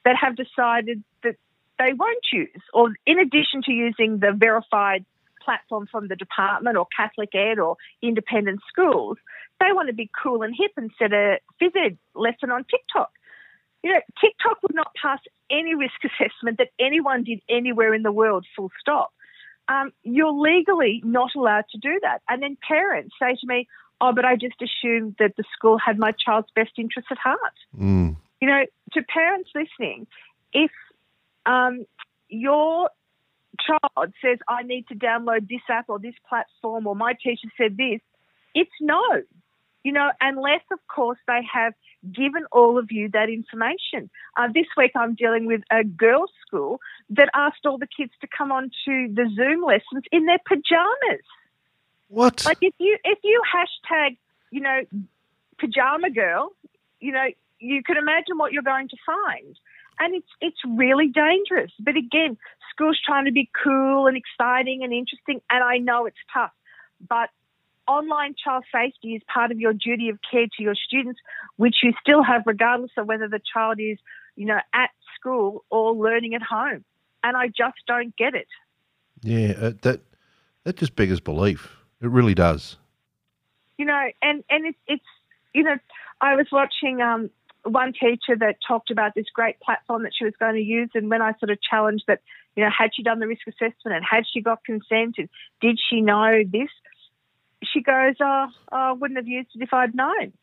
that 0.05 0.15
have 0.15 0.35
decided 0.35 1.03
that 1.23 1.35
they 1.79 1.93
won't 1.93 2.25
use, 2.31 2.61
or 2.73 2.93
in 3.05 3.19
addition 3.19 3.63
to 3.63 3.71
using 3.71 4.19
the 4.19 4.31
verified 4.33 5.05
platform 5.43 5.87
from 5.89 6.09
the 6.09 6.15
department 6.15 6.77
or 6.77 6.85
Catholic 6.95 7.33
Ed 7.33 7.57
or 7.57 7.77
independent 8.01 8.59
schools, 8.67 9.17
they 9.59 9.71
want 9.71 9.87
to 9.87 9.93
be 9.93 10.09
cool 10.21 10.43
and 10.43 10.53
hip 10.55 10.71
and 10.77 10.91
set 10.99 11.13
a 11.13 11.39
phys 11.59 11.75
ed 11.75 11.97
lesson 12.13 12.51
on 12.51 12.65
TikTok. 12.65 13.11
You 13.81 13.93
know, 13.93 14.01
TikTok 14.21 14.61
would 14.61 14.75
not 14.75 14.91
pass 15.01 15.19
any 15.49 15.73
risk 15.73 15.95
assessment 16.03 16.57
that 16.57 16.69
anyone 16.79 17.23
did 17.23 17.41
anywhere 17.49 17.93
in 17.93 18.03
the 18.03 18.11
world, 18.11 18.45
full 18.55 18.71
stop. 18.79 19.11
Um, 19.69 19.91
you're 20.03 20.33
legally 20.33 21.01
not 21.05 21.31
allowed 21.35 21.65
to 21.71 21.77
do 21.77 21.99
that. 22.01 22.21
And 22.27 22.43
then 22.43 22.57
parents 22.67 23.15
say 23.21 23.35
to 23.39 23.47
me, 23.47 23.67
oh, 24.01 24.11
but 24.13 24.25
I 24.25 24.35
just 24.35 24.61
assumed 24.61 25.15
that 25.19 25.35
the 25.37 25.43
school 25.55 25.77
had 25.77 25.97
my 25.97 26.11
child's 26.11 26.49
best 26.55 26.71
interests 26.77 27.11
at 27.11 27.17
heart 27.17 27.39
Mm. 27.77 28.17
you 28.41 28.47
know, 28.47 28.65
to 28.93 29.01
parents 29.03 29.49
listening, 29.53 30.07
if 30.53 30.71
um, 31.49 31.85
your 32.29 32.89
child 33.65 34.13
says, 34.21 34.37
I 34.47 34.63
need 34.63 34.87
to 34.89 34.95
download 34.95 35.49
this 35.49 35.61
app 35.69 35.89
or 35.89 35.99
this 35.99 36.13
platform, 36.27 36.87
or 36.87 36.95
my 36.95 37.13
teacher 37.13 37.49
said 37.57 37.75
this, 37.75 38.01
it's 38.53 38.71
no. 38.79 39.01
You 39.83 39.93
know, 39.93 40.11
unless, 40.19 40.61
of 40.71 40.79
course, 40.93 41.17
they 41.25 41.39
have 41.53 41.73
given 42.13 42.43
all 42.51 42.77
of 42.77 42.91
you 42.91 43.09
that 43.09 43.29
information. 43.29 44.09
Uh, 44.37 44.47
this 44.53 44.65
week, 44.77 44.91
I'm 44.95 45.15
dealing 45.15 45.45
with 45.45 45.61
a 45.71 45.83
girls' 45.83 46.31
school 46.45 46.79
that 47.11 47.29
asked 47.33 47.65
all 47.65 47.77
the 47.77 47.87
kids 47.87 48.11
to 48.21 48.27
come 48.27 48.51
on 48.51 48.71
to 48.85 49.07
the 49.13 49.29
Zoom 49.35 49.63
lessons 49.63 50.03
in 50.11 50.25
their 50.25 50.39
pajamas. 50.45 51.25
what? 52.09 52.45
Like 52.45 52.59
if 52.61 52.73
you 52.77 52.97
if 53.03 53.19
you 53.23 53.41
hashtag, 53.55 54.17
you 54.51 54.61
know, 54.61 54.81
pajama 55.59 56.09
girl, 56.09 56.51
you 56.99 57.11
know, 57.11 57.27
you 57.59 57.81
could 57.83 57.97
imagine 57.97 58.37
what 58.37 58.51
you're 58.51 58.63
going 58.63 58.89
to 58.89 58.97
find. 59.05 59.57
And 59.99 60.15
it's 60.15 60.29
it's 60.39 60.59
really 60.65 61.07
dangerous. 61.07 61.71
But 61.79 61.95
again, 61.97 62.37
schools 62.71 62.99
trying 63.05 63.25
to 63.25 63.31
be 63.31 63.49
cool 63.63 64.07
and 64.07 64.15
exciting 64.17 64.83
and 64.83 64.93
interesting, 64.93 65.41
and 65.49 65.63
I 65.63 65.77
know 65.77 66.05
it's 66.05 66.17
tough. 66.33 66.51
But 67.07 67.29
online 67.87 68.35
child 68.41 68.63
safety 68.71 69.15
is 69.15 69.21
part 69.33 69.51
of 69.51 69.59
your 69.59 69.73
duty 69.73 70.09
of 70.09 70.19
care 70.29 70.45
to 70.45 70.63
your 70.63 70.75
students, 70.75 71.19
which 71.57 71.77
you 71.83 71.93
still 72.01 72.23
have 72.23 72.43
regardless 72.45 72.91
of 72.97 73.07
whether 73.07 73.27
the 73.27 73.41
child 73.53 73.79
is, 73.79 73.97
you 74.35 74.45
know, 74.45 74.59
at 74.73 74.91
school 75.15 75.65
or 75.69 75.93
learning 75.93 76.35
at 76.35 76.41
home. 76.41 76.85
And 77.23 77.35
I 77.35 77.47
just 77.47 77.79
don't 77.87 78.15
get 78.15 78.35
it. 78.35 78.47
yeah, 79.21 79.53
uh, 79.59 79.71
that 79.81 80.01
that 80.63 80.77
just 80.77 80.95
beggars 80.95 81.19
belief. 81.19 81.75
It 82.01 82.09
really 82.09 82.35
does. 82.35 82.77
you 83.77 83.85
know, 83.85 84.09
and 84.21 84.43
and 84.49 84.67
it's 84.67 84.77
it's 84.87 85.03
you 85.53 85.63
know, 85.63 85.77
I 86.21 86.35
was 86.35 86.47
watching 86.51 87.01
um 87.01 87.29
one 87.69 87.93
teacher 87.93 88.35
that 88.39 88.57
talked 88.67 88.91
about 88.91 89.15
this 89.15 89.25
great 89.33 89.59
platform 89.59 90.03
that 90.03 90.13
she 90.17 90.25
was 90.25 90.33
going 90.39 90.55
to 90.55 90.61
use, 90.61 90.89
and 90.93 91.09
when 91.09 91.21
I 91.21 91.33
sort 91.39 91.49
of 91.49 91.59
challenged 91.61 92.05
that, 92.07 92.21
you 92.55 92.63
know, 92.63 92.69
had 92.75 92.91
she 92.93 93.03
done 93.03 93.19
the 93.19 93.27
risk 93.27 93.47
assessment 93.47 93.95
and 93.95 94.05
had 94.09 94.25
she 94.31 94.41
got 94.41 94.63
consent 94.63 95.15
and 95.17 95.29
did 95.61 95.79
she 95.89 96.01
know 96.01 96.43
this, 96.45 96.69
she 97.63 97.81
goes, 97.81 98.15
"Oh, 98.21 98.47
I 98.71 98.91
wouldn't 98.93 99.17
have 99.17 99.27
used 99.27 99.49
it 99.55 99.61
if 99.61 99.73
I'd 99.73 99.95
known." 99.95 100.33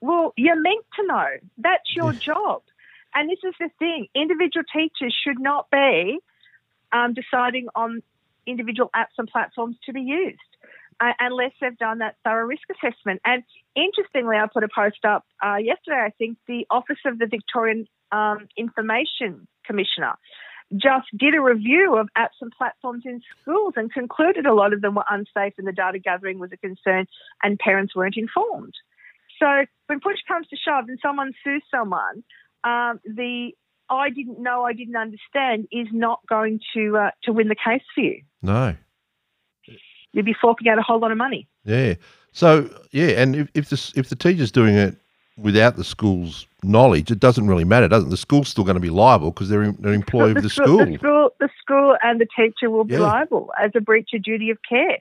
Well, 0.00 0.32
you're 0.36 0.60
meant 0.60 0.84
to 0.96 1.06
know. 1.06 1.28
That's 1.58 1.94
your 1.94 2.12
job. 2.12 2.62
And 3.14 3.28
this 3.28 3.40
is 3.44 3.54
the 3.58 3.70
thing: 3.78 4.08
individual 4.14 4.64
teachers 4.72 5.16
should 5.24 5.40
not 5.40 5.70
be 5.70 6.18
um, 6.92 7.14
deciding 7.14 7.68
on 7.74 8.02
individual 8.46 8.90
apps 8.94 9.18
and 9.18 9.28
platforms 9.28 9.76
to 9.84 9.92
be 9.92 10.00
used 10.00 10.38
uh, 11.00 11.12
unless 11.20 11.52
they've 11.60 11.76
done 11.78 11.98
that 11.98 12.16
thorough 12.24 12.46
risk 12.46 12.62
assessment. 12.70 13.20
And 13.24 13.42
interestingly, 13.76 14.36
I 14.36 14.46
put 14.52 14.64
a 14.64 14.68
post 14.74 15.04
up 15.06 15.24
uh, 15.44 15.56
yesterday. 15.56 16.02
I 16.04 16.10
think 16.10 16.38
the 16.46 16.66
Office 16.70 16.98
of 17.06 17.18
the 17.18 17.26
Victorian 17.26 17.86
um, 18.12 18.48
Information 18.56 19.46
Commissioner 19.64 20.14
just 20.76 21.06
did 21.16 21.34
a 21.34 21.40
review 21.40 21.96
of 21.98 22.08
apps 22.16 22.36
and 22.40 22.52
platforms 22.56 23.04
in 23.06 23.22
schools 23.40 23.74
and 23.76 23.92
concluded 23.92 24.44
a 24.44 24.52
lot 24.52 24.72
of 24.72 24.82
them 24.82 24.94
were 24.94 25.04
unsafe 25.08 25.54
and 25.56 25.66
the 25.66 25.72
data 25.72 25.98
gathering 25.98 26.38
was 26.38 26.50
a 26.52 26.58
concern 26.58 27.06
and 27.42 27.58
parents 27.58 27.96
weren't 27.96 28.16
informed. 28.16 28.74
So 29.38 29.46
when 29.86 30.00
push 30.00 30.18
comes 30.26 30.46
to 30.48 30.56
shove 30.56 30.88
and 30.88 30.98
someone 31.00 31.32
sues 31.42 31.62
someone, 31.70 32.22
um, 32.64 33.00
the 33.04 33.52
I 33.90 34.10
didn't 34.10 34.42
know, 34.42 34.64
I 34.64 34.74
didn't 34.74 34.96
understand 34.96 35.68
is 35.72 35.86
not 35.92 36.20
going 36.28 36.60
to 36.74 36.96
uh, 36.98 37.10
to 37.24 37.32
win 37.32 37.48
the 37.48 37.54
case 37.54 37.82
for 37.94 38.02
you. 38.02 38.22
No. 38.42 38.76
You'd 40.12 40.24
be 40.24 40.34
forking 40.40 40.68
out 40.68 40.78
a 40.78 40.82
whole 40.82 40.98
lot 40.98 41.10
of 41.12 41.18
money. 41.18 41.46
Yeah. 41.64 41.94
So 42.32 42.68
yeah, 42.90 43.20
and 43.20 43.36
if 43.36 43.48
if 43.54 43.68
the 43.70 43.92
if 43.96 44.08
the 44.08 44.16
teacher's 44.16 44.50
doing 44.52 44.74
it 44.76 44.96
without 45.36 45.76
the 45.76 45.84
school's 45.84 46.46
knowledge, 46.62 47.10
it 47.10 47.20
doesn't 47.20 47.46
really 47.46 47.64
matter, 47.64 47.88
doesn't 47.88 48.08
it? 48.08 48.10
The 48.10 48.16
school's 48.16 48.48
still 48.48 48.64
going 48.64 48.74
to 48.74 48.80
be 48.80 48.90
liable 48.90 49.30
because 49.30 49.48
they're 49.48 49.72
they're 49.72 49.92
employee 50.04 50.32
of 50.32 50.42
the 50.42 50.50
school. 50.50 50.78
The 50.84 50.96
school, 50.98 51.30
the 51.40 51.48
school, 51.60 51.96
and 52.02 52.20
the 52.20 52.26
teacher 52.36 52.70
will 52.70 52.84
be 52.84 52.94
Yeah. 52.94 53.00
liable 53.00 53.50
as 53.60 53.70
a 53.74 53.80
breach 53.80 54.10
of 54.14 54.22
duty 54.22 54.50
of 54.50 54.58
care. 54.68 54.98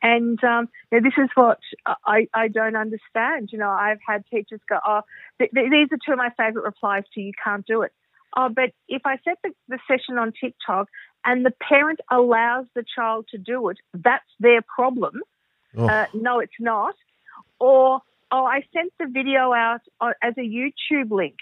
And 0.00 0.42
um, 0.44 0.68
you 0.92 1.00
know, 1.00 1.08
this 1.08 1.22
is 1.22 1.28
what 1.34 1.58
I, 2.06 2.28
I 2.32 2.46
don't 2.48 2.76
understand. 2.76 3.50
You 3.52 3.58
know, 3.58 3.70
I've 3.70 3.98
had 4.06 4.24
teachers 4.32 4.60
go, 4.68 4.78
"Oh, 4.86 5.00
th- 5.38 5.50
th- 5.52 5.70
these 5.70 5.88
are 5.90 5.98
two 6.04 6.12
of 6.12 6.18
my 6.18 6.30
favourite 6.36 6.64
replies 6.64 7.02
to 7.14 7.20
you 7.20 7.32
can't 7.42 7.66
do 7.66 7.82
it." 7.82 7.92
Oh, 8.36 8.48
but 8.48 8.70
if 8.88 9.02
I 9.04 9.16
set 9.24 9.38
the, 9.42 9.50
the 9.68 9.78
session 9.88 10.16
on 10.18 10.32
TikTok 10.40 10.88
and 11.24 11.44
the 11.44 11.50
parent 11.50 12.00
allows 12.10 12.66
the 12.74 12.84
child 12.94 13.26
to 13.30 13.38
do 13.38 13.68
it, 13.68 13.78
that's 13.94 14.24
their 14.40 14.62
problem. 14.62 15.20
Oh. 15.76 15.88
Uh, 15.88 16.06
no, 16.14 16.40
it's 16.40 16.52
not. 16.60 16.94
Or, 17.58 18.00
oh, 18.30 18.44
I 18.44 18.62
sent 18.72 18.92
the 18.98 19.06
video 19.06 19.52
out 19.52 19.80
uh, 20.00 20.12
as 20.22 20.34
a 20.38 20.42
YouTube 20.42 21.10
link. 21.10 21.36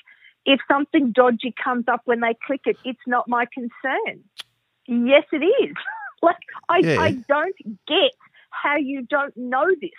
If 0.45 0.61
something 0.69 1.13
dodgy 1.13 1.55
comes 1.63 1.85
up 1.89 2.03
when 2.05 2.21
they 2.21 2.37
click 2.47 2.63
it, 2.67 2.77
it's 2.85 3.07
not 3.07 3.29
my 3.29 3.47
concern. 3.53 4.23
Yes, 4.87 5.25
it 5.33 5.45
is. 5.45 5.75
like, 6.23 6.37
I, 6.69 6.79
Yeah. 6.79 7.01
I 7.01 7.11
don't 7.13 7.57
get 7.87 8.13
how 8.51 8.77
you 8.77 9.03
don't 9.03 9.37
know 9.37 9.67
this. 9.81 9.91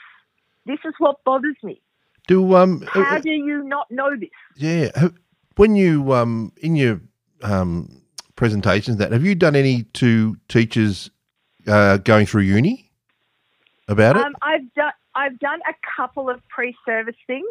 This 0.66 0.80
is 0.86 0.94
what 0.98 1.24
bothers 1.24 1.58
me. 1.64 1.82
Do 2.28 2.56
um 2.56 2.84
uh, 2.94 3.04
How 3.04 3.20
do 3.20 3.32
you 3.32 3.64
not 3.64 3.90
know 3.90 4.16
this? 4.18 4.30
yeah 4.58 4.90
when 5.56 5.76
you 5.76 6.14
um 6.14 6.52
in 6.58 6.76
your 6.76 7.02
um 7.42 8.02
presentations 8.38 8.98
that 8.98 9.12
have 9.12 9.26
you 9.26 9.36
done 9.36 9.56
any 9.56 9.84
to 9.84 10.38
teachers 10.48 11.12
uh, 11.68 11.98
going 11.98 12.26
through 12.26 12.44
uni 12.44 12.90
about 13.90 14.16
it? 14.16 14.26
Um, 14.26 14.36
I've 14.42 14.74
done 14.74 14.94
I've 15.14 15.40
done 15.40 15.60
a 15.68 15.74
couple 15.98 16.30
of 16.30 16.40
pre-service 16.48 17.16
things, 17.26 17.50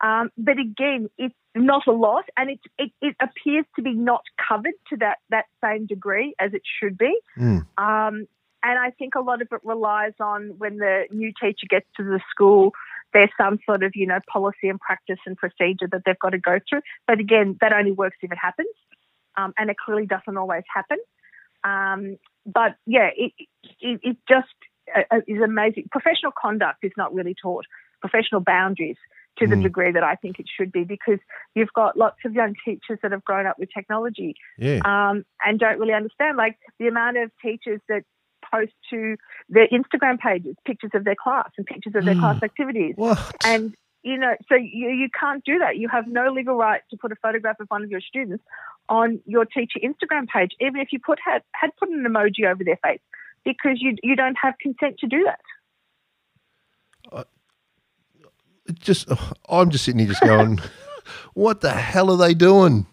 um, 0.00 0.32
but 0.36 0.58
again, 0.58 1.08
it's 1.18 1.34
not 1.54 1.86
a 1.86 1.92
lot, 1.92 2.24
and 2.36 2.50
it, 2.50 2.60
it 2.78 2.90
it 3.00 3.14
appears 3.20 3.66
to 3.76 3.82
be 3.82 3.92
not 3.92 4.24
covered 4.48 4.74
to 4.90 4.96
that 4.96 5.18
that 5.30 5.44
same 5.62 5.86
degree 5.86 6.34
as 6.40 6.52
it 6.52 6.62
should 6.80 6.98
be. 6.98 7.16
Mm. 7.38 7.66
Um, 7.78 8.26
and 8.64 8.78
I 8.78 8.90
think 8.98 9.14
a 9.14 9.20
lot 9.20 9.42
of 9.42 9.48
it 9.52 9.60
relies 9.62 10.14
on 10.18 10.54
when 10.56 10.78
the 10.78 11.04
new 11.10 11.32
teacher 11.38 11.66
gets 11.68 11.86
to 11.98 12.02
the 12.02 12.18
school, 12.30 12.72
there's 13.12 13.28
some 13.38 13.58
sort 13.66 13.82
of, 13.82 13.92
you 13.94 14.06
know, 14.06 14.20
policy 14.26 14.68
and 14.70 14.80
practice 14.80 15.18
and 15.26 15.36
procedure 15.36 15.86
that 15.92 16.02
they've 16.06 16.18
got 16.18 16.30
to 16.30 16.38
go 16.38 16.58
through. 16.68 16.80
But 17.06 17.20
again, 17.20 17.58
that 17.60 17.74
only 17.74 17.92
works 17.92 18.16
if 18.22 18.32
it 18.32 18.38
happens. 18.40 18.74
Um, 19.36 19.52
and 19.58 19.70
it 19.70 19.76
clearly 19.76 20.06
doesn't 20.06 20.36
always 20.36 20.62
happen. 20.72 20.98
Um, 21.64 22.18
but 22.46 22.76
yeah, 22.86 23.10
it, 23.16 23.32
it, 23.80 24.00
it 24.02 24.16
just 24.28 24.48
uh, 24.94 25.02
uh, 25.10 25.20
is 25.26 25.40
amazing. 25.42 25.88
Professional 25.90 26.32
conduct 26.38 26.84
is 26.84 26.92
not 26.96 27.14
really 27.14 27.34
taught, 27.40 27.64
professional 28.00 28.40
boundaries 28.40 28.96
to 29.38 29.46
the 29.46 29.56
mm. 29.56 29.62
degree 29.62 29.90
that 29.90 30.04
I 30.04 30.14
think 30.14 30.38
it 30.38 30.46
should 30.54 30.70
be 30.70 30.84
because 30.84 31.18
you've 31.54 31.72
got 31.72 31.96
lots 31.96 32.18
of 32.24 32.34
young 32.34 32.54
teachers 32.64 32.98
that 33.02 33.12
have 33.12 33.24
grown 33.24 33.46
up 33.46 33.58
with 33.58 33.68
technology 33.76 34.36
yeah. 34.58 34.80
um, 34.84 35.24
and 35.44 35.58
don't 35.58 35.78
really 35.78 35.94
understand. 35.94 36.36
Like 36.36 36.56
the 36.78 36.86
amount 36.86 37.16
of 37.16 37.30
teachers 37.42 37.80
that 37.88 38.02
post 38.52 38.72
to 38.90 39.16
their 39.48 39.66
Instagram 39.68 40.18
pages 40.18 40.54
pictures 40.64 40.90
of 40.94 41.04
their 41.04 41.16
class 41.20 41.48
and 41.56 41.66
pictures 41.66 41.94
of 41.96 42.04
their 42.04 42.14
mm. 42.14 42.20
class 42.20 42.42
activities. 42.42 42.94
What? 42.96 43.18
And 43.44 43.74
you 44.02 44.18
know, 44.18 44.34
so 44.50 44.54
you, 44.54 44.90
you 44.90 45.08
can't 45.18 45.42
do 45.44 45.58
that. 45.60 45.78
You 45.78 45.88
have 45.88 46.06
no 46.06 46.30
legal 46.30 46.56
right 46.56 46.82
to 46.90 46.96
put 46.96 47.10
a 47.10 47.16
photograph 47.16 47.58
of 47.58 47.68
one 47.68 47.82
of 47.82 47.90
your 47.90 48.02
students 48.02 48.44
on 48.88 49.20
your 49.26 49.44
teacher 49.44 49.80
Instagram 49.82 50.28
page, 50.28 50.50
even 50.60 50.80
if 50.80 50.88
you 50.92 50.98
put 50.98 51.18
had, 51.24 51.42
had 51.52 51.70
put 51.78 51.88
an 51.88 52.04
emoji 52.04 52.44
over 52.46 52.64
their 52.64 52.78
face, 52.84 53.00
because 53.44 53.78
you 53.80 53.96
you 54.02 54.16
don't 54.16 54.36
have 54.40 54.54
consent 54.60 54.98
to 54.98 55.06
do 55.06 55.24
that. 55.24 55.40
Uh, 57.12 57.24
just, 58.78 59.08
I'm 59.48 59.70
just 59.70 59.84
sitting 59.84 60.00
here 60.00 60.08
just 60.08 60.22
going, 60.22 60.60
what 61.34 61.60
the 61.60 61.70
hell 61.70 62.10
are 62.10 62.16
they 62.16 62.34
doing? 62.34 62.86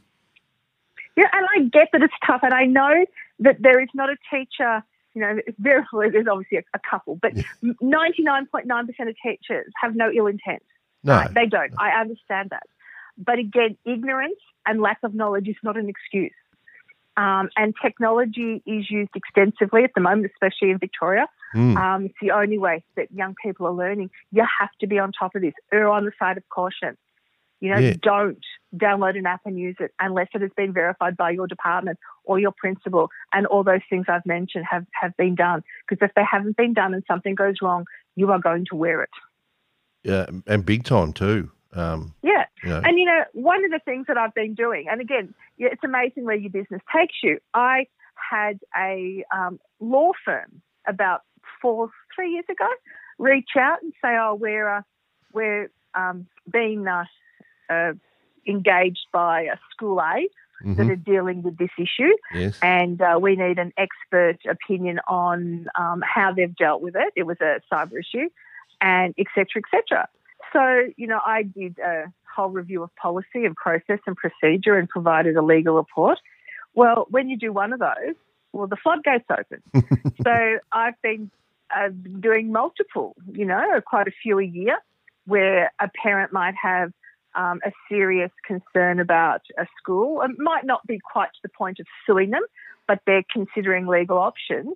Yeah, 1.15 1.27
and 1.33 1.45
I 1.55 1.63
get 1.69 1.89
that 1.93 2.01
it's 2.01 2.13
tough, 2.25 2.41
and 2.43 2.53
I 2.53 2.65
know 2.65 3.05
that 3.39 3.57
there 3.61 3.81
is 3.81 3.89
not 3.93 4.09
a 4.09 4.15
teacher 4.29 4.83
you 5.13 5.21
know, 5.21 5.39
very, 5.59 5.83
there's 6.11 6.27
obviously 6.27 6.59
a, 6.59 6.63
a 6.73 6.79
couple, 6.89 7.17
but 7.21 7.33
99.9% 7.63 9.09
of 9.09 9.15
teachers 9.23 9.71
have 9.81 9.95
no 9.95 10.09
ill 10.11 10.27
intent. 10.27 10.63
No. 11.03 11.15
Right? 11.15 11.33
They 11.33 11.45
don't. 11.47 11.73
I 11.79 11.99
understand 11.99 12.51
that. 12.51 12.63
But 13.17 13.39
again, 13.39 13.77
ignorance 13.85 14.39
and 14.65 14.81
lack 14.81 14.99
of 15.03 15.13
knowledge 15.13 15.47
is 15.47 15.55
not 15.63 15.77
an 15.77 15.89
excuse. 15.89 16.33
Um, 17.17 17.49
and 17.57 17.73
technology 17.81 18.63
is 18.65 18.89
used 18.89 19.11
extensively 19.15 19.83
at 19.83 19.91
the 19.93 20.01
moment, 20.01 20.31
especially 20.33 20.71
in 20.71 20.77
Victoria. 20.77 21.27
Mm. 21.53 21.75
Um, 21.77 22.05
it's 22.05 22.15
the 22.21 22.31
only 22.31 22.57
way 22.57 22.83
that 22.95 23.11
young 23.11 23.35
people 23.43 23.67
are 23.67 23.73
learning. 23.73 24.11
You 24.31 24.45
have 24.59 24.69
to 24.79 24.87
be 24.87 24.97
on 24.97 25.11
top 25.11 25.35
of 25.35 25.41
this. 25.41 25.53
Err 25.73 25.89
on 25.89 26.05
the 26.05 26.11
side 26.17 26.37
of 26.37 26.47
caution. 26.49 26.97
You 27.59 27.69
know, 27.69 27.79
yeah. 27.79 27.93
don't 28.01 28.39
download 28.75 29.17
an 29.17 29.27
app 29.27 29.41
and 29.45 29.59
use 29.59 29.75
it 29.79 29.91
unless 29.99 30.29
it 30.33 30.41
has 30.41 30.49
been 30.57 30.73
verified 30.73 31.15
by 31.15 31.29
your 31.29 31.47
department 31.47 31.99
or 32.23 32.39
your 32.39 32.53
principal. 32.57 33.09
And 33.33 33.45
all 33.45 33.63
those 33.63 33.81
things 33.89 34.05
I've 34.07 34.25
mentioned 34.25 34.65
have, 34.71 34.85
have 34.99 35.15
been 35.17 35.35
done. 35.35 35.63
Because 35.87 36.03
if 36.03 36.15
they 36.15 36.23
haven't 36.29 36.57
been 36.57 36.73
done 36.73 36.93
and 36.93 37.03
something 37.07 37.35
goes 37.35 37.55
wrong, 37.61 37.85
you 38.15 38.31
are 38.31 38.39
going 38.39 38.65
to 38.71 38.75
wear 38.75 39.03
it. 39.03 39.09
Yeah, 40.03 40.25
and 40.47 40.65
big 40.65 40.85
time 40.85 41.13
too. 41.13 41.51
Um, 41.73 42.13
yeah. 42.21 42.45
You 42.63 42.69
know. 42.69 42.81
And, 42.83 42.97
you 42.97 43.05
know, 43.05 43.23
one 43.33 43.63
of 43.65 43.71
the 43.71 43.79
things 43.83 44.07
that 44.07 44.17
I've 44.17 44.33
been 44.33 44.53
doing, 44.53 44.87
and 44.89 45.01
again, 45.01 45.33
it's 45.57 45.83
amazing 45.83 46.25
where 46.25 46.35
your 46.35 46.51
business 46.51 46.81
takes 46.95 47.15
you. 47.23 47.39
I 47.53 47.87
had 48.15 48.59
a 48.77 49.23
um, 49.35 49.59
law 49.79 50.11
firm 50.23 50.61
about 50.87 51.21
four, 51.61 51.89
three 52.15 52.31
years 52.31 52.45
ago 52.49 52.67
reach 53.17 53.49
out 53.57 53.81
and 53.81 53.93
say, 54.01 54.17
oh, 54.19 54.35
we're, 54.35 54.77
uh, 54.77 54.81
we're 55.33 55.71
um, 55.93 56.27
being 56.51 56.87
uh, 56.87 57.05
uh, 57.69 57.93
engaged 58.47 59.07
by 59.13 59.43
a 59.43 59.57
school 59.71 59.99
A 59.99 60.27
mm-hmm. 60.63 60.75
that 60.75 60.89
are 60.89 60.95
dealing 60.95 61.43
with 61.43 61.57
this 61.57 61.69
issue, 61.77 62.11
yes. 62.33 62.57
and 62.61 63.01
uh, 63.01 63.19
we 63.21 63.35
need 63.35 63.59
an 63.59 63.73
expert 63.77 64.37
opinion 64.49 64.99
on 65.07 65.67
um, 65.77 66.01
how 66.01 66.33
they've 66.33 66.55
dealt 66.55 66.81
with 66.81 66.95
it. 66.95 67.13
It 67.15 67.23
was 67.23 67.37
a 67.41 67.61
cyber 67.71 67.99
issue, 67.99 68.29
and 68.79 69.13
etc. 69.17 69.61
etc. 69.65 70.07
So 70.53 70.87
you 70.97 71.07
know, 71.07 71.19
I 71.25 71.43
did 71.43 71.79
a 71.79 72.11
whole 72.35 72.49
review 72.49 72.83
of 72.83 72.95
policy 72.95 73.45
and 73.45 73.55
process 73.55 73.99
and 74.07 74.15
procedure 74.15 74.77
and 74.77 74.87
provided 74.87 75.35
a 75.35 75.41
legal 75.41 75.75
report. 75.75 76.19
Well, 76.73 77.07
when 77.09 77.29
you 77.29 77.37
do 77.37 77.51
one 77.51 77.73
of 77.73 77.79
those, 77.79 78.15
well, 78.53 78.67
the 78.67 78.77
floodgates 78.77 79.25
open. 79.29 79.61
so 80.23 80.59
I've 80.71 81.01
been 81.01 81.31
uh, 81.75 81.89
doing 82.19 82.51
multiple, 82.51 83.15
you 83.31 83.45
know, 83.45 83.81
quite 83.85 84.07
a 84.07 84.11
few 84.23 84.39
a 84.39 84.43
year, 84.45 84.77
where 85.25 85.71
a 85.79 85.89
parent 86.01 86.33
might 86.33 86.55
have 86.61 86.91
um, 87.35 87.59
a 87.65 87.71
serious 87.89 88.31
concern 88.45 88.99
about 88.99 89.41
a 89.57 89.65
school. 89.77 90.21
It 90.21 90.31
might 90.37 90.65
not 90.65 90.85
be 90.85 90.99
quite 90.99 91.29
to 91.33 91.39
the 91.43 91.49
point 91.49 91.79
of 91.79 91.85
suing 92.05 92.31
them, 92.31 92.43
but 92.87 92.99
they're 93.05 93.23
considering 93.31 93.87
legal 93.87 94.17
options. 94.17 94.75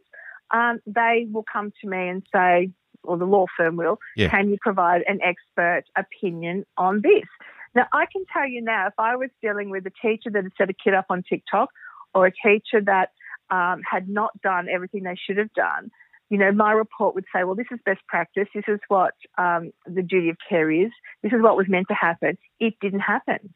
Um, 0.51 0.79
they 0.85 1.27
will 1.31 1.45
come 1.51 1.73
to 1.81 1.87
me 1.87 2.07
and 2.07 2.23
say, 2.33 2.69
or 3.07 3.17
the 3.17 3.25
law 3.25 3.45
firm 3.57 3.75
will, 3.75 3.99
yeah. 4.15 4.29
can 4.29 4.49
you 4.49 4.57
provide 4.61 5.03
an 5.07 5.19
expert 5.21 5.83
opinion 5.95 6.65
on 6.77 7.01
this? 7.01 7.27
Now, 7.73 7.87
I 7.91 8.05
can 8.11 8.23
tell 8.31 8.47
you 8.47 8.61
now, 8.61 8.87
if 8.87 8.93
I 8.97 9.15
was 9.15 9.29
dealing 9.41 9.69
with 9.69 9.85
a 9.85 9.91
teacher 10.01 10.29
that 10.31 10.43
had 10.43 10.53
set 10.57 10.69
a 10.69 10.73
kid 10.73 10.93
up 10.93 11.07
on 11.09 11.23
TikTok 11.23 11.69
or 12.13 12.25
a 12.25 12.31
teacher 12.31 12.81
that 12.85 13.09
um, 13.49 13.81
had 13.89 14.07
not 14.07 14.31
done 14.41 14.67
everything 14.69 15.03
they 15.03 15.15
should 15.15 15.37
have 15.37 15.53
done, 15.53 15.91
you 16.29 16.37
know, 16.37 16.51
my 16.51 16.71
report 16.71 17.13
would 17.15 17.25
say, 17.33 17.43
well, 17.43 17.55
this 17.55 17.67
is 17.71 17.79
best 17.85 18.01
practice. 18.07 18.47
This 18.55 18.63
is 18.67 18.79
what 18.87 19.13
um, 19.37 19.71
the 19.85 20.01
duty 20.01 20.29
of 20.29 20.37
care 20.49 20.71
is. 20.71 20.91
This 21.21 21.33
is 21.33 21.41
what 21.41 21.57
was 21.57 21.67
meant 21.67 21.87
to 21.89 21.93
happen. 21.93 22.37
It 22.59 22.75
didn't 22.81 23.01
happen. 23.01 23.53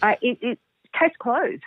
Uh, 0.00 0.14
it, 0.22 0.38
it, 0.40 0.58
case 0.98 1.12
closed. 1.18 1.62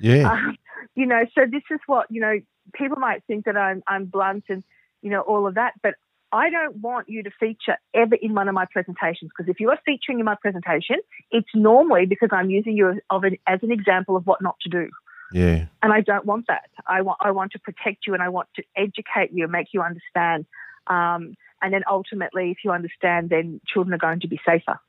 Yeah. 0.00 0.32
Um, 0.32 0.56
you 0.96 1.06
know, 1.06 1.24
so 1.34 1.44
this 1.48 1.62
is 1.70 1.78
what, 1.86 2.06
you 2.10 2.20
know, 2.20 2.40
people 2.72 2.98
might 2.98 3.22
think 3.26 3.44
that 3.44 3.56
I'm, 3.56 3.82
I'm 3.86 4.06
blunt 4.06 4.44
and, 4.48 4.64
you 5.02 5.10
know, 5.10 5.20
all 5.20 5.46
of 5.46 5.54
that, 5.54 5.74
but 5.82 5.94
I 6.34 6.50
don't 6.50 6.78
want 6.78 7.08
you 7.08 7.22
to 7.22 7.30
feature 7.38 7.78
ever 7.94 8.16
in 8.16 8.34
one 8.34 8.48
of 8.48 8.54
my 8.54 8.66
presentations 8.70 9.30
because 9.30 9.48
if 9.48 9.60
you 9.60 9.70
are 9.70 9.78
featuring 9.86 10.18
in 10.18 10.24
my 10.24 10.34
presentation, 10.34 10.96
it's 11.30 11.48
normally 11.54 12.06
because 12.06 12.30
I'm 12.32 12.50
using 12.50 12.76
you 12.76 12.88
as, 12.90 12.96
an, 13.08 13.36
as 13.46 13.60
an 13.62 13.70
example 13.70 14.16
of 14.16 14.26
what 14.26 14.42
not 14.42 14.56
to 14.62 14.68
do. 14.68 14.90
Yeah. 15.32 15.66
And 15.80 15.92
I 15.92 16.00
don't 16.00 16.26
want 16.26 16.46
that. 16.48 16.70
I 16.88 17.02
want 17.02 17.18
I 17.20 17.30
want 17.30 17.52
to 17.52 17.60
protect 17.60 18.06
you 18.06 18.14
and 18.14 18.22
I 18.22 18.30
want 18.30 18.48
to 18.56 18.64
educate 18.76 19.30
you 19.32 19.44
and 19.44 19.52
make 19.52 19.68
you 19.72 19.80
understand. 19.80 20.44
Um, 20.88 21.36
and 21.62 21.72
then 21.72 21.82
ultimately, 21.88 22.50
if 22.50 22.58
you 22.64 22.72
understand, 22.72 23.30
then 23.30 23.60
children 23.66 23.94
are 23.94 23.98
going 23.98 24.20
to 24.20 24.28
be 24.28 24.40
safer. 24.44 24.80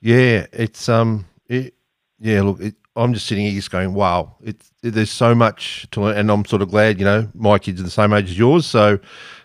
Yeah, 0.00 0.46
it's 0.52 0.88
um, 0.88 1.26
it, 1.48 1.74
yeah. 2.18 2.42
Look, 2.42 2.60
it, 2.60 2.74
I'm 2.96 3.12
just 3.12 3.26
sitting 3.26 3.44
here 3.44 3.54
just 3.54 3.70
going, 3.70 3.94
wow. 3.94 4.36
It's 4.42 4.70
it, 4.82 4.92
there's 4.92 5.10
so 5.10 5.34
much 5.34 5.86
to 5.90 6.00
learn, 6.02 6.16
and 6.16 6.30
I'm 6.30 6.44
sort 6.44 6.62
of 6.62 6.70
glad. 6.70 6.98
You 6.98 7.04
know, 7.04 7.28
my 7.34 7.58
kids 7.58 7.80
are 7.80 7.84
the 7.84 7.90
same 7.90 8.12
age 8.12 8.30
as 8.30 8.38
yours, 8.38 8.66
so 8.66 8.98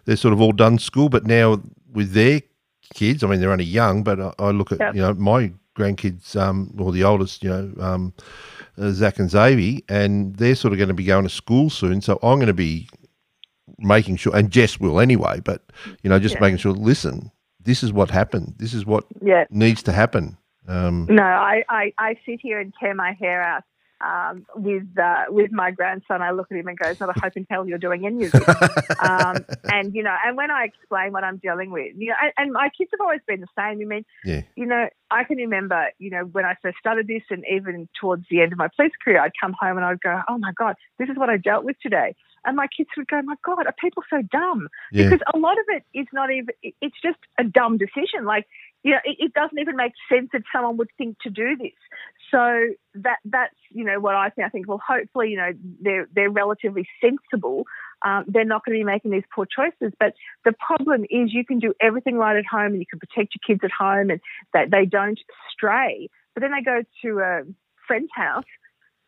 they're 0.06 0.16
sort 0.16 0.34
of 0.34 0.42
all 0.42 0.52
done 0.52 0.78
school. 0.78 1.10
But 1.10 1.26
now 1.26 1.62
with 1.92 2.12
their 2.12 2.42
kids, 2.94 3.24
I 3.24 3.28
mean, 3.28 3.40
they're 3.40 3.52
only 3.52 3.64
young, 3.64 4.04
but 4.04 4.20
I, 4.20 4.34
I 4.40 4.52
look 4.52 4.72
at 4.72 4.80
yep. 4.80 4.96
you 4.96 5.02
know 5.02 5.14
my 5.14 5.52
grandkids, 5.76 6.36
um, 6.36 6.76
or 6.78 6.92
the 6.92 7.04
oldest, 7.04 7.44
you 7.44 7.50
know, 7.50 7.74
um, 7.80 8.14
uh, 8.78 8.92
Zach 8.92 9.18
and 9.18 9.30
Xavier, 9.30 9.82
and 9.90 10.36
they're 10.36 10.56
sort 10.56 10.74
of 10.74 10.78
going 10.78 10.90
to 10.90 10.94
be 10.94 11.06
going 11.06 11.24
to 11.24 11.30
school 11.30 11.70
soon. 11.70 12.02
So 12.02 12.20
I'm 12.22 12.38
going 12.38 12.48
to 12.48 12.54
be 12.54 12.88
making 13.80 14.18
sure, 14.18 14.36
and 14.36 14.52
Jess 14.52 14.80
will 14.80 15.00
anyway, 15.00 15.40
but 15.44 15.64
you 16.04 16.10
know, 16.10 16.20
just 16.20 16.36
yeah. 16.36 16.42
making 16.42 16.58
sure. 16.58 16.74
Listen, 16.74 17.32
this 17.62 17.84
is 17.84 17.92
what 17.92 18.10
happened. 18.12 18.56
This 18.58 18.74
is 18.74 18.86
what 18.86 19.06
yeah. 19.22 19.46
needs 19.50 19.82
to 19.84 19.92
happen. 19.92 20.38
Um, 20.70 21.08
no, 21.10 21.24
I, 21.24 21.64
I, 21.68 21.94
I 21.98 22.16
sit 22.26 22.40
here 22.42 22.60
and 22.60 22.74
tear 22.80 22.94
my 22.94 23.14
hair 23.20 23.42
out 23.42 23.64
um, 24.02 24.46
with 24.56 24.88
uh, 24.98 25.26
with 25.28 25.52
my 25.52 25.72
grandson, 25.72 26.22
I 26.22 26.32
look 26.32 26.48
at 26.52 26.58
him 26.58 26.68
and 26.68 26.78
go, 26.78 26.90
"It's 26.90 27.00
not 27.00 27.16
a 27.16 27.20
hope 27.20 27.36
in 27.36 27.46
hell 27.50 27.68
you're 27.68 27.78
doing 27.78 28.06
any 28.06 28.26
of 28.26 28.32
this." 28.32 28.48
um, 29.00 29.46
and 29.66 29.94
you 29.94 30.04
know, 30.04 30.16
and 30.26 30.38
when 30.38 30.52
I 30.52 30.66
explain 30.66 31.12
what 31.12 31.24
I'm 31.24 31.38
dealing 31.38 31.72
with, 31.72 31.94
you 31.98 32.10
know, 32.10 32.16
and, 32.22 32.32
and, 32.38 32.54
my 32.54 32.70
kids 32.78 32.92
have 32.94 33.02
always 33.02 33.20
been 33.28 33.42
the 33.42 33.48
same. 33.58 33.82
I 33.82 33.86
mean, 33.86 34.06
yeah. 34.24 34.42
you 34.56 34.66
know, 34.66 34.88
I 35.12 35.24
can 35.26 35.38
remember, 35.38 35.90
you 35.98 36.12
know, 36.12 36.24
when 36.24 36.46
I 36.46 36.56
first 36.62 36.78
started 36.80 37.08
this, 37.08 37.24
and 37.30 37.44
even 37.52 37.90
towards 38.00 38.26
the 38.30 38.42
end 38.42 38.54
of 38.54 38.58
my 38.58 38.70
police 38.74 38.94
career, 39.04 39.22
I'd 39.22 39.32
come 39.40 39.54
home 39.60 39.76
and 39.76 39.86
I'd 39.86 40.02
go, 40.02 40.22
"Oh 40.30 40.38
my 40.38 40.54
god, 40.58 40.76
this 40.98 41.10
is 41.10 41.18
what 41.18 41.30
I 41.30 41.36
dealt 41.36 41.66
with 41.66 41.76
today." 41.82 42.16
And 42.46 42.56
my 42.56 42.68
kids 42.68 42.90
would 42.96 43.08
go, 43.08 43.22
"My 43.22 43.36
God, 43.46 43.66
are 43.66 43.76
people 43.78 44.04
so 44.10 44.22
dumb?" 44.32 44.70
Yeah. 44.94 45.10
Because 45.10 45.20
a 45.34 45.38
lot 45.38 45.58
of 45.60 45.66
it 45.70 45.84
is 45.94 46.08
not 46.14 46.32
even; 46.32 46.48
it's 46.64 46.96
just 47.04 47.20
a 47.38 47.44
dumb 47.44 47.78
decision. 47.78 48.24
Like 48.24 48.48
you 48.84 48.92
know, 48.92 49.00
it, 49.04 49.18
it, 49.20 49.34
doesn't 49.34 49.60
even 49.60 49.76
make 49.76 49.92
sense 50.12 50.30
that 50.32 50.44
someone 50.54 50.78
would 50.78 50.90
think 50.98 51.18
to 51.20 51.30
do 51.30 51.58
this. 51.58 51.72
So 52.32 52.74
that 52.96 53.18
that's 53.26 53.56
you 53.72 53.84
know 53.84 54.00
what 54.00 54.16
I 54.16 54.30
think. 54.30 54.46
I 54.46 54.50
think 54.50 54.68
well, 54.68 54.82
hopefully 54.86 55.30
you 55.30 55.38
know 55.38 55.52
they're 55.82 56.08
they're 56.14 56.30
relatively 56.30 56.88
sensible. 57.02 57.66
Um, 58.06 58.26
they're 58.28 58.46
not 58.46 58.64
going 58.64 58.78
to 58.78 58.82
be 58.82 58.86
making 58.86 59.12
these 59.12 59.24
poor 59.34 59.46
choices. 59.46 59.94
But 60.00 60.14
the 60.46 60.54
problem 60.54 61.04
is 61.10 61.34
you 61.34 61.46
can 61.46 61.60
do 61.60 61.74
everything 61.82 62.16
right 62.16 62.38
at 62.38 62.46
home 62.46 62.72
and 62.72 62.80
you 62.80 62.86
can 62.86 63.00
protect 63.00 63.36
your 63.36 63.42
kids 63.46 63.62
at 63.64 63.72
home 63.72 64.10
and 64.10 64.22
that 64.54 64.72
they 64.72 64.86
don't 64.86 65.20
stray. 65.52 66.10
But 66.34 66.42
then 66.42 66.52
they 66.52 66.64
go 66.64 66.84
to 67.04 67.20
a 67.20 67.42
friend's 67.88 68.12
house 68.14 68.46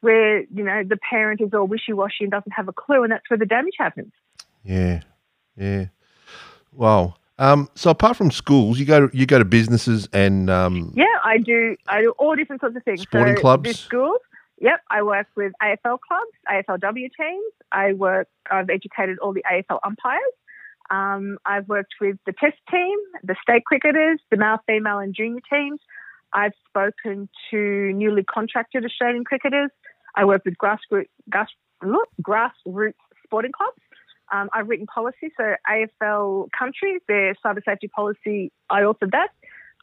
where 0.02 0.42
you 0.42 0.64
know 0.64 0.84
the 0.84 0.98
parent 0.98 1.40
is 1.42 1.54
all 1.54 1.68
wishy 1.68 1.94
washy 1.94 2.24
and 2.26 2.32
doesn't 2.32 2.52
have 2.52 2.68
a 2.68 2.74
clue, 2.74 3.04
and 3.04 3.12
that's 3.12 3.30
where 3.30 3.38
the 3.38 3.46
damage 3.46 3.76
happens. 3.78 4.12
Yeah, 4.64 5.02
yeah. 5.56 5.86
Wow. 6.74 7.16
Um, 7.42 7.70
so 7.74 7.90
apart 7.90 8.18
from 8.18 8.30
schools, 8.30 8.80
you 8.80 8.86
go 8.86 9.08
to, 9.08 9.18
you 9.18 9.26
go 9.26 9.40
to 9.40 9.46
businesses 9.46 10.08
and 10.14 10.48
um, 10.48 10.94
yeah, 10.96 11.06
I 11.24 11.40
do. 11.40 11.76
I 11.88 12.02
do 12.02 12.14
all 12.20 12.36
different 12.36 12.62
sorts 12.62 12.76
of 12.78 12.84
things. 12.84 13.02
Sporting 13.02 13.36
so 13.36 13.42
clubs, 13.42 13.80
schools. 13.80 14.20
Yep, 14.60 14.80
I 14.92 15.02
work 15.02 15.26
with 15.36 15.52
AFL 15.60 15.98
clubs, 16.08 16.32
AFLW 16.48 16.94
teams. 16.94 17.54
I 17.72 17.94
work. 17.94 18.28
I've 18.52 18.70
educated 18.70 19.18
all 19.18 19.34
the 19.34 19.44
AFL 19.52 19.80
umpires. 19.84 20.22
Um, 20.92 21.40
I've 21.44 21.68
worked 21.68 21.96
with 22.00 22.18
the 22.28 22.34
Test 22.34 22.58
team, 22.70 22.96
the 23.24 23.36
state 23.42 23.66
cricketers, 23.66 24.20
the 24.30 24.38
male, 24.38 24.60
female, 24.68 25.00
and 25.00 25.16
junior 25.16 25.42
teams. 25.52 25.80
I've 26.34 26.54
spoken 26.70 27.28
to 27.50 27.92
newly 27.94 28.24
contracted 28.24 28.86
Australian 28.86 29.24
cricketers. 29.24 29.72
I 30.16 30.26
work 30.26 30.44
with 30.46 30.54
grassroots, 30.62 31.08
grass, 31.28 31.50
grassroots 31.82 32.94
sporting 33.26 33.52
clubs. 33.52 33.82
Um, 34.32 34.50
I've 34.54 34.70
written 34.70 34.86
policy, 34.86 35.32
so 35.36 35.56
AFL 35.70 36.48
country, 36.58 37.00
their 37.08 37.36
cyber 37.46 37.64
safety 37.66 37.88
policy, 37.88 38.52
I 38.70 38.82
authored 38.82 39.12
that. 39.12 39.30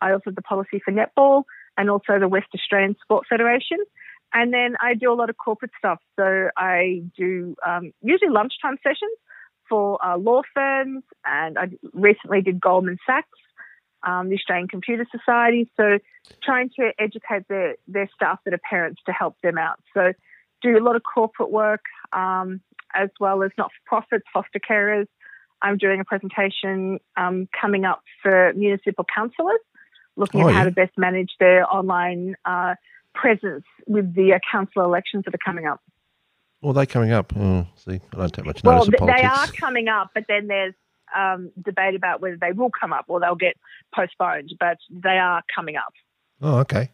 I 0.01 0.11
authored 0.11 0.37
the 0.37 0.43
policy 0.43 0.81
for 0.83 0.93
netball 0.93 1.43
and 1.77 1.91
also 1.91 2.19
the 2.19 2.29
West 2.29 2.49
Australian 2.55 2.97
Sport 3.03 3.27
Federation. 3.29 3.79
And 4.33 4.53
then 4.53 4.77
I 4.81 4.95
do 4.95 5.13
a 5.13 5.15
lot 5.15 5.31
of 5.31 5.37
corporate 5.37 5.71
stuff. 5.79 6.01
So 6.17 6.49
I 6.57 7.03
do 7.17 7.57
um, 7.67 7.93
usually 8.03 8.31
lunchtime 8.31 8.77
sessions 8.83 9.17
for 9.69 10.05
uh, 10.05 10.17
law 10.17 10.43
firms, 10.55 11.05
and 11.27 11.59
I 11.59 11.69
recently 11.93 12.41
did 12.41 12.61
Goldman 12.61 12.99
Sachs, 13.07 13.29
um, 14.03 14.29
the 14.29 14.37
Australian 14.37 14.69
Computer 14.69 15.07
Society. 15.11 15.71
So 15.77 15.99
trying 16.43 16.71
to 16.79 16.93
educate 16.99 17.49
their, 17.49 17.77
their 17.87 18.09
staff 18.15 18.41
that 18.45 18.55
are 18.55 18.61
parents 18.69 19.03
to 19.07 19.13
help 19.13 19.37
them 19.43 19.59
out. 19.59 19.81
So 19.95 20.13
do 20.63 20.77
a 20.77 20.83
lot 20.83 20.97
of 20.97 21.03
corporate 21.03 21.51
work 21.51 21.83
um, 22.13 22.61
as 22.95 23.11
well 23.21 23.43
as 23.43 23.51
not 23.59 23.71
for 23.71 23.89
profits, 24.01 24.25
foster 24.33 24.59
carers. 24.59 25.07
I'm 25.63 25.77
doing 25.77 26.01
a 26.01 26.05
presentation 26.05 26.99
um, 27.17 27.49
coming 27.59 27.85
up 27.85 28.03
for 28.23 28.53
municipal 28.55 29.05
councillors, 29.13 29.59
looking 30.17 30.43
Oh, 30.43 30.49
at 30.49 30.55
how 30.55 30.65
to 30.65 30.71
best 30.71 30.93
manage 30.97 31.33
their 31.41 31.67
online 31.73 32.37
uh, 32.45 32.75
presence 33.15 33.65
with 33.87 34.15
the 34.15 34.35
uh, 34.35 34.39
council 34.51 34.83
elections 34.85 35.25
that 35.25 35.35
are 35.35 35.45
coming 35.45 35.67
up. 35.67 35.81
Well, 36.63 36.73
they 36.73 36.87
coming 36.87 37.13
up. 37.13 37.33
Oh, 37.37 37.67
see, 37.77 38.01
I 38.13 38.17
don't 38.17 38.33
take 38.33 38.45
much 38.45 38.63
Well, 38.65 38.85
notice 38.85 38.95
politics. 38.99 39.21
they 39.21 39.27
are 39.27 39.47
coming 39.49 39.89
up, 39.89 40.11
but 40.15 40.25
then 40.29 40.47
there's 40.49 40.75
um, 41.17 41.51
debate 41.65 41.95
about 41.95 42.21
whether 42.21 42.37
they 42.41 42.53
will 42.53 42.71
come 42.71 42.93
up 42.93 43.05
or 43.09 43.19
they'll 43.21 43.35
get 43.37 43.57
postponed. 43.95 44.53
But 44.61 44.79
they 44.91 45.19
are 45.19 45.43
coming 45.55 45.77
up. 45.77 45.93
Oh, 46.41 46.59
okay. 46.59 46.91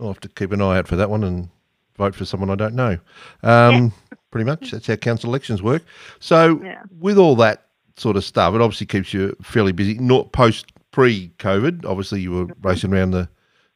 I'll 0.00 0.08
have 0.08 0.20
to 0.20 0.28
keep 0.28 0.52
an 0.52 0.62
eye 0.62 0.78
out 0.78 0.86
for 0.88 0.96
that 0.96 1.10
one 1.10 1.24
and 1.24 1.48
vote 1.96 2.14
for 2.14 2.24
someone 2.24 2.50
I 2.50 2.54
don't 2.54 2.74
know. 2.74 2.98
Um, 3.42 3.92
Pretty 4.30 4.44
much. 4.44 4.70
That's 4.72 4.86
how 4.86 4.96
council 4.96 5.30
elections 5.30 5.62
work. 5.62 5.82
So, 6.20 6.60
Yeah. 6.62 6.82
with 7.00 7.16
all 7.18 7.34
that 7.36 7.66
sort 7.96 8.16
of 8.16 8.24
stuff, 8.24 8.54
it 8.54 8.60
obviously 8.60 8.86
keeps 8.86 9.14
you 9.14 9.34
fairly 9.42 9.72
busy. 9.72 9.94
Not 9.94 10.32
post 10.32 10.72
pre 10.90 11.30
COVID. 11.38 11.84
Obviously, 11.86 12.20
you 12.20 12.32
were 12.32 12.46
racing 12.62 12.92
around 12.92 13.12
the, 13.12 13.28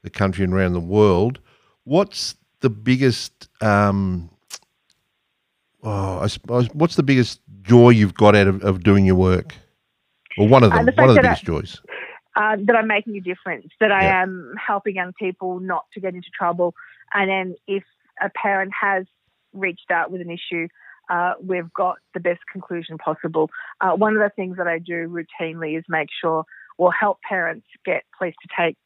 the 0.02 0.10
country 0.10 0.44
and 0.44 0.52
around 0.52 0.74
the 0.74 0.80
world. 0.80 1.38
What's 1.84 2.34
the 2.60 2.68
biggest? 2.70 3.48
Um, 3.62 4.28
oh, 5.82 6.18
I 6.20 6.26
suppose. 6.26 6.68
What's 6.74 6.96
the 6.96 7.02
biggest 7.02 7.40
joy 7.62 7.90
you've 7.90 8.14
got 8.14 8.34
out 8.36 8.46
of, 8.46 8.62
of 8.62 8.82
doing 8.82 9.04
your 9.06 9.16
work? 9.16 9.54
Or 10.38 10.48
one 10.48 10.62
of 10.62 10.72
Uh, 10.72 10.76
them. 10.76 10.86
the 10.86 10.92
one 10.92 11.08
of 11.10 11.14
the 11.16 11.22
biggest 11.22 11.44
joys. 11.44 11.80
uh, 12.36 12.56
that 12.64 12.74
I'm 12.76 12.86
making 12.86 13.16
a 13.16 13.20
difference, 13.20 13.66
that 13.80 13.92
I 13.92 14.04
Yeah. 14.04 14.22
am 14.22 14.54
helping 14.64 14.96
young 14.96 15.12
people 15.18 15.60
not 15.60 15.84
to 15.94 16.00
get 16.00 16.14
into 16.14 16.28
trouble. 16.36 16.74
And 17.12 17.28
then 17.30 17.54
if 17.66 17.84
a 18.22 18.30
parent 18.30 18.72
has 18.78 19.06
reached 19.52 19.90
out 19.90 20.10
with 20.10 20.20
an 20.20 20.30
issue, 20.30 20.68
uh, 21.10 21.34
we've 21.42 21.72
got 21.72 21.96
the 22.14 22.20
best 22.20 22.40
conclusion 22.50 22.98
possible. 22.98 23.50
Uh, 23.80 23.92
one 23.92 24.16
of 24.16 24.22
the 24.22 24.30
things 24.34 24.56
that 24.56 24.66
I 24.68 24.78
do 24.78 25.08
routinely 25.08 25.78
is 25.78 25.84
make 25.88 26.08
sure 26.20 26.44
we'll 26.78 26.90
help 26.90 27.20
parents 27.28 27.66
get 27.84 28.04
police 28.16 28.34
to 28.42 28.48
take 28.56 28.76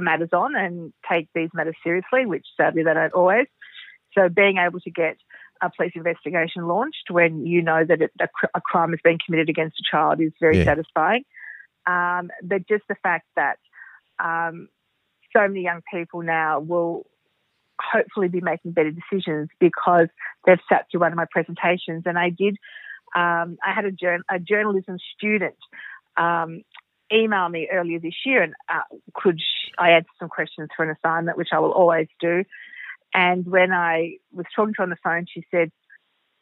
matters 0.00 0.30
on 0.32 0.54
and 0.56 0.92
take 1.10 1.28
these 1.34 1.50
matters 1.54 1.76
seriously, 1.84 2.26
which 2.26 2.46
sadly 2.56 2.82
they 2.82 2.94
don't 2.94 3.12
always. 3.12 3.46
So 4.14 4.28
being 4.28 4.58
able 4.58 4.80
to 4.80 4.90
get 4.90 5.16
a 5.62 5.70
police 5.74 5.92
investigation 5.94 6.66
launched 6.66 7.10
when 7.10 7.46
you 7.46 7.62
know 7.62 7.84
that 7.84 8.02
it, 8.02 8.10
a, 8.20 8.28
cr- 8.28 8.46
a 8.54 8.60
crime 8.60 8.90
has 8.90 9.00
been 9.02 9.18
committed 9.24 9.48
against 9.48 9.78
a 9.78 9.84
child 9.88 10.20
is 10.20 10.32
very 10.40 10.58
Yeah. 10.58 10.64
satisfying. 10.64 11.24
Um, 11.86 12.30
but 12.42 12.66
just 12.68 12.84
the 12.88 12.96
fact 13.02 13.26
that 13.36 13.58
um, 14.18 14.68
so 15.34 15.46
many 15.48 15.62
young 15.62 15.80
people 15.92 16.22
now 16.22 16.60
will 16.60 17.06
hopefully 17.92 18.28
be 18.28 18.40
making 18.40 18.72
better 18.72 18.90
decisions 18.92 19.48
because 19.58 20.08
they've 20.46 20.58
sat 20.68 20.86
through 20.90 21.00
one 21.00 21.12
of 21.12 21.16
my 21.16 21.26
presentations. 21.30 22.04
And 22.06 22.18
I 22.18 22.30
did, 22.30 22.56
um, 23.14 23.58
I 23.64 23.72
had 23.74 23.84
a, 23.84 24.18
a 24.30 24.38
journalism 24.38 24.98
student 25.16 25.56
um, 26.16 26.62
email 27.12 27.48
me 27.48 27.68
earlier 27.72 27.98
this 27.98 28.14
year 28.24 28.42
and 28.42 28.54
uh, 28.68 28.80
could 29.14 29.40
sh- 29.40 29.70
I 29.78 29.90
answer 29.90 30.10
some 30.18 30.28
questions 30.28 30.70
for 30.76 30.84
an 30.84 30.96
assignment, 30.96 31.36
which 31.36 31.48
I 31.52 31.58
will 31.58 31.72
always 31.72 32.08
do. 32.20 32.44
And 33.14 33.46
when 33.46 33.72
I 33.72 34.16
was 34.32 34.46
talking 34.54 34.74
to 34.74 34.78
her 34.78 34.84
on 34.84 34.90
the 34.90 34.96
phone, 35.02 35.26
she 35.32 35.44
said, 35.50 35.70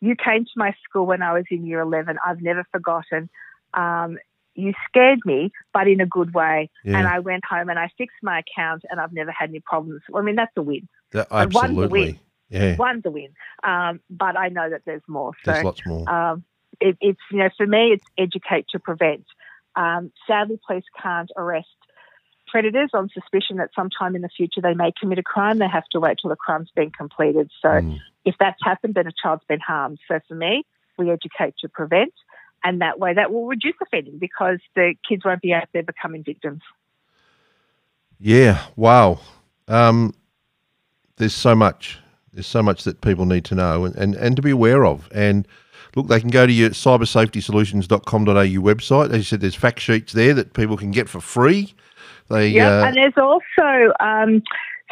You 0.01 0.14
came 0.14 0.45
to 0.45 0.51
my 0.57 0.74
school 0.84 1.07
when 1.07 1.22
I 1.22 1.32
was 1.32 1.45
in 1.51 1.66
year 1.66 1.80
11. 1.80 2.18
I've 2.24 2.41
never 2.41 2.64
forgotten. 2.70 3.28
Um, 3.74 4.18
you 4.55 4.72
scared 4.88 5.20
me, 5.24 5.51
but 5.72 5.88
in 5.88 6.01
a 6.01 6.07
good 6.07 6.34
way. 6.34 6.70
Yeah. 6.84 6.99
And 6.99 7.09
I 7.09 7.20
went 7.20 7.45
home 7.45 7.68
and 7.68 7.78
I 7.78 7.88
fixed 7.97 8.18
my 8.22 8.41
account 8.41 8.82
and 8.91 9.01
I've 9.01 9.12
never 9.12 9.32
had 9.32 9.51
any 9.51 9.61
problems. 9.61 10.03
I 10.14 10.22
mean, 10.22 10.36
that's 10.36 10.53
a 10.57 10.62
win. 10.62 10.88
That- 11.12 11.30
one's 11.30 11.54
a 11.54 11.58
absolutely. 11.58 12.00
win. 12.04 12.20
Yeah. 12.50 12.76
One's 12.76 13.04
a 13.06 13.11
win. 13.11 13.28
Um, 13.62 14.00
but 14.11 14.36
I 14.36 14.48
know 14.48 14.68
that 14.70 14.82
there's 14.84 15.02
more. 15.06 15.32
So 15.44 15.52
There's 15.52 15.64
lots 15.64 15.86
more. 15.86 16.08
um, 16.11 16.44
it, 16.80 16.96
it's 17.00 17.20
you 17.30 17.38
know 17.38 17.50
for 17.56 17.66
me 17.66 17.92
it's 17.92 18.04
educate 18.18 18.66
to 18.70 18.78
prevent. 18.78 19.24
Um, 19.76 20.11
sadly, 20.26 20.58
police 20.66 20.84
can't 21.00 21.30
arrest 21.36 21.68
predators 22.48 22.90
on 22.92 23.08
suspicion 23.11 23.58
that 23.58 23.70
sometime 23.76 24.16
in 24.16 24.22
the 24.22 24.28
future 24.28 24.61
they 24.61 24.74
may 24.74 24.90
commit 24.98 25.18
a 25.18 25.22
crime. 25.22 25.58
They 25.58 25.68
have 25.68 25.84
to 25.92 26.00
wait 26.00 26.18
till 26.20 26.30
the 26.30 26.36
crime's 26.36 26.70
been 26.74 26.90
completed. 26.90 27.48
So 27.62 27.68
Mm. 27.68 27.98
if 28.24 28.34
that's 28.40 28.58
happened, 28.64 28.94
then 28.96 29.06
a 29.06 29.12
child's 29.12 29.44
been 29.44 29.61
harmed. 29.61 30.00
So 30.08 30.18
for 30.26 30.34
me, 30.34 30.64
we 30.98 31.11
educate 31.12 31.54
to 31.61 31.68
prevent, 31.68 32.12
and 32.64 32.80
that 32.80 32.98
way 32.98 33.14
that 33.14 33.32
will 33.32 33.46
reduce 33.46 33.76
offending 33.80 34.18
because 34.18 34.58
the 34.74 34.94
kids 35.08 35.24
won't 35.24 35.40
be 35.42 35.52
out 35.54 35.68
there 35.72 35.84
becoming 35.84 36.24
victims. 36.24 36.62
Yeah. 38.18 38.66
Wow. 38.76 39.20
Um, 39.68 40.14
there's 41.20 41.34
so 41.34 41.54
much. 41.54 41.98
There's 42.32 42.46
so 42.46 42.62
much 42.62 42.84
that 42.84 43.00
people 43.00 43.26
need 43.26 43.44
to 43.46 43.54
know 43.54 43.84
and, 43.84 43.94
and, 43.96 44.14
and 44.14 44.36
to 44.36 44.42
be 44.42 44.50
aware 44.50 44.84
of. 44.84 45.08
And 45.12 45.46
look, 45.94 46.08
they 46.08 46.20
can 46.20 46.30
go 46.30 46.46
to 46.46 46.52
your 46.52 46.70
cybersafetysolutions.com.au 46.70 48.32
website. 48.32 49.10
As 49.10 49.16
you 49.16 49.22
said, 49.24 49.40
there's 49.40 49.54
fact 49.54 49.80
sheets 49.80 50.12
there 50.12 50.32
that 50.34 50.54
people 50.54 50.76
can 50.76 50.90
get 50.90 51.08
for 51.08 51.20
free. 51.20 51.74
They 52.28 52.48
Yeah, 52.48 52.80
uh, 52.80 52.86
and 52.86 52.96
there's 52.96 53.16
also 53.16 53.92
um, 54.00 54.42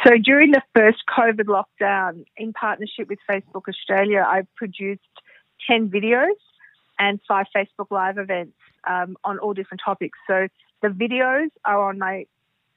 so 0.05 0.17
during 0.17 0.51
the 0.51 0.61
first 0.75 0.99
COVID 1.09 1.45
lockdown, 1.45 2.25
in 2.37 2.53
partnership 2.53 3.09
with 3.09 3.19
Facebook 3.29 3.67
Australia, 3.67 4.25
I 4.25 4.43
produced 4.55 5.01
ten 5.67 5.89
videos 5.89 6.35
and 6.99 7.19
five 7.27 7.47
Facebook 7.55 7.87
Live 7.89 8.17
events 8.17 8.57
um, 8.87 9.17
on 9.23 9.39
all 9.39 9.53
different 9.53 9.81
topics. 9.83 10.17
So 10.27 10.47
the 10.81 10.89
videos 10.89 11.49
are 11.65 11.89
on 11.89 11.97
my 11.97 12.25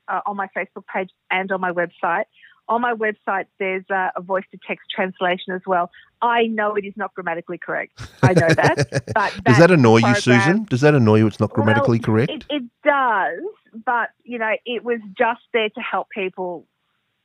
uh, 0.09 0.21
on 0.27 0.37
my 0.37 0.49
Facebook 0.57 0.85
page 0.93 1.11
and 1.31 1.51
on 1.51 1.61
my 1.61 1.73
website. 1.73 2.25
On 2.73 2.81
my 2.81 2.95
website, 2.95 3.45
there's 3.59 3.85
uh, 3.91 4.09
a 4.17 4.23
voice 4.23 4.45
to 4.51 4.59
text 4.67 4.89
translation 4.91 5.53
as 5.53 5.61
well. 5.67 5.91
I 6.23 6.47
know 6.47 6.75
it 6.75 6.87
is 6.87 6.95
not 6.97 7.13
grammatically 7.13 7.59
correct. 7.59 8.01
I 8.23 8.33
know 8.33 8.49
that, 8.49 9.05
but 9.15 9.45
Does 9.45 9.59
that 9.59 9.71
annoy 9.71 9.99
you, 9.99 10.15
Susan? 10.15 10.65
Does 10.65 10.81
that 10.81 10.95
annoy 10.95 11.17
you? 11.17 11.27
It's 11.27 11.39
not 11.39 11.51
grammatically 11.51 11.99
well, 11.99 12.07
correct. 12.07 12.31
It, 12.33 12.47
it 12.49 12.63
does, 12.83 13.43
but 13.85 14.09
you 14.25 14.39
know, 14.39 14.53
it 14.65 14.85
was 14.85 15.01
just 15.19 15.43
there 15.53 15.69
to 15.69 15.81
help 15.81 16.09
people. 16.09 16.67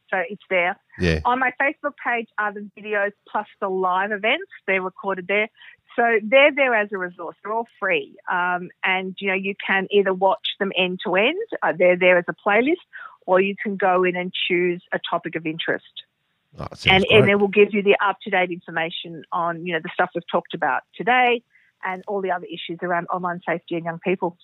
So 0.09 0.17
it's 0.29 0.43
there. 0.49 0.77
yeah. 0.99 1.21
On 1.23 1.39
my 1.39 1.51
Facebook 1.61 1.93
page 2.05 2.27
are 2.37 2.53
the 2.53 2.69
videos 2.77 3.11
plus 3.29 3.47
the 3.61 3.69
live 3.69 4.11
events. 4.11 4.51
They're 4.65 4.81
recorded 4.81 5.27
there. 5.27 5.47
So 5.97 6.03
they're 6.23 6.53
there 6.53 6.75
as 6.75 6.89
a 6.93 6.97
resource. 6.97 7.35
They're 7.43 7.53
all 7.53 7.67
free. 7.79 8.15
Um, 8.31 8.69
and, 8.83 9.15
you 9.19 9.29
know, 9.29 9.33
you 9.33 9.55
can 9.65 9.87
either 9.89 10.13
watch 10.13 10.47
them 10.59 10.71
end 10.77 10.99
to 11.05 11.15
end. 11.15 11.35
Uh, 11.63 11.73
they're 11.77 11.97
there 11.97 12.17
as 12.17 12.25
a 12.27 12.33
playlist, 12.33 12.75
or 13.27 13.39
you 13.39 13.55
can 13.61 13.75
go 13.75 14.03
in 14.03 14.15
and 14.15 14.33
choose 14.47 14.81
a 14.91 14.99
topic 15.07 15.35
of 15.35 15.45
interest. 15.45 15.85
Oh, 16.57 16.65
And, 16.93 17.03
great. 17.03 17.11
and 17.11 17.29
it 17.29 17.35
will 17.35 17.55
give 17.59 17.69
you 17.75 17.83
the 17.83 17.95
up-to-date 18.03 18.49
information 18.49 19.23
on, 19.31 19.63
you 19.65 19.73
know, 19.73 19.81
the 19.83 19.91
stuff 19.93 20.09
we've 20.15 20.23
talked 20.31 20.55
about 20.55 20.81
today 20.95 21.43
and 21.83 22.01
all 22.07 22.21
the 22.21 22.31
other 22.31 22.47
issues 22.57 22.79
around 22.81 23.05
online 23.13 23.41
safety 23.47 23.75
and 23.75 23.85
young 23.85 23.99
people. 23.99 24.35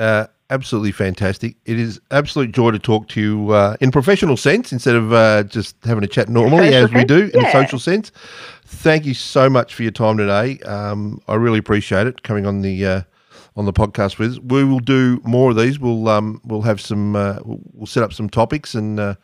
uh, 0.00 0.26
absolutely 0.48 0.92
fantastic. 0.92 1.56
It 1.66 1.78
is 1.78 2.00
absolute 2.10 2.52
joy 2.52 2.70
to 2.70 2.78
talk 2.78 3.06
to 3.08 3.20
you 3.20 3.50
uh, 3.52 3.76
in 3.80 3.90
professional 3.90 4.36
sense 4.36 4.72
instead 4.72 4.96
of 4.96 5.12
uh, 5.12 5.42
just 5.44 5.76
having 5.84 6.02
a 6.02 6.08
chat 6.08 6.28
normally 6.28 6.74
as 6.74 6.90
we 6.92 7.04
do 7.04 7.30
in 7.34 7.44
a 7.44 7.52
social 7.52 7.78
sense. 7.78 8.10
Thank 8.64 9.04
you 9.04 9.14
so 9.14 9.50
much 9.50 9.74
for 9.74 9.82
your 9.82 9.92
time 9.92 10.16
today. 10.16 10.58
Um, 10.60 11.20
I 11.28 11.34
really 11.34 11.58
appreciate 11.58 12.06
it 12.06 12.22
coming 12.22 12.46
on 12.46 12.62
the 12.62 12.86
uh, 12.86 13.02
on 13.56 13.66
the 13.66 13.72
podcast 13.72 14.18
with 14.18 14.32
us. 14.32 14.38
We 14.38 14.64
will 14.64 14.80
do 14.80 15.20
more 15.24 15.50
of 15.50 15.56
these. 15.56 15.78
We'll 15.78 16.08
um, 16.08 16.40
we'll 16.44 16.62
have 16.62 16.80
some 16.80 17.16
uh, 17.16 17.38
we'll, 17.44 17.60
we'll 17.72 17.86
set 17.86 18.02
up 18.02 18.12
some 18.12 18.28
topics 18.30 18.74
and. 18.74 18.98
Uh, 19.00 19.14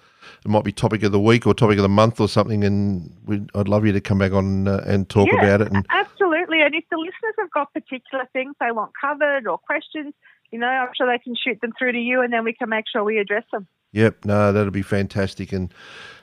it 0.44 0.48
might 0.48 0.64
be 0.64 0.72
topic 0.72 1.02
of 1.04 1.12
the 1.12 1.20
week 1.20 1.46
or 1.46 1.54
topic 1.54 1.76
of 1.78 1.82
the 1.82 1.88
month 1.88 2.20
or 2.20 2.28
something, 2.28 2.62
and 2.64 3.12
we'd, 3.24 3.48
I'd 3.54 3.68
love 3.68 3.86
you 3.86 3.92
to 3.92 4.00
come 4.00 4.18
back 4.18 4.32
on 4.32 4.66
uh, 4.68 4.82
and 4.86 5.08
talk 5.08 5.28
Yeah. 5.28 5.42
about 5.42 5.60
it. 5.62 5.72
And 5.72 5.86
Absolutely. 5.90 6.62
And 6.62 6.74
if 6.74 6.84
the 6.90 6.96
listeners 6.98 7.34
have 7.38 7.50
got 7.52 7.72
particular 7.72 8.28
things 8.32 8.54
they 8.60 8.70
want 8.72 8.92
covered 9.00 9.46
or 9.46 9.56
questions, 9.58 10.14
you 10.50 10.58
know, 10.58 10.66
I'm 10.66 10.88
sure 10.96 11.06
they 11.06 11.18
can 11.18 11.34
shoot 11.36 11.60
them 11.60 11.72
through 11.78 11.92
to 11.92 11.98
you, 11.98 12.22
and 12.22 12.32
then 12.32 12.44
we 12.44 12.52
can 12.52 12.68
make 12.68 12.86
sure 12.92 13.02
we 13.04 13.18
address 13.18 13.44
them. 13.52 13.66
Yep, 13.92 14.24
no, 14.24 14.52
that'll 14.52 14.70
be 14.72 14.82
fantastic. 14.82 15.52
And 15.52 15.72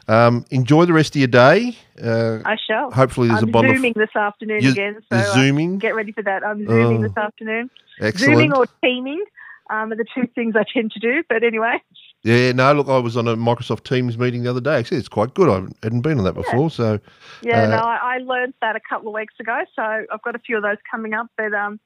um, 0.07 0.45
enjoy 0.51 0.85
the 0.85 0.93
rest 0.93 1.15
of 1.15 1.19
your 1.19 1.27
day. 1.27 1.77
Uh, 2.01 2.39
I 2.45 2.57
shall. 2.67 2.91
hopefully, 2.91 3.29
there's 3.29 3.43
I'm 3.43 3.49
a 3.49 3.51
bottle 3.51 3.73
zooming 3.73 3.91
of 3.91 3.95
this 3.97 4.15
afternoon 4.15 4.61
You- 4.61 4.71
again, 4.71 4.99
so 5.11 5.15
you're 5.41 5.75
uh, 5.75 5.77
get 5.77 5.95
ready 5.95 6.11
for 6.11 6.23
that. 6.23 6.45
I'm 6.45 6.65
zooming 6.65 6.97
Oh. 7.03 7.07
this 7.07 7.17
afternoon. 7.17 7.69
Excellent. 7.99 8.19
Zooming 8.35 8.53
or 8.53 8.65
teaming 8.83 9.23
um, 9.69 9.91
are 9.91 9.95
the 9.95 10.05
two 10.13 10.27
things 10.35 10.55
I 10.55 10.63
tend 10.71 10.91
to 10.91 10.99
do. 10.99 11.23
But 11.29 11.43
anyway, 11.43 11.81
yeah, 12.23 12.51
no, 12.51 12.73
look, 12.73 12.87
I 12.89 12.97
was 12.97 13.15
on 13.15 13.27
a 13.27 13.35
Microsoft 13.35 13.83
Teams 13.83 14.17
meeting 14.17 14.43
the 14.43 14.49
other 14.49 14.61
day. 14.61 14.77
Actually, 14.79 14.97
it's 14.97 15.07
quite 15.09 15.33
good. 15.33 15.49
I 15.49 15.67
hadn't 15.83 16.01
been 16.01 16.17
on 16.17 16.23
that 16.25 16.33
before, 16.33 16.69
so 16.69 16.99
yeah, 17.41 17.63
Uh, 17.63 17.67
no, 17.67 17.75
I, 17.77 18.15
I 18.15 18.17
learned 18.19 18.53
that 18.61 18.75
a 18.75 18.81
couple 18.87 19.09
of 19.09 19.13
weeks 19.13 19.35
ago, 19.39 19.61
so 19.75 19.81
I've 19.83 20.21
got 20.23 20.35
a 20.35 20.39
few 20.39 20.57
of 20.57 20.63
those 20.63 20.77
coming 20.89 21.13
up. 21.13 21.27
But 21.37 21.53
um, 21.53 21.79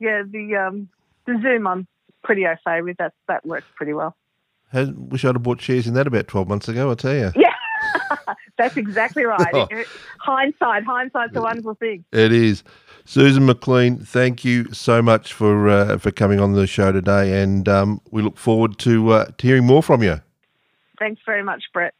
yeah, 0.00 0.22
the 0.28 0.56
um, 0.56 0.88
the 1.26 1.38
Zoom 1.42 1.66
I'm 1.66 1.86
pretty 2.24 2.44
fait 2.64 2.82
with. 2.82 2.96
That 2.96 3.12
that 3.28 3.44
works 3.46 3.66
pretty 3.76 3.92
well. 3.92 4.16
Wish 4.82 5.24
I'd 5.24 5.34
have 5.34 5.42
bought 5.42 5.60
shares 5.60 5.86
in 5.86 5.94
that 5.94 6.06
about 6.06 6.28
twelve 6.28 6.48
months 6.48 6.68
ago. 6.68 6.90
I 6.90 6.94
tell 6.94 7.14
you, 7.14 7.30
Yeah, 7.36 7.54
that's 8.58 8.76
exactly 8.76 9.24
right. 9.24 9.54
Oh. 9.54 9.68
hindsight, 10.18 10.84
hindsight's 10.84 11.36
a 11.36 11.40
wonderful 11.40 11.74
thing. 11.74 12.04
it 12.12 12.32
is. 12.32 12.62
Susan 13.06 13.44
McLean, 13.44 13.98
thank 13.98 14.44
you 14.46 14.72
so 14.72 15.02
much 15.02 15.32
for 15.34 15.68
uh, 15.68 15.98
for 15.98 16.10
coming 16.10 16.40
on 16.40 16.52
the 16.54 16.66
show 16.66 16.90
today, 16.92 17.42
and 17.42 17.68
um, 17.68 18.00
we 18.10 18.22
look 18.22 18.38
forward 18.38 18.78
to 18.80 19.10
uh, 19.10 19.24
to 19.38 19.46
hearing 19.46 19.64
more 19.66 19.82
from 19.82 20.02
you. 20.02 20.20
Thanks 20.98 21.20
very 21.26 21.42
much, 21.42 21.64
Brett. 21.72 21.92